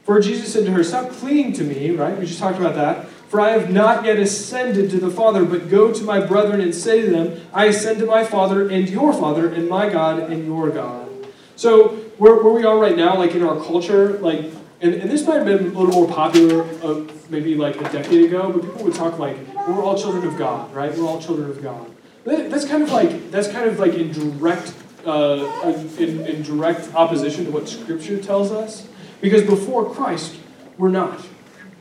For 0.04 0.20
Jesus 0.20 0.52
said 0.52 0.66
to 0.66 0.72
her, 0.72 0.84
Stop 0.84 1.10
clinging 1.10 1.54
to 1.54 1.64
me, 1.64 1.90
right? 1.92 2.16
We 2.18 2.26
just 2.26 2.38
talked 2.38 2.58
about 2.58 2.74
that. 2.74 3.08
For 3.28 3.40
I 3.40 3.50
have 3.50 3.72
not 3.72 4.04
yet 4.04 4.18
ascended 4.18 4.90
to 4.90 4.98
the 4.98 5.10
Father, 5.10 5.44
but 5.44 5.70
go 5.70 5.92
to 5.92 6.04
my 6.04 6.20
brethren 6.20 6.60
and 6.60 6.74
say 6.74 7.00
to 7.00 7.10
them, 7.10 7.40
I 7.52 7.64
ascend 7.64 7.98
to 8.00 8.06
my 8.06 8.22
Father 8.22 8.68
and 8.68 8.88
your 8.88 9.12
Father, 9.14 9.48
and 9.48 9.68
my 9.68 9.88
God 9.88 10.30
and 10.30 10.46
your 10.46 10.68
God. 10.68 11.10
So, 11.56 12.03
where, 12.18 12.36
where 12.42 12.52
we 12.52 12.64
are 12.64 12.78
right 12.78 12.96
now, 12.96 13.16
like 13.16 13.34
in 13.34 13.42
our 13.42 13.56
culture, 13.62 14.18
like, 14.18 14.40
and, 14.80 14.94
and 14.94 15.10
this 15.10 15.26
might 15.26 15.36
have 15.36 15.46
been 15.46 15.74
a 15.74 15.78
little 15.78 15.94
more 15.94 16.08
popular 16.08 16.62
uh, 16.82 17.02
maybe 17.28 17.54
like 17.54 17.76
a 17.76 17.84
decade 17.90 18.24
ago, 18.24 18.52
but 18.52 18.62
people 18.62 18.84
would 18.84 18.94
talk 18.94 19.18
like, 19.18 19.36
we're 19.66 19.82
all 19.82 19.98
children 19.98 20.26
of 20.26 20.36
God, 20.36 20.72
right? 20.74 20.94
We're 20.96 21.06
all 21.06 21.20
children 21.20 21.50
of 21.50 21.62
God. 21.62 21.90
That's 22.24 22.64
kind 22.64 22.82
of 22.82 22.90
like, 22.90 23.30
that's 23.30 23.48
kind 23.48 23.68
of 23.68 23.78
like 23.78 23.94
in 23.94 24.12
direct, 24.12 24.74
uh, 25.04 25.74
in, 25.98 26.26
in 26.26 26.42
direct 26.42 26.94
opposition 26.94 27.44
to 27.46 27.50
what 27.50 27.68
Scripture 27.68 28.20
tells 28.20 28.50
us. 28.50 28.88
Because 29.20 29.42
before 29.42 29.90
Christ, 29.90 30.36
we're 30.76 30.90
not. 30.90 31.24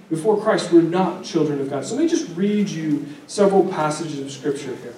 Before 0.09 0.39
Christ, 0.39 0.71
we're 0.71 0.81
not 0.81 1.23
children 1.23 1.59
of 1.59 1.69
God. 1.69 1.85
So 1.85 1.95
let 1.95 2.03
me 2.03 2.09
just 2.09 2.35
read 2.35 2.69
you 2.69 3.05
several 3.27 3.67
passages 3.67 4.19
of 4.19 4.31
Scripture 4.31 4.75
here. 4.75 4.95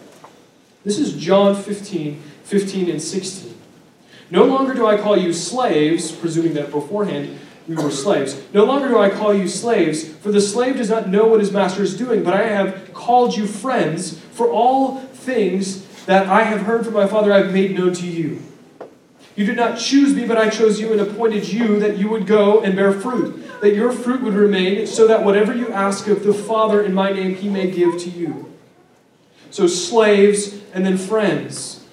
This 0.83 0.99
is 0.99 1.13
John 1.13 1.55
15, 1.55 2.21
15 2.43 2.89
and 2.89 3.01
16. 3.01 3.54
No 4.31 4.45
longer 4.45 4.73
do 4.73 4.85
I 4.88 4.97
call 4.97 5.17
you 5.17 5.33
slaves, 5.33 6.11
presuming 6.11 6.53
that 6.55 6.71
beforehand 6.71 7.39
we 7.67 7.75
were 7.75 7.91
slaves. 7.91 8.41
No 8.53 8.63
longer 8.63 8.88
do 8.88 8.99
I 8.99 9.09
call 9.09 9.33
you 9.33 9.47
slaves, 9.47 10.07
for 10.07 10.31
the 10.31 10.41
slave 10.41 10.77
does 10.77 10.89
not 10.89 11.09
know 11.09 11.25
what 11.25 11.39
his 11.39 11.51
master 11.51 11.81
is 11.81 11.97
doing, 11.97 12.23
but 12.23 12.33
I 12.33 12.43
have 12.43 12.93
called 12.93 13.35
you 13.35 13.47
friends, 13.47 14.19
for 14.19 14.49
all 14.49 14.99
things 14.99 15.83
that 16.05 16.27
I 16.27 16.43
have 16.43 16.61
heard 16.61 16.85
from 16.85 16.93
my 16.93 17.07
Father 17.07 17.33
I 17.33 17.38
have 17.39 17.53
made 17.53 17.77
known 17.77 17.93
to 17.93 18.07
you. 18.07 18.41
You 19.35 19.45
did 19.45 19.57
not 19.57 19.77
choose 19.77 20.13
me, 20.13 20.25
but 20.25 20.38
I 20.38 20.49
chose 20.49 20.79
you 20.79 20.91
and 20.91 21.01
appointed 21.01 21.49
you 21.49 21.79
that 21.79 21.97
you 21.97 22.09
would 22.09 22.25
go 22.25 22.61
and 22.61 22.75
bear 22.75 22.93
fruit, 22.93 23.61
that 23.61 23.73
your 23.73 23.91
fruit 23.91 24.21
would 24.21 24.33
remain, 24.33 24.88
so 24.88 25.07
that 25.07 25.23
whatever 25.23 25.53
you 25.53 25.69
ask 25.73 26.07
of 26.07 26.23
the 26.23 26.33
Father 26.33 26.81
in 26.81 26.93
my 26.93 27.11
name, 27.11 27.35
he 27.35 27.49
may 27.49 27.69
give 27.69 27.99
to 28.01 28.09
you. 28.09 28.53
So, 29.49 29.67
slaves 29.67 30.61
and 30.73 30.85
then 30.85 30.97
friends. 30.97 31.83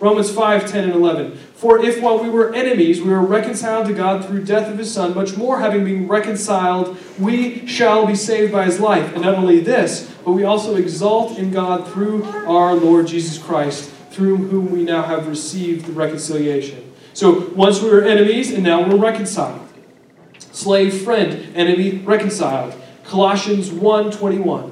Romans 0.00 0.30
5 0.30 0.70
10 0.70 0.84
and 0.84 0.92
11. 0.94 1.38
For 1.62 1.78
if 1.78 2.02
while 2.02 2.18
we 2.18 2.28
were 2.28 2.52
enemies, 2.52 3.00
we 3.00 3.10
were 3.10 3.20
reconciled 3.20 3.86
to 3.86 3.94
God 3.94 4.24
through 4.24 4.44
death 4.44 4.68
of 4.68 4.78
his 4.78 4.92
Son, 4.92 5.14
much 5.14 5.36
more 5.36 5.60
having 5.60 5.84
been 5.84 6.08
reconciled, 6.08 6.98
we 7.20 7.64
shall 7.68 8.04
be 8.04 8.16
saved 8.16 8.50
by 8.50 8.64
his 8.64 8.80
life. 8.80 9.12
And 9.14 9.22
not 9.22 9.36
only 9.36 9.60
this, 9.60 10.12
but 10.24 10.32
we 10.32 10.42
also 10.42 10.74
exalt 10.74 11.38
in 11.38 11.52
God 11.52 11.86
through 11.86 12.24
our 12.48 12.74
Lord 12.74 13.06
Jesus 13.06 13.38
Christ, 13.38 13.92
through 14.10 14.38
whom 14.38 14.72
we 14.72 14.82
now 14.82 15.02
have 15.02 15.28
received 15.28 15.86
the 15.86 15.92
reconciliation. 15.92 16.92
So 17.14 17.48
once 17.50 17.80
we 17.80 17.90
were 17.90 18.02
enemies, 18.02 18.52
and 18.52 18.64
now 18.64 18.82
we're 18.82 18.96
reconciled. 18.96 19.60
Slave, 20.50 21.04
friend, 21.04 21.54
enemy, 21.54 21.98
reconciled. 21.98 22.74
Colossians 23.04 23.70
1 23.70 24.10
21. 24.10 24.71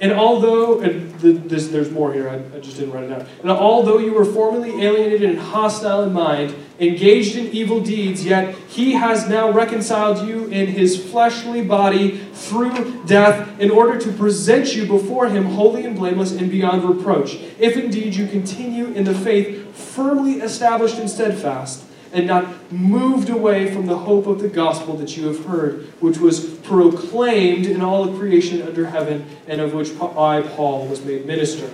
And 0.00 0.12
although, 0.12 0.80
and 0.80 1.12
this, 1.20 1.68
there's 1.68 1.90
more 1.90 2.10
here, 2.12 2.26
I, 2.26 2.56
I, 2.56 2.60
just 2.60 2.78
didn't 2.78 2.92
write 2.92 3.04
it 3.04 3.08
down. 3.08 3.26
And 3.42 3.50
although 3.50 3.98
you 3.98 4.14
were 4.14 4.24
formerly 4.24 4.82
alienated 4.82 5.22
and 5.22 5.38
hostile 5.38 6.02
in 6.04 6.12
mind, 6.14 6.54
engaged 6.78 7.36
in 7.36 7.48
evil 7.48 7.82
deeds, 7.82 8.24
yet 8.24 8.54
he 8.68 8.92
has 8.92 9.28
now 9.28 9.50
reconciled 9.50 10.26
you 10.26 10.46
in 10.46 10.68
his 10.68 11.10
fleshly 11.10 11.62
body 11.62 12.16
through 12.32 13.04
death 13.04 13.60
in 13.60 13.70
order 13.70 13.98
to 13.98 14.10
present 14.12 14.74
you 14.74 14.86
before 14.86 15.28
him 15.28 15.44
holy 15.44 15.84
and 15.84 15.96
blameless 15.96 16.32
and 16.32 16.50
beyond 16.50 16.82
reproach. 16.82 17.34
If 17.58 17.76
indeed 17.76 18.14
you 18.14 18.26
continue 18.26 18.86
in 18.86 19.04
the 19.04 19.14
faith, 19.14 19.76
firmly 19.76 20.40
established 20.40 20.96
and 20.96 21.10
steadfast 21.10 21.84
and 22.12 22.26
not 22.26 22.72
moved 22.72 23.30
away 23.30 23.72
from 23.72 23.86
the 23.86 23.98
hope 23.98 24.26
of 24.26 24.40
the 24.40 24.48
gospel 24.48 24.96
that 24.96 25.16
you 25.16 25.26
have 25.26 25.44
heard, 25.44 25.86
which 26.00 26.18
was 26.18 26.44
proclaimed 26.44 27.66
in 27.66 27.80
all 27.80 28.08
of 28.08 28.18
creation 28.18 28.62
under 28.62 28.86
heaven, 28.86 29.24
and 29.46 29.60
of 29.60 29.74
which 29.74 29.90
I, 30.00 30.42
Paul, 30.42 30.86
was 30.86 31.04
made 31.04 31.26
minister. 31.26 31.70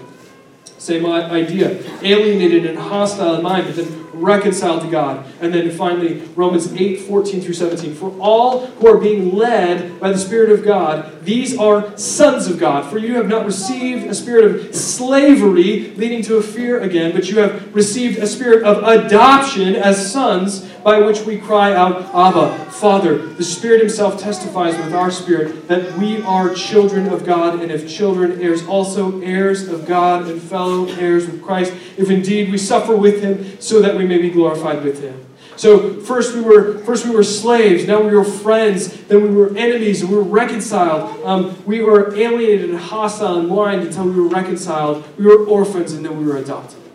Same 0.78 1.06
idea. 1.06 1.82
Alienated 2.02 2.66
and 2.66 2.78
hostile 2.78 3.36
in 3.36 3.42
mind, 3.42 3.66
but 3.66 3.76
then 3.76 4.05
reconciled 4.22 4.82
to 4.82 4.90
God. 4.90 5.26
And 5.40 5.52
then 5.52 5.70
finally, 5.70 6.20
Romans 6.34 6.72
8 6.72 7.00
14 7.00 7.40
through 7.40 7.54
17. 7.54 7.94
For 7.94 8.10
all 8.20 8.66
who 8.66 8.88
are 8.88 8.98
being 8.98 9.34
led 9.34 10.00
by 10.00 10.10
the 10.10 10.18
Spirit 10.18 10.50
of 10.50 10.64
God, 10.64 11.24
these 11.24 11.58
are 11.58 11.96
sons 11.96 12.46
of 12.46 12.58
God. 12.58 12.90
For 12.90 12.98
you 12.98 13.16
have 13.16 13.28
not 13.28 13.44
received 13.44 14.06
a 14.06 14.14
spirit 14.14 14.44
of 14.44 14.74
slavery, 14.74 15.92
leading 15.96 16.22
to 16.22 16.36
a 16.36 16.42
fear 16.42 16.80
again, 16.80 17.12
but 17.12 17.28
you 17.28 17.38
have 17.38 17.74
received 17.74 18.18
a 18.18 18.26
spirit 18.26 18.62
of 18.62 18.82
adoption 18.82 19.74
as 19.74 20.12
sons 20.12 20.70
by 20.86 21.00
which 21.00 21.22
we 21.22 21.36
cry 21.36 21.74
out, 21.74 21.96
Abba, 22.14 22.70
Father. 22.70 23.18
The 23.18 23.42
Spirit 23.42 23.80
Himself 23.80 24.20
testifies 24.20 24.76
with 24.76 24.94
our 24.94 25.10
spirit 25.10 25.66
that 25.66 25.98
we 25.98 26.22
are 26.22 26.54
children 26.54 27.08
of 27.08 27.26
God, 27.26 27.60
and 27.60 27.72
if 27.72 27.92
children, 27.92 28.40
heirs 28.40 28.64
also, 28.68 29.20
heirs 29.20 29.66
of 29.66 29.84
God, 29.84 30.28
and 30.28 30.40
fellow 30.40 30.86
heirs 30.86 31.26
with 31.26 31.42
Christ, 31.42 31.74
if 31.96 32.08
indeed 32.08 32.52
we 32.52 32.56
suffer 32.56 32.94
with 32.94 33.20
Him, 33.20 33.60
so 33.60 33.82
that 33.82 33.96
we 33.96 34.06
may 34.06 34.18
be 34.18 34.30
glorified 34.30 34.84
with 34.84 35.02
Him. 35.02 35.26
So 35.56 35.94
first 36.02 36.36
we 36.36 36.40
were 36.40 36.78
first 36.84 37.04
we 37.04 37.10
were 37.10 37.24
slaves, 37.24 37.88
now 37.88 38.00
we 38.00 38.14
were 38.14 38.22
friends, 38.22 39.06
then 39.06 39.22
we 39.22 39.30
were 39.30 39.56
enemies, 39.56 40.02
and 40.02 40.10
we 40.10 40.16
were 40.16 40.22
reconciled. 40.22 41.20
Um, 41.24 41.60
we 41.66 41.80
were 41.80 42.14
alienated 42.14 42.70
and 42.70 42.78
hostile 42.78 43.38
and 43.40 43.48
mind 43.48 43.82
until 43.82 44.04
we 44.04 44.20
were 44.20 44.28
reconciled. 44.28 45.04
We 45.18 45.26
were 45.26 45.44
orphans, 45.46 45.94
and 45.94 46.04
then 46.04 46.16
we 46.16 46.26
were 46.26 46.36
adopted. 46.36 46.85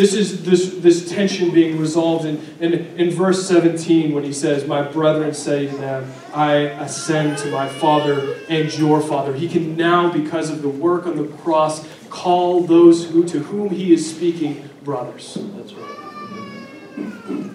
This 0.00 0.14
is 0.14 0.44
this, 0.44 0.76
this 0.76 1.10
tension 1.10 1.50
being 1.50 1.78
resolved 1.78 2.24
in, 2.24 2.40
in, 2.58 2.72
in 2.96 3.10
verse 3.10 3.46
17 3.46 4.14
when 4.14 4.24
he 4.24 4.32
says, 4.32 4.66
My 4.66 4.80
brethren 4.80 5.34
say 5.34 5.66
to 5.66 5.76
them, 5.76 6.10
I 6.32 6.52
ascend 6.54 7.36
to 7.40 7.50
my 7.50 7.68
Father 7.68 8.38
and 8.48 8.74
your 8.78 9.02
Father. 9.02 9.34
He 9.34 9.46
can 9.46 9.76
now, 9.76 10.10
because 10.10 10.48
of 10.48 10.62
the 10.62 10.70
work 10.70 11.04
on 11.04 11.16
the 11.16 11.28
cross, 11.36 11.86
call 12.08 12.62
those 12.62 13.10
who, 13.10 13.26
to 13.26 13.40
whom 13.40 13.68
he 13.68 13.92
is 13.92 14.10
speaking 14.10 14.70
brothers. 14.82 15.36
That's 15.38 15.74
right. 15.74 17.50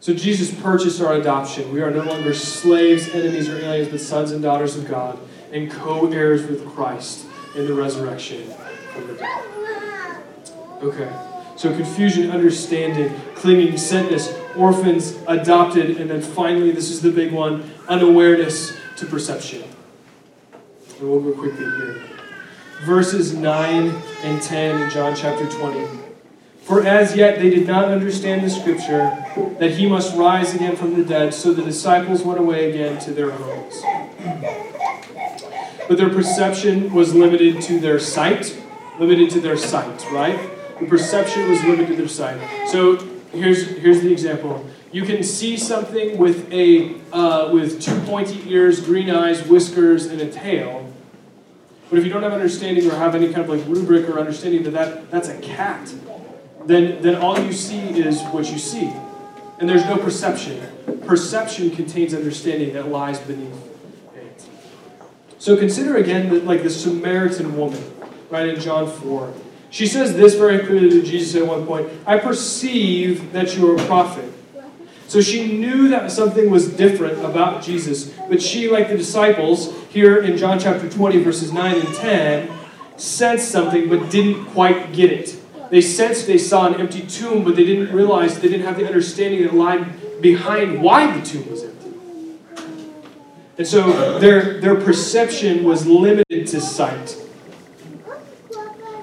So 0.00 0.12
Jesus 0.12 0.52
purchased 0.60 1.00
our 1.00 1.14
adoption. 1.14 1.72
We 1.72 1.82
are 1.82 1.92
no 1.92 2.02
longer 2.02 2.34
slaves, 2.34 3.08
enemies, 3.10 3.48
or 3.48 3.58
aliens, 3.58 3.90
but 3.90 4.00
sons 4.00 4.32
and 4.32 4.42
daughters 4.42 4.74
of 4.74 4.88
God. 4.88 5.20
and 5.52 5.70
co 5.70 6.10
heirs 6.10 6.44
with 6.48 6.66
Christ 6.66 7.26
in 7.54 7.68
the 7.68 7.74
resurrection 7.74 8.42
from 8.92 9.06
the 9.06 9.14
dead. 9.14 9.57
Okay. 10.82 11.10
So 11.56 11.74
confusion, 11.74 12.30
understanding, 12.30 13.12
clinging, 13.34 13.72
sentness, 13.72 14.32
orphans, 14.56 15.18
adopted, 15.26 16.00
and 16.00 16.08
then 16.08 16.22
finally, 16.22 16.70
this 16.70 16.88
is 16.90 17.02
the 17.02 17.10
big 17.10 17.32
one 17.32 17.68
unawareness 17.88 18.76
to 18.96 19.06
perception. 19.06 19.64
And 21.00 21.10
we'll 21.10 21.20
go 21.20 21.32
quickly 21.32 21.64
here. 21.64 22.00
Verses 22.82 23.34
9 23.34 23.92
and 24.22 24.42
10 24.42 24.82
in 24.82 24.90
John 24.90 25.16
chapter 25.16 25.48
20. 25.48 25.84
For 26.60 26.86
as 26.86 27.16
yet 27.16 27.40
they 27.40 27.50
did 27.50 27.66
not 27.66 27.86
understand 27.86 28.44
the 28.44 28.50
scripture 28.50 29.16
that 29.58 29.72
he 29.72 29.88
must 29.88 30.14
rise 30.16 30.54
again 30.54 30.76
from 30.76 30.94
the 30.94 31.04
dead, 31.04 31.34
so 31.34 31.52
the 31.52 31.62
disciples 31.62 32.22
went 32.22 32.38
away 32.38 32.70
again 32.70 33.00
to 33.00 33.10
their 33.10 33.30
homes. 33.30 33.82
But 35.88 35.96
their 35.96 36.10
perception 36.10 36.92
was 36.92 37.14
limited 37.14 37.62
to 37.62 37.80
their 37.80 37.98
sight, 37.98 38.56
limited 39.00 39.30
to 39.30 39.40
their 39.40 39.56
sight, 39.56 40.04
right? 40.12 40.38
The 40.80 40.86
perception 40.86 41.48
was 41.48 41.62
limited 41.64 41.88
to 41.88 41.96
their 41.96 42.08
sight. 42.08 42.40
So 42.68 42.96
here's 43.32 43.66
here's 43.78 44.00
the 44.00 44.12
example. 44.12 44.66
You 44.92 45.02
can 45.04 45.22
see 45.22 45.56
something 45.56 46.16
with 46.16 46.50
a 46.52 46.94
uh, 47.12 47.50
with 47.52 47.80
two 47.82 47.98
pointy 48.00 48.42
ears, 48.50 48.80
green 48.80 49.10
eyes, 49.10 49.46
whiskers, 49.46 50.06
and 50.06 50.20
a 50.20 50.30
tail. 50.30 50.92
But 51.90 51.98
if 51.98 52.04
you 52.04 52.12
don't 52.12 52.22
have 52.22 52.32
understanding 52.32 52.90
or 52.90 52.94
have 52.94 53.14
any 53.14 53.32
kind 53.32 53.38
of 53.38 53.48
like 53.48 53.66
rubric 53.66 54.08
or 54.08 54.18
understanding 54.18 54.62
that, 54.64 54.72
that 54.72 55.10
that's 55.10 55.28
a 55.28 55.38
cat, 55.40 55.92
then, 56.66 57.00
then 57.00 57.16
all 57.16 57.38
you 57.38 57.52
see 57.52 57.80
is 57.80 58.22
what 58.24 58.50
you 58.52 58.58
see. 58.58 58.92
And 59.58 59.68
there's 59.68 59.86
no 59.86 59.96
perception. 59.96 60.60
Perception 61.06 61.70
contains 61.70 62.14
understanding 62.14 62.74
that 62.74 62.88
lies 62.88 63.18
beneath 63.18 63.54
it. 64.14 64.46
So 65.38 65.56
consider 65.56 65.96
again 65.96 66.28
that 66.30 66.44
like 66.44 66.62
the 66.62 66.70
Samaritan 66.70 67.56
woman, 67.56 67.82
right, 68.30 68.48
in 68.48 68.60
John 68.60 68.88
4. 68.88 69.32
She 69.70 69.86
says 69.86 70.14
this 70.14 70.34
very 70.34 70.60
clearly 70.60 70.90
to 70.90 71.02
Jesus 71.02 71.40
at 71.40 71.46
one 71.46 71.66
point 71.66 71.90
I 72.06 72.18
perceive 72.18 73.32
that 73.32 73.56
you 73.56 73.70
are 73.70 73.76
a 73.76 73.86
prophet. 73.86 74.32
So 75.08 75.22
she 75.22 75.56
knew 75.56 75.88
that 75.88 76.12
something 76.12 76.50
was 76.50 76.70
different 76.70 77.24
about 77.24 77.62
Jesus, 77.62 78.10
but 78.28 78.42
she, 78.42 78.68
like 78.68 78.88
the 78.88 78.96
disciples, 78.98 79.74
here 79.88 80.22
in 80.22 80.36
John 80.36 80.60
chapter 80.60 80.88
20, 80.88 81.22
verses 81.22 81.50
9 81.50 81.80
and 81.80 81.94
10, 81.94 82.50
sensed 82.98 83.50
something 83.50 83.88
but 83.88 84.10
didn't 84.10 84.44
quite 84.46 84.92
get 84.92 85.10
it. 85.10 85.40
They 85.70 85.80
sensed 85.80 86.26
they 86.26 86.36
saw 86.36 86.66
an 86.66 86.78
empty 86.78 87.06
tomb, 87.06 87.42
but 87.42 87.56
they 87.56 87.64
didn't 87.64 87.94
realize, 87.94 88.38
they 88.38 88.48
didn't 88.48 88.66
have 88.66 88.76
the 88.76 88.86
understanding 88.86 89.44
that 89.44 89.54
lied 89.54 90.20
behind 90.20 90.82
why 90.82 91.18
the 91.18 91.24
tomb 91.24 91.50
was 91.50 91.64
empty. 91.64 91.92
And 93.56 93.66
so 93.66 94.18
their, 94.18 94.60
their 94.60 94.76
perception 94.76 95.64
was 95.64 95.86
limited 95.86 96.46
to 96.48 96.60
sight. 96.60 97.16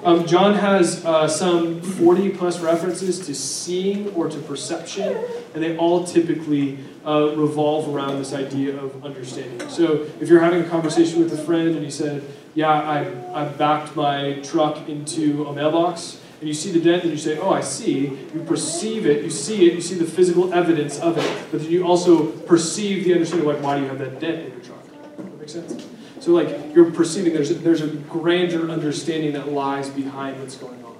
Um, 0.06 0.24
John 0.24 0.54
has 0.54 1.04
uh, 1.04 1.26
some 1.26 1.82
40 1.82 2.30
plus 2.30 2.60
references 2.60 3.18
to 3.26 3.34
seeing 3.34 4.14
or 4.14 4.28
to 4.28 4.38
perception, 4.38 5.18
and 5.52 5.60
they 5.60 5.76
all 5.76 6.04
typically 6.04 6.78
uh, 7.04 7.34
revolve 7.34 7.92
around 7.92 8.18
this 8.18 8.32
idea 8.32 8.76
of 8.76 9.04
understanding. 9.04 9.68
So 9.68 10.06
if 10.20 10.28
you're 10.28 10.42
having 10.42 10.62
a 10.62 10.68
conversation 10.68 11.18
with 11.18 11.32
a 11.32 11.44
friend 11.44 11.70
and 11.70 11.84
he 11.84 11.90
said, 11.90 12.22
Yeah, 12.54 12.70
I, 12.70 13.00
I 13.34 13.48
backed 13.48 13.96
my 13.96 14.34
truck 14.44 14.88
into 14.88 15.44
a 15.48 15.52
mailbox, 15.52 16.20
and 16.38 16.46
you 16.46 16.54
see 16.54 16.70
the 16.70 16.80
dent 16.80 17.02
and 17.02 17.10
you 17.10 17.18
say, 17.18 17.36
Oh, 17.38 17.50
I 17.50 17.62
see, 17.62 18.02
you 18.32 18.44
perceive 18.46 19.06
it, 19.06 19.24
you 19.24 19.30
see 19.30 19.66
it, 19.66 19.74
you 19.74 19.80
see 19.80 19.96
the 19.96 20.04
physical 20.04 20.54
evidence 20.54 21.00
of 21.00 21.18
it, 21.18 21.46
but 21.50 21.62
then 21.62 21.70
you 21.72 21.84
also 21.84 22.30
perceive 22.30 23.06
the 23.06 23.12
understanding 23.12 23.48
like, 23.48 23.60
why 23.60 23.76
do 23.76 23.82
you 23.82 23.88
have 23.88 23.98
that 23.98 24.20
dent 24.20 24.44
in 24.44 24.52
your 24.52 24.60
truck? 24.60 24.84
That 25.16 25.40
makes 25.40 25.52
sense? 25.52 25.95
So, 26.26 26.32
like, 26.32 26.74
you're 26.74 26.90
perceiving 26.90 27.34
there's 27.34 27.52
a, 27.52 27.54
there's 27.54 27.82
a 27.82 27.86
grander 27.86 28.68
understanding 28.68 29.34
that 29.34 29.52
lies 29.52 29.88
behind 29.88 30.40
what's 30.40 30.56
going 30.56 30.84
on. 30.84 30.96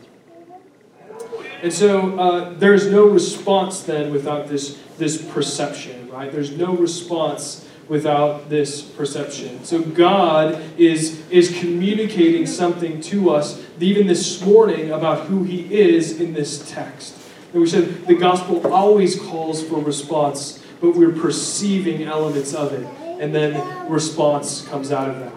And 1.65 1.73
so, 1.73 2.17
uh, 2.17 2.55
there's 2.55 2.87
no 2.87 3.09
response 3.09 3.83
then 3.83 4.13
without 4.13 4.47
this, 4.47 4.81
this 4.99 5.21
perception, 5.21 6.09
right? 6.11 6.31
There's 6.31 6.57
no 6.57 6.77
response 6.77 7.69
without 7.89 8.51
this 8.51 8.83
perception. 8.83 9.65
So, 9.65 9.83
God 9.83 10.63
is, 10.79 11.29
is 11.29 11.59
communicating 11.59 12.47
something 12.47 13.01
to 13.01 13.31
us, 13.31 13.61
even 13.81 14.07
this 14.07 14.41
morning, 14.43 14.93
about 14.93 15.27
who 15.27 15.43
He 15.43 15.77
is 15.77 16.21
in 16.21 16.35
this 16.35 16.71
text. 16.71 17.17
And 17.53 17.61
we 17.61 17.67
said 17.67 18.07
the 18.07 18.15
gospel 18.15 18.65
always 18.73 19.19
calls 19.19 19.61
for 19.61 19.83
response, 19.83 20.65
but 20.81 20.95
we're 20.95 21.11
perceiving 21.11 22.05
elements 22.05 22.55
of 22.55 22.73
it 22.73 22.87
and 23.21 23.35
then 23.35 23.91
response 23.91 24.67
comes 24.69 24.93
out 24.93 25.11
of 25.11 25.21
that. 25.21 25.33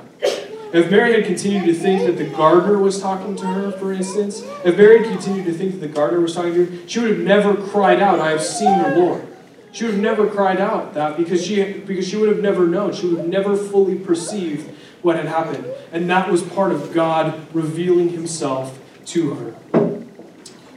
If 0.72 0.92
Mary 0.92 1.14
had 1.14 1.26
continued 1.26 1.66
to 1.66 1.74
think 1.74 2.06
that 2.06 2.24
the 2.24 2.30
gardener 2.30 2.78
was 2.78 3.02
talking 3.02 3.36
to 3.38 3.46
her, 3.46 3.72
for 3.72 3.92
instance, 3.92 4.44
if 4.64 4.78
Mary 4.78 5.00
had 5.00 5.08
continued 5.08 5.46
to 5.46 5.54
think 5.54 5.72
that 5.74 5.80
the 5.80 5.88
gardener 5.88 6.22
was 6.22 6.36
talking 6.36 6.54
to 6.54 6.66
her, 6.66 6.88
she 6.88 7.00
would 7.00 7.10
have 7.10 7.20
never 7.20 7.56
cried 7.56 8.00
out, 8.00 8.20
I 8.20 8.30
have 8.30 8.44
seen 8.44 8.78
the 8.84 8.96
Lord. 8.96 9.26
She 9.72 9.86
would 9.86 9.96
have 9.96 10.04
never 10.04 10.28
cried 10.28 10.60
out 10.60 10.94
that 10.94 11.18
because 11.18 11.46
she, 11.46 11.64
because 11.74 12.08
she 12.08 12.18
would 12.18 12.30
have 12.30 12.42
never 12.42 12.68
known. 12.68 12.94
She 12.94 13.08
would 13.08 13.18
have 13.18 13.28
never 13.28 13.56
fully 13.56 13.98
perceived 13.98 14.70
what 15.02 15.16
had 15.16 15.26
happened. 15.26 15.66
And 15.92 16.10
that 16.10 16.30
was 16.30 16.44
part 16.44 16.72
of 16.72 16.94
God 16.94 17.48
revealing 17.54 18.10
himself 18.10 18.80
to 19.08 19.34
her. 19.34 19.56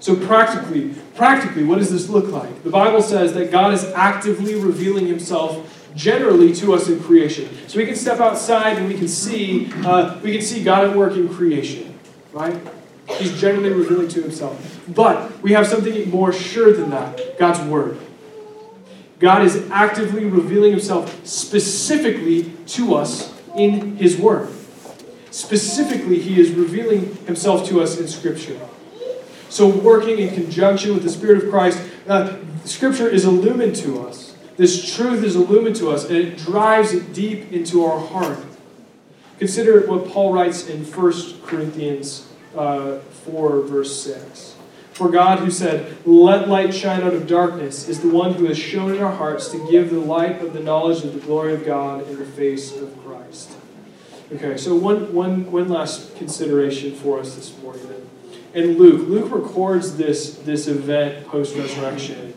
So 0.01 0.17
practically, 0.17 0.95
practically, 1.15 1.65
what 1.65 1.79
does 1.79 1.91
this 1.91 2.09
look 2.09 2.29
like? 2.29 2.65
The 2.65 2.71
Bible 2.71 3.03
says 3.03 3.35
that 3.35 3.51
God 3.51 3.73
is 3.73 3.85
actively 3.85 4.57
revealing 4.57 5.07
himself 5.07 5.72
generally 5.95 6.55
to 6.55 6.75
us 6.75 6.89
in 6.89 7.01
creation. 7.03 7.49
So 7.69 7.79
we 7.79 7.87
can 7.87 7.97
step 7.97 8.21
outside 8.21 8.79
and 8.79 8.89
we 8.89 8.95
can 8.95 9.09
see 9.09 9.71
uh, 9.85 10.19
we 10.23 10.33
can 10.33 10.43
see 10.43 10.63
God 10.63 10.89
at 10.89 10.97
work 10.97 11.15
in 11.15 11.29
creation, 11.29 11.99
right? 12.33 12.59
He's 13.19 13.39
generally 13.41 13.71
revealing 13.71 14.09
to 14.09 14.23
himself. 14.23 14.81
But 14.89 15.43
we 15.43 15.53
have 15.53 15.67
something 15.67 16.09
more 16.11 16.33
sure 16.33 16.73
than 16.73 16.91
that 16.91 17.39
God's 17.39 17.61
Word. 17.69 17.99
God 19.19 19.43
is 19.43 19.71
actively 19.71 20.25
revealing 20.25 20.73
himself 20.73 21.25
specifically 21.27 22.53
to 22.67 22.95
us 22.95 23.33
in 23.57 23.97
his 23.97 24.17
Word. 24.17 24.51
Specifically, 25.31 26.19
he 26.19 26.41
is 26.41 26.51
revealing 26.51 27.17
himself 27.27 27.67
to 27.69 27.81
us 27.81 27.99
in 27.99 28.09
Scripture. 28.09 28.59
So, 29.49 29.69
working 29.69 30.19
in 30.19 30.35
conjunction 30.35 30.95
with 30.95 31.03
the 31.03 31.11
Spirit 31.11 31.45
of 31.45 31.51
Christ, 31.51 31.81
uh, 32.09 32.37
Scripture 32.65 33.09
is 33.09 33.25
illumined 33.25 33.77
to 33.77 34.07
us 34.07 34.32
this 34.57 34.95
truth 34.95 35.25
is 35.25 35.37
illumined 35.37 35.77
to 35.77 35.91
us 35.91 36.05
and 36.05 36.17
it 36.17 36.39
drives 36.39 36.93
it 36.93 37.13
deep 37.13 37.53
into 37.53 37.85
our 37.85 37.99
heart. 37.99 38.39
Consider 39.39 39.87
what 39.87 40.09
Paul 40.09 40.33
writes 40.33 40.69
in 40.69 40.85
1 40.85 41.43
Corinthians 41.45 42.29
uh, 42.57 42.99
4, 42.99 43.63
verse 43.63 44.01
6. 44.03 44.57
For 44.93 45.09
God, 45.09 45.39
who 45.39 45.51
said, 45.51 45.97
Let 46.07 46.49
light 46.49 46.75
shine 46.75 47.03
out 47.03 47.15
of 47.15 47.27
darkness, 47.27 47.89
is 47.89 48.03
the 48.03 48.11
one 48.11 48.35
who 48.35 48.45
has 48.45 48.59
shown 48.59 48.95
in 48.95 49.03
our 49.03 49.11
hearts 49.13 49.49
to 49.49 49.71
give 49.71 49.91
the 49.91 49.99
light 49.99 50.43
of 50.43 50.53
the 50.53 50.61
knowledge 50.61 51.03
of 51.03 51.15
the 51.15 51.21
glory 51.21 51.55
of 51.55 51.65
God 51.65 52.07
in 52.09 52.19
the 52.19 52.27
face 52.27 52.77
of 52.77 52.97
Christ. 53.05 53.53
Okay, 54.33 54.57
so 54.57 54.75
one, 54.75 55.13
one, 55.15 55.51
one 55.51 55.69
last 55.69 56.15
consideration 56.17 56.95
for 56.95 57.19
us 57.19 57.35
this 57.35 57.57
morning. 57.63 57.83
And 58.55 58.79
Luke, 58.79 59.09
Luke 59.09 59.33
records 59.33 59.97
this, 59.97 60.37
this 60.37 60.69
event 60.69 61.27
post 61.27 61.57
resurrection 61.57 62.35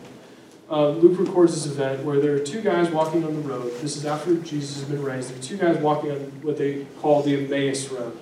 uh, 0.70 0.90
Luke 0.90 1.18
records 1.18 1.54
this 1.54 1.72
event 1.72 2.04
where 2.04 2.18
there 2.20 2.34
are 2.34 2.40
two 2.40 2.60
guys 2.60 2.90
walking 2.90 3.24
on 3.24 3.34
the 3.34 3.48
road. 3.48 3.72
This 3.80 3.96
is 3.96 4.04
after 4.04 4.34
Jesus 4.36 4.80
has 4.80 4.88
been 4.88 5.02
raised. 5.02 5.30
There 5.30 5.38
are 5.38 5.42
two 5.42 5.56
guys 5.56 5.78
walking 5.78 6.10
on 6.10 6.18
what 6.42 6.56
they 6.56 6.84
call 7.00 7.22
the 7.22 7.34
Emmaus 7.34 7.88
Road. 7.90 8.18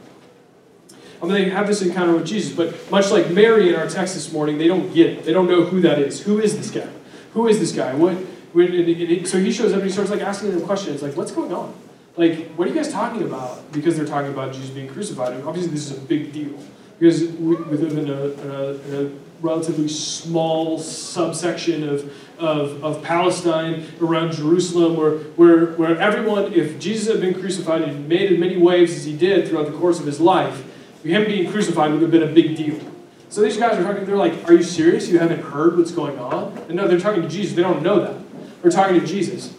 I 1.23 1.27
mean, 1.27 1.35
they 1.35 1.51
have 1.51 1.67
this 1.67 1.81
encounter 1.81 2.15
with 2.15 2.27
Jesus, 2.27 2.55
but 2.55 2.91
much 2.91 3.11
like 3.11 3.31
Mary 3.31 3.71
in 3.71 3.77
our 3.77 3.89
text 3.89 4.15
this 4.15 4.31
morning, 4.31 4.59
they 4.59 4.69
don't 4.69 4.93
get 4.93 5.07
it. 5.07 5.25
They 5.25 5.33
don't 5.33 5.49
know 5.49 5.65
who 5.65 5.81
that 5.81 5.99
is. 5.99 6.23
Who 6.23 6.39
is 6.39 6.57
this 6.57 6.71
guy? 6.71 6.91
Who 7.33 7.49
is 7.49 7.59
this 7.59 7.73
guy? 7.73 7.95
What? 7.95 8.17
When, 8.53 9.25
so 9.25 9.39
he 9.39 9.51
shows 9.51 9.73
up 9.73 9.79
and 9.79 9.87
he 9.87 9.91
starts 9.91 10.11
like 10.11 10.21
asking 10.21 10.53
them 10.53 10.65
questions, 10.65 11.03
like, 11.03 11.17
"What's 11.17 11.33
going 11.33 11.53
on? 11.53 11.75
Like, 12.17 12.51
what 12.53 12.69
are 12.69 12.71
you 12.71 12.77
guys 12.77 12.93
talking 12.93 13.23
about?" 13.23 13.73
Because 13.73 13.97
they're 13.97 14.07
talking 14.07 14.31
about 14.31 14.53
Jesus 14.53 14.71
being 14.71 14.89
crucified, 14.89 15.33
and 15.33 15.43
obviously 15.45 15.73
this 15.73 15.91
is 15.91 15.97
a 15.97 16.01
big 16.01 16.33
deal 16.33 16.57
because 16.99 17.23
we, 17.23 17.57
we 17.57 17.77
live 17.77 17.99
in 17.99 18.09
a, 18.09 18.25
in 18.27 18.51
a, 18.51 18.65
in 18.89 19.07
a 19.07 19.11
relatively 19.45 19.89
small 19.89 20.79
subsection 20.79 21.87
of, 21.87 22.11
of, 22.39 22.83
of 22.83 23.03
Palestine 23.03 23.87
around 24.01 24.33
Jerusalem 24.33 24.97
where, 24.97 25.19
where, 25.37 25.67
where 25.75 26.01
everyone, 26.01 26.55
if 26.55 26.79
Jesus 26.81 27.13
had 27.13 27.21
been 27.21 27.39
crucified 27.39 27.83
and 27.83 28.09
made 28.09 28.33
as 28.33 28.39
many 28.39 28.57
waves 28.57 28.97
as 28.97 29.05
he 29.05 29.15
did 29.15 29.47
throughout 29.47 29.67
the 29.67 29.77
course 29.77 30.01
of 30.01 30.07
his 30.07 30.19
life, 30.19 30.65
him 31.05 31.27
being 31.27 31.51
crucified 31.53 31.93
would 31.93 32.01
have 32.01 32.11
been 32.11 32.23
a 32.23 32.33
big 32.33 32.57
deal. 32.57 32.81
So 33.29 33.43
these 33.43 33.59
guys 33.59 33.77
are 33.79 33.83
talking, 33.83 34.07
they're 34.07 34.17
like, 34.17 34.49
Are 34.49 34.55
you 34.55 34.63
serious? 34.63 35.09
You 35.09 35.19
haven't 35.19 35.43
heard 35.43 35.77
what's 35.77 35.93
going 35.93 36.19
on? 36.19 36.57
And 36.69 36.77
no, 36.77 36.89
they're 36.89 36.99
talking 36.99 37.21
to 37.21 37.29
Jesus. 37.29 37.55
They 37.55 37.63
don't 37.63 37.83
know 37.83 38.01
that. 38.01 38.63
They're 38.63 38.71
talking 38.71 38.99
to 38.99 39.07
Jesus. 39.07 39.55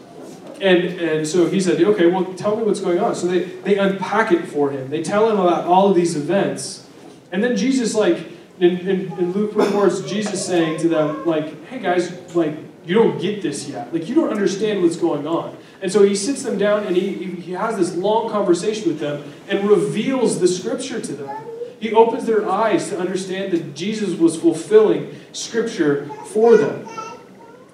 And, 0.62 1.00
and 1.00 1.28
so 1.28 1.48
he 1.48 1.60
said, 1.60 1.80
Okay, 1.80 2.08
well, 2.08 2.34
tell 2.34 2.56
me 2.56 2.64
what's 2.64 2.80
going 2.80 3.00
on. 3.00 3.14
So 3.14 3.28
they, 3.28 3.44
they 3.44 3.78
unpack 3.78 4.32
it 4.32 4.48
for 4.48 4.72
him. 4.72 4.90
They 4.90 5.04
tell 5.04 5.30
him 5.30 5.40
about 5.40 5.66
all 5.66 5.90
of 5.90 5.96
these 5.96 6.16
events. 6.16 6.88
And 7.32 7.44
then 7.44 7.56
Jesus, 7.56 7.94
like, 7.94 8.35
in, 8.60 8.78
in, 8.80 9.12
in 9.20 9.32
Luke 9.34 9.56
reports 9.56 10.02
Jesus 10.02 10.46
saying 10.46 10.80
to 10.80 10.88
them, 10.88 11.26
like, 11.26 11.66
hey 11.68 11.80
guys, 11.80 12.12
like, 12.36 12.58
you 12.86 12.94
don't 12.94 13.20
get 13.20 13.42
this 13.42 13.68
yet. 13.68 13.92
Like, 13.94 14.08
you 14.08 14.16
don't 14.16 14.30
understand 14.30 14.82
what's 14.84 14.98
going 14.98 15.28
on. 15.28 15.58
And 15.82 15.92
so 15.92 16.04
he 16.04 16.16
sits 16.16 16.44
them 16.44 16.58
down 16.58 16.86
and 16.86 16.96
he, 16.96 17.14
he 17.14 17.52
has 17.54 17.78
this 17.78 17.96
long 17.96 18.30
conversation 18.30 18.88
with 18.88 19.00
them 19.00 19.24
and 19.50 19.68
reveals 19.68 20.40
the 20.40 20.48
scripture 20.48 21.02
to 21.02 21.14
them. 21.14 21.46
He 21.80 21.94
opens 21.94 22.26
their 22.26 22.50
eyes 22.50 22.90
to 22.90 23.00
understand 23.00 23.52
that 23.54 23.76
Jesus 23.76 24.18
was 24.18 24.40
fulfilling 24.40 25.14
scripture 25.34 26.10
for 26.28 26.58
them. 26.58 26.88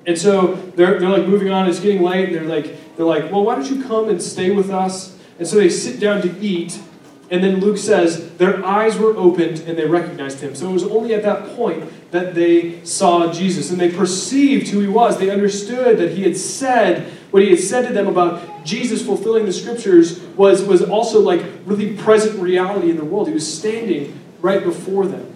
And 0.06 0.18
so 0.18 0.56
they're, 0.76 1.00
they're 1.00 1.10
like 1.10 1.28
moving 1.28 1.52
on, 1.52 1.70
it's 1.70 1.80
getting 1.80 2.02
late, 2.02 2.30
and 2.30 2.36
they're 2.36 2.44
like, 2.44 2.96
they're 2.98 3.06
like, 3.06 3.32
well, 3.32 3.44
why 3.44 3.56
don't 3.56 3.70
you 3.70 3.84
come 3.84 4.10
and 4.10 4.22
stay 4.22 4.50
with 4.50 4.72
us? 4.72 5.16
And 5.38 5.48
so 5.48 5.58
they 5.58 5.70
sit 5.70 6.00
down 6.00 6.22
to 6.24 6.40
eat, 6.40 6.82
and 7.32 7.42
then 7.42 7.62
Luke 7.62 7.78
says 7.78 8.36
their 8.36 8.64
eyes 8.66 8.98
were 8.98 9.16
opened 9.16 9.62
and 9.62 9.78
they 9.78 9.86
recognized 9.86 10.42
him. 10.42 10.54
So 10.54 10.70
it 10.70 10.74
was 10.74 10.84
only 10.84 11.14
at 11.14 11.24
that 11.24 11.56
point 11.56 11.90
that 12.12 12.36
they 12.36 12.84
saw 12.84 13.32
Jesus 13.32 13.72
and 13.72 13.80
they 13.80 13.90
perceived 13.90 14.68
who 14.68 14.82
he 14.82 14.88
was. 14.88 15.18
They 15.18 15.30
understood 15.30 15.98
that 15.98 16.12
he 16.12 16.24
had 16.24 16.36
said 16.36 17.10
what 17.32 17.44
he 17.44 17.50
had 17.52 17.60
said 17.60 17.88
to 17.88 17.94
them 17.94 18.08
about 18.08 18.66
Jesus 18.66 19.04
fulfilling 19.06 19.46
the 19.46 19.54
scriptures 19.54 20.20
was, 20.36 20.64
was 20.64 20.82
also 20.82 21.22
like 21.22 21.42
really 21.66 21.96
present 21.96 22.38
reality 22.38 22.90
in 22.90 22.98
the 22.98 23.06
world. 23.06 23.30
He 23.30 23.34
was 23.34 23.52
standing 23.52 24.20
right 24.42 24.62
before 24.62 25.08
them. 25.08 25.28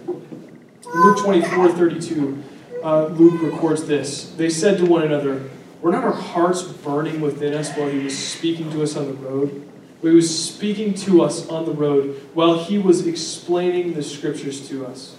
Luke 0.84 1.18
24 1.18 1.72
32, 1.72 2.44
uh, 2.84 3.06
Luke 3.06 3.40
records 3.40 3.86
this. 3.86 4.30
They 4.32 4.50
said 4.50 4.76
to 4.78 4.84
one 4.84 5.02
another, 5.02 5.48
Were 5.80 5.90
not 5.90 6.04
our 6.04 6.12
hearts 6.12 6.62
burning 6.62 7.22
within 7.22 7.54
us 7.54 7.74
while 7.74 7.88
he 7.88 8.00
was 8.00 8.16
speaking 8.16 8.70
to 8.72 8.82
us 8.82 8.96
on 8.96 9.06
the 9.06 9.14
road? 9.14 9.66
He 10.08 10.14
was 10.14 10.46
speaking 10.46 10.94
to 10.94 11.22
us 11.22 11.48
on 11.48 11.64
the 11.64 11.72
road 11.72 12.28
while 12.34 12.62
he 12.62 12.78
was 12.78 13.06
explaining 13.06 13.94
the 13.94 14.02
scriptures 14.02 14.68
to 14.68 14.86
us. 14.86 15.16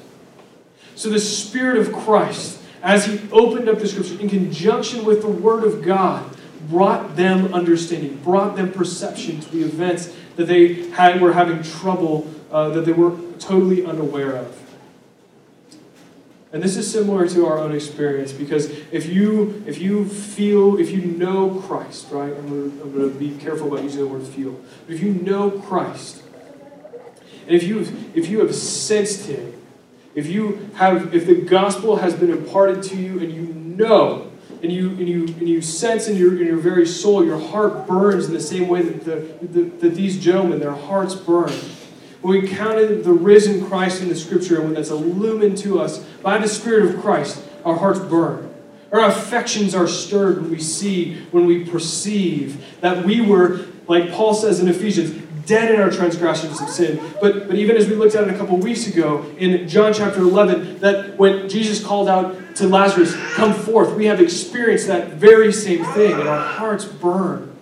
So 0.95 1.09
the 1.09 1.19
Spirit 1.19 1.77
of 1.77 1.93
Christ, 1.93 2.59
as 2.81 3.05
he 3.05 3.19
opened 3.31 3.69
up 3.69 3.79
the 3.79 3.88
scriptures 3.88 4.19
in 4.19 4.29
conjunction 4.29 5.05
with 5.05 5.21
the 5.21 5.27
Word 5.27 5.63
of 5.63 5.83
God, 5.83 6.35
brought 6.69 7.15
them 7.15 7.53
understanding, 7.53 8.17
brought 8.17 8.55
them 8.55 8.71
perception 8.71 9.39
to 9.39 9.51
the 9.51 9.63
events 9.63 10.13
that 10.35 10.45
they 10.45 10.89
had, 10.91 11.21
were 11.21 11.33
having 11.33 11.63
trouble, 11.63 12.27
uh, 12.51 12.69
that 12.69 12.85
they 12.85 12.91
were 12.91 13.15
totally 13.39 13.85
unaware 13.85 14.35
of. 14.35 14.66
And 16.58 16.64
this 16.64 16.76
is 16.76 16.91
similar 16.91 17.28
to 17.28 17.45
our 17.45 17.60
own 17.60 17.72
experience 17.76 18.32
because 18.34 18.72
if 18.91 19.05
you 19.05 19.64
if 19.68 19.78
you 19.78 20.10
feel 20.10 20.80
if 20.80 20.89
you 20.89 21.03
know 21.03 21.62
Christ, 21.68 22.08
right? 22.10 22.36
I'm 22.36 22.49
going, 22.49 22.80
to, 22.80 22.86
going 22.86 23.14
to 23.14 23.20
be 23.20 23.38
careful 23.38 23.68
about 23.68 23.84
using 23.84 24.01
the 24.01 24.08
word 24.08 24.24
feel. 24.24 24.60
But 24.88 24.95
if 24.95 25.03
you 25.03 25.14
know 25.14 25.51
Christ, 25.51 26.24
and 27.45 27.55
if 27.55 27.62
you 27.62 27.82
if 28.16 28.28
you 28.28 28.39
have 28.39 28.55
sensed 28.55 29.28
Him, 29.28 29.53
if 30.16 30.26
you 30.26 30.72
have 30.78 31.14
if 31.14 31.28
the 31.28 31.36
gospel 31.36 31.97
has 31.97 32.16
been 32.16 32.32
imparted 32.32 32.82
to 32.86 32.95
you 32.95 33.20
and 33.20 33.32
you 33.32 33.53
know 33.53 34.32
and 34.64 34.72
you 34.72 34.89
and 34.89 35.08
you 35.08 35.26
and 35.26 35.47
you 35.47 35.62
sense 35.62 36.08
in 36.08 36.18
your 36.18 36.41
in 36.41 36.47
your 36.47 36.58
very 36.58 36.88
soul, 36.88 37.24
your 37.24 37.39
heart 37.39 37.86
burns 37.86 38.26
in 38.26 38.34
the 38.34 38.41
same 38.41 38.68
way 38.68 38.82
that 38.82 39.05
the, 39.05 39.45
the 39.45 39.70
that 39.78 39.93
these 39.93 40.18
gentlemen, 40.18 40.60
their 40.60 40.72
hearts 40.72 41.14
burn 41.14 41.53
when 42.28 42.41
we 42.41 42.47
counted 42.49 43.05
the 43.05 43.13
risen 43.13 43.65
Christ 43.65 44.01
in 44.01 44.09
the 44.09 44.15
scripture, 44.15 44.55
and 44.55 44.65
when 44.65 44.73
that's 44.73 44.89
illumined 44.89 45.57
to 45.59 45.80
us 45.80 45.99
by 46.21 46.38
the 46.38 46.47
Spirit 46.49 46.93
of 46.93 47.01
Christ, 47.01 47.41
our 47.63 47.78
hearts 47.78 47.99
burn. 47.99 48.53
Our 48.91 49.05
affections 49.05 49.73
are 49.73 49.88
stirred 49.88 50.41
when 50.41 50.51
we 50.51 50.59
see, 50.59 51.21
when 51.32 51.45
we 51.45 51.63
perceive 51.63 52.82
that 52.82 53.05
we 53.05 53.21
were, 53.21 53.65
like 53.88 54.11
Paul 54.11 54.34
says 54.34 54.59
in 54.59 54.67
Ephesians, 54.67 55.23
dead 55.45 55.73
in 55.73 55.80
our 55.80 55.89
transgressions 55.89 56.59
of 56.59 56.67
sin. 56.67 56.99
But, 57.21 57.47
but 57.47 57.55
even 57.55 57.78
as 57.78 57.88
we 57.88 57.95
looked 57.95 58.15
at 58.15 58.28
it 58.28 58.34
a 58.34 58.38
couple 58.38 58.57
weeks 58.57 58.88
ago 58.88 59.34
in 59.38 59.65
John 59.69 59.93
chapter 59.93 60.19
11, 60.19 60.80
that 60.80 61.17
when 61.17 61.47
Jesus 61.47 61.82
called 61.82 62.09
out 62.09 62.57
to 62.57 62.67
Lazarus, 62.67 63.15
Come 63.36 63.53
forth, 63.53 63.95
we 63.95 64.07
have 64.07 64.19
experienced 64.19 64.88
that 64.88 65.13
very 65.13 65.53
same 65.53 65.86
thing, 65.93 66.11
and 66.11 66.28
our 66.28 66.45
hearts 66.45 66.84
burn. 66.84 67.55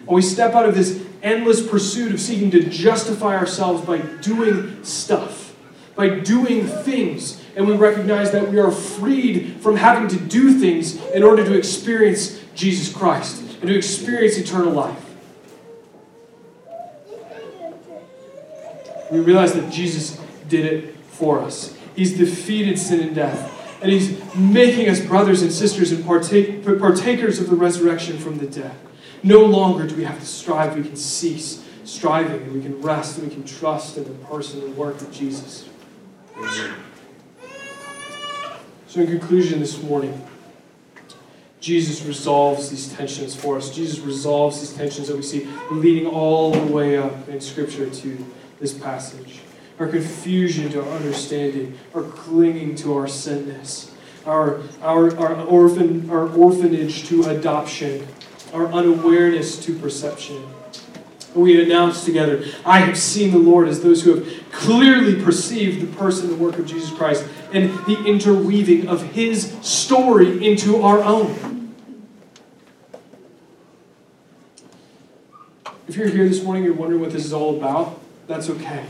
And 0.00 0.08
we 0.08 0.22
step 0.22 0.54
out 0.54 0.68
of 0.68 0.74
this 0.74 1.06
endless 1.22 1.66
pursuit 1.66 2.12
of 2.12 2.20
seeking 2.20 2.50
to 2.50 2.68
justify 2.68 3.36
ourselves 3.36 3.84
by 3.84 3.98
doing 3.98 4.84
stuff, 4.84 5.54
by 5.94 6.08
doing 6.08 6.66
things. 6.66 7.42
And 7.54 7.66
we 7.66 7.76
recognize 7.76 8.32
that 8.32 8.50
we 8.50 8.58
are 8.58 8.70
freed 8.70 9.60
from 9.60 9.76
having 9.76 10.08
to 10.08 10.18
do 10.18 10.58
things 10.58 10.96
in 11.06 11.22
order 11.22 11.44
to 11.44 11.56
experience 11.56 12.40
Jesus 12.54 12.94
Christ 12.94 13.40
and 13.60 13.68
to 13.68 13.76
experience 13.76 14.38
eternal 14.38 14.72
life. 14.72 14.98
We 19.10 19.20
realize 19.20 19.52
that 19.52 19.70
Jesus 19.70 20.18
did 20.48 20.64
it 20.64 20.96
for 20.96 21.40
us. 21.40 21.76
He's 21.94 22.16
defeated 22.16 22.78
sin 22.78 23.00
and 23.00 23.14
death. 23.14 23.58
And 23.82 23.92
He's 23.92 24.34
making 24.34 24.88
us 24.88 25.00
brothers 25.00 25.42
and 25.42 25.52
sisters 25.52 25.92
and 25.92 26.04
partake, 26.04 26.64
partakers 26.64 27.38
of 27.38 27.50
the 27.50 27.56
resurrection 27.56 28.16
from 28.16 28.38
the 28.38 28.46
dead. 28.46 28.74
No 29.22 29.44
longer 29.44 29.86
do 29.86 29.94
we 29.94 30.04
have 30.04 30.18
to 30.18 30.26
strive, 30.26 30.76
we 30.76 30.82
can 30.82 30.96
cease 30.96 31.64
striving, 31.84 32.42
and 32.42 32.52
we 32.52 32.60
can 32.60 32.80
rest, 32.80 33.18
and 33.18 33.28
we 33.28 33.34
can 33.34 33.44
trust 33.44 33.96
in 33.96 34.04
the 34.04 34.26
person 34.26 34.60
and 34.62 34.76
work 34.76 35.00
of 35.00 35.12
Jesus. 35.12 35.68
So, 38.88 39.00
in 39.00 39.06
conclusion, 39.06 39.60
this 39.60 39.82
morning, 39.82 40.26
Jesus 41.60 42.04
resolves 42.04 42.70
these 42.70 42.92
tensions 42.92 43.36
for 43.36 43.56
us. 43.56 43.70
Jesus 43.70 44.00
resolves 44.00 44.60
these 44.60 44.72
tensions 44.72 45.06
that 45.06 45.16
we 45.16 45.22
see 45.22 45.48
leading 45.70 46.08
all 46.08 46.50
the 46.50 46.72
way 46.72 46.98
up 46.98 47.28
in 47.28 47.40
Scripture 47.40 47.88
to 47.88 48.26
this 48.58 48.74
passage. 48.74 49.40
Our 49.78 49.86
confusion 49.86 50.70
to 50.72 50.82
our 50.82 50.96
understanding, 50.96 51.78
our 51.94 52.02
clinging 52.02 52.74
to 52.76 52.96
our 52.96 53.06
sentness, 53.06 53.92
our, 54.26 54.60
our, 54.82 55.16
our, 55.16 55.40
orphan, 55.42 56.10
our 56.10 56.28
orphanage 56.28 57.06
to 57.08 57.24
adoption, 57.24 58.06
our 58.52 58.66
unawareness 58.66 59.58
to 59.64 59.78
perception. 59.78 60.46
We 61.34 61.62
announce 61.62 62.04
together, 62.04 62.44
I 62.64 62.80
have 62.80 62.98
seen 62.98 63.30
the 63.30 63.38
Lord 63.38 63.66
as 63.66 63.82
those 63.82 64.02
who 64.04 64.16
have 64.16 64.52
clearly 64.52 65.22
perceived 65.22 65.80
the 65.80 65.96
person 65.96 66.28
and 66.28 66.38
work 66.38 66.58
of 66.58 66.66
Jesus 66.66 66.90
Christ 66.90 67.26
and 67.52 67.70
the 67.86 68.04
interweaving 68.04 68.86
of 68.86 69.02
his 69.12 69.52
story 69.62 70.46
into 70.46 70.82
our 70.82 71.02
own. 71.02 71.74
If 75.88 75.96
you're 75.96 76.08
here 76.08 76.28
this 76.28 76.42
morning, 76.42 76.64
you're 76.64 76.74
wondering 76.74 77.00
what 77.00 77.12
this 77.12 77.24
is 77.24 77.32
all 77.32 77.56
about, 77.56 77.98
that's 78.26 78.50
okay. 78.50 78.84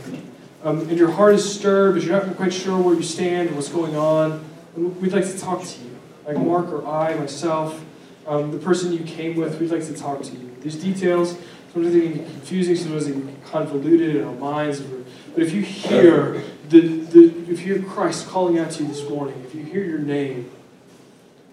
Um, 0.65 0.81
and 0.89 0.99
your 0.99 1.11
heart 1.11 1.35
is 1.35 1.59
stirred, 1.59 1.95
but 1.95 2.05
you're 2.05 2.25
not 2.25 2.37
quite 2.37 2.53
sure 2.53 2.81
where 2.81 2.95
you 2.95 3.03
stand 3.03 3.49
and 3.49 3.57
what's 3.57 3.69
going 3.69 3.97
on, 3.97 4.45
we'd 4.77 5.13
like 5.13 5.27
to 5.27 5.39
talk 5.39 5.63
to 5.65 5.81
you. 5.81 5.91
Like 6.27 6.39
Mark 6.39 6.71
or 6.71 6.87
I, 6.87 7.15
myself, 7.15 7.85
um, 8.27 8.51
the 8.51 8.59
person 8.59 8.93
you 8.93 9.01
came 9.01 9.37
with, 9.37 9.61
we'd 9.61 9.71
like 9.71 9.85
to 9.87 9.95
talk 9.95 10.23
to 10.23 10.33
you. 10.33 10.51
These 10.61 10.77
details, 10.77 11.37
sometimes 11.73 11.95
they 11.95 12.01
can 12.13 12.25
confusing, 12.25 12.77
sometimes 12.77 13.07
they 13.07 13.13
can 13.13 13.37
convoluted 13.43 14.17
in 14.17 14.25
our 14.25 14.35
minds. 14.35 14.81
But 14.81 15.43
if 15.43 15.53
you 15.53 15.63
hear 15.63 16.43
the, 16.69 16.81
the 16.81 17.25
if 17.51 17.65
you 17.65 17.75
hear 17.75 17.83
Christ 17.83 18.29
calling 18.29 18.59
out 18.59 18.71
to 18.73 18.83
you 18.83 18.89
this 18.89 19.09
morning, 19.09 19.43
if 19.47 19.55
you 19.55 19.65
hear 19.65 19.85
your 19.85 19.99
name, 19.99 20.51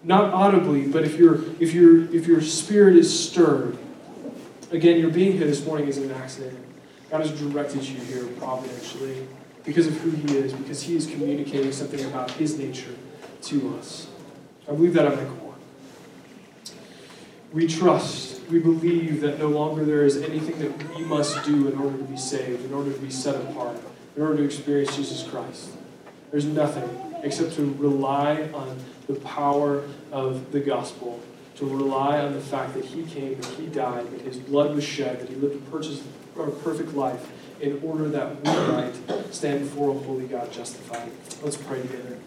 not 0.04 0.34
audibly, 0.34 0.88
but 0.88 1.04
if 1.04 1.18
your 1.18 1.44
if 1.60 1.74
your 1.74 2.14
if 2.14 2.28
your 2.28 2.42
spirit 2.42 2.96
is 2.96 3.28
stirred, 3.28 3.78
again, 4.72 5.00
your 5.00 5.10
being 5.10 5.38
here 5.38 5.48
this 5.48 5.66
morning 5.66 5.88
isn't 5.88 6.04
an 6.04 6.12
accident. 6.12 6.58
God 7.10 7.22
has 7.22 7.40
directed 7.40 7.84
you 7.84 8.00
here 8.02 8.28
providentially 8.38 9.28
because 9.66 9.88
of 9.88 9.98
who 9.98 10.12
He 10.12 10.38
is, 10.38 10.54
because 10.54 10.84
He 10.84 10.96
is 10.96 11.08
communicating 11.08 11.72
something 11.72 12.06
about 12.06 12.32
His 12.32 12.58
nature 12.58 12.96
to 13.44 13.76
us. 13.78 14.08
I 14.68 14.72
believe 14.72 14.94
that 14.94 15.06
at 15.06 15.16
my 15.16 15.26
core. 15.40 15.49
We 17.52 17.68
trust, 17.68 18.42
we 18.50 18.60
believe 18.60 19.22
that 19.22 19.40
no 19.40 19.48
longer 19.48 19.84
there 19.84 20.06
is 20.06 20.18
anything 20.18 20.60
that 20.60 20.96
we 20.96 21.04
must 21.04 21.44
do 21.46 21.68
in 21.68 21.80
order 21.80 21.98
to 21.98 22.04
be 22.04 22.18
saved, 22.18 22.64
in 22.64 22.74
order 22.74 22.94
to 22.94 23.00
be 23.00 23.10
set 23.10 23.36
apart, 23.36 23.78
in 24.16 24.22
order 24.22 24.38
to 24.38 24.44
experience 24.44 24.96
Jesus 24.96 25.24
Christ. 25.28 25.72
There's 26.30 26.46
nothing 26.46 26.88
except 27.24 27.54
to 27.56 27.74
rely 27.80 28.50
on 28.54 28.80
the 29.08 29.16
power 29.16 29.84
of 30.12 30.52
the 30.52 30.60
gospel, 30.60 31.20
to 31.56 31.66
rely 31.66 32.20
on 32.20 32.34
the 32.34 32.42
fact 32.42 32.76
that 32.76 32.86
He 32.86 33.04
came, 33.04 33.42
that 33.42 33.52
He 33.56 33.66
died, 33.66 34.12
that 34.12 34.22
His 34.22 34.38
blood 34.38 34.76
was 34.76 34.84
shed, 34.84 35.20
that 35.20 35.30
He 35.30 35.36
lived 35.36 35.56
a, 35.56 35.72
purchase, 35.72 36.04
perfect 36.64 36.94
life 36.94 37.32
in 37.60 37.82
order 37.84 38.08
that 38.10 38.36
we 38.36 38.52
might 38.74 39.34
stand 39.34 39.62
before 39.62 39.90
a 39.90 40.00
holy 40.00 40.28
God 40.28 40.52
justified. 40.52 41.12
Let's 41.44 41.58
pray 41.58 41.82
together. 41.82 42.18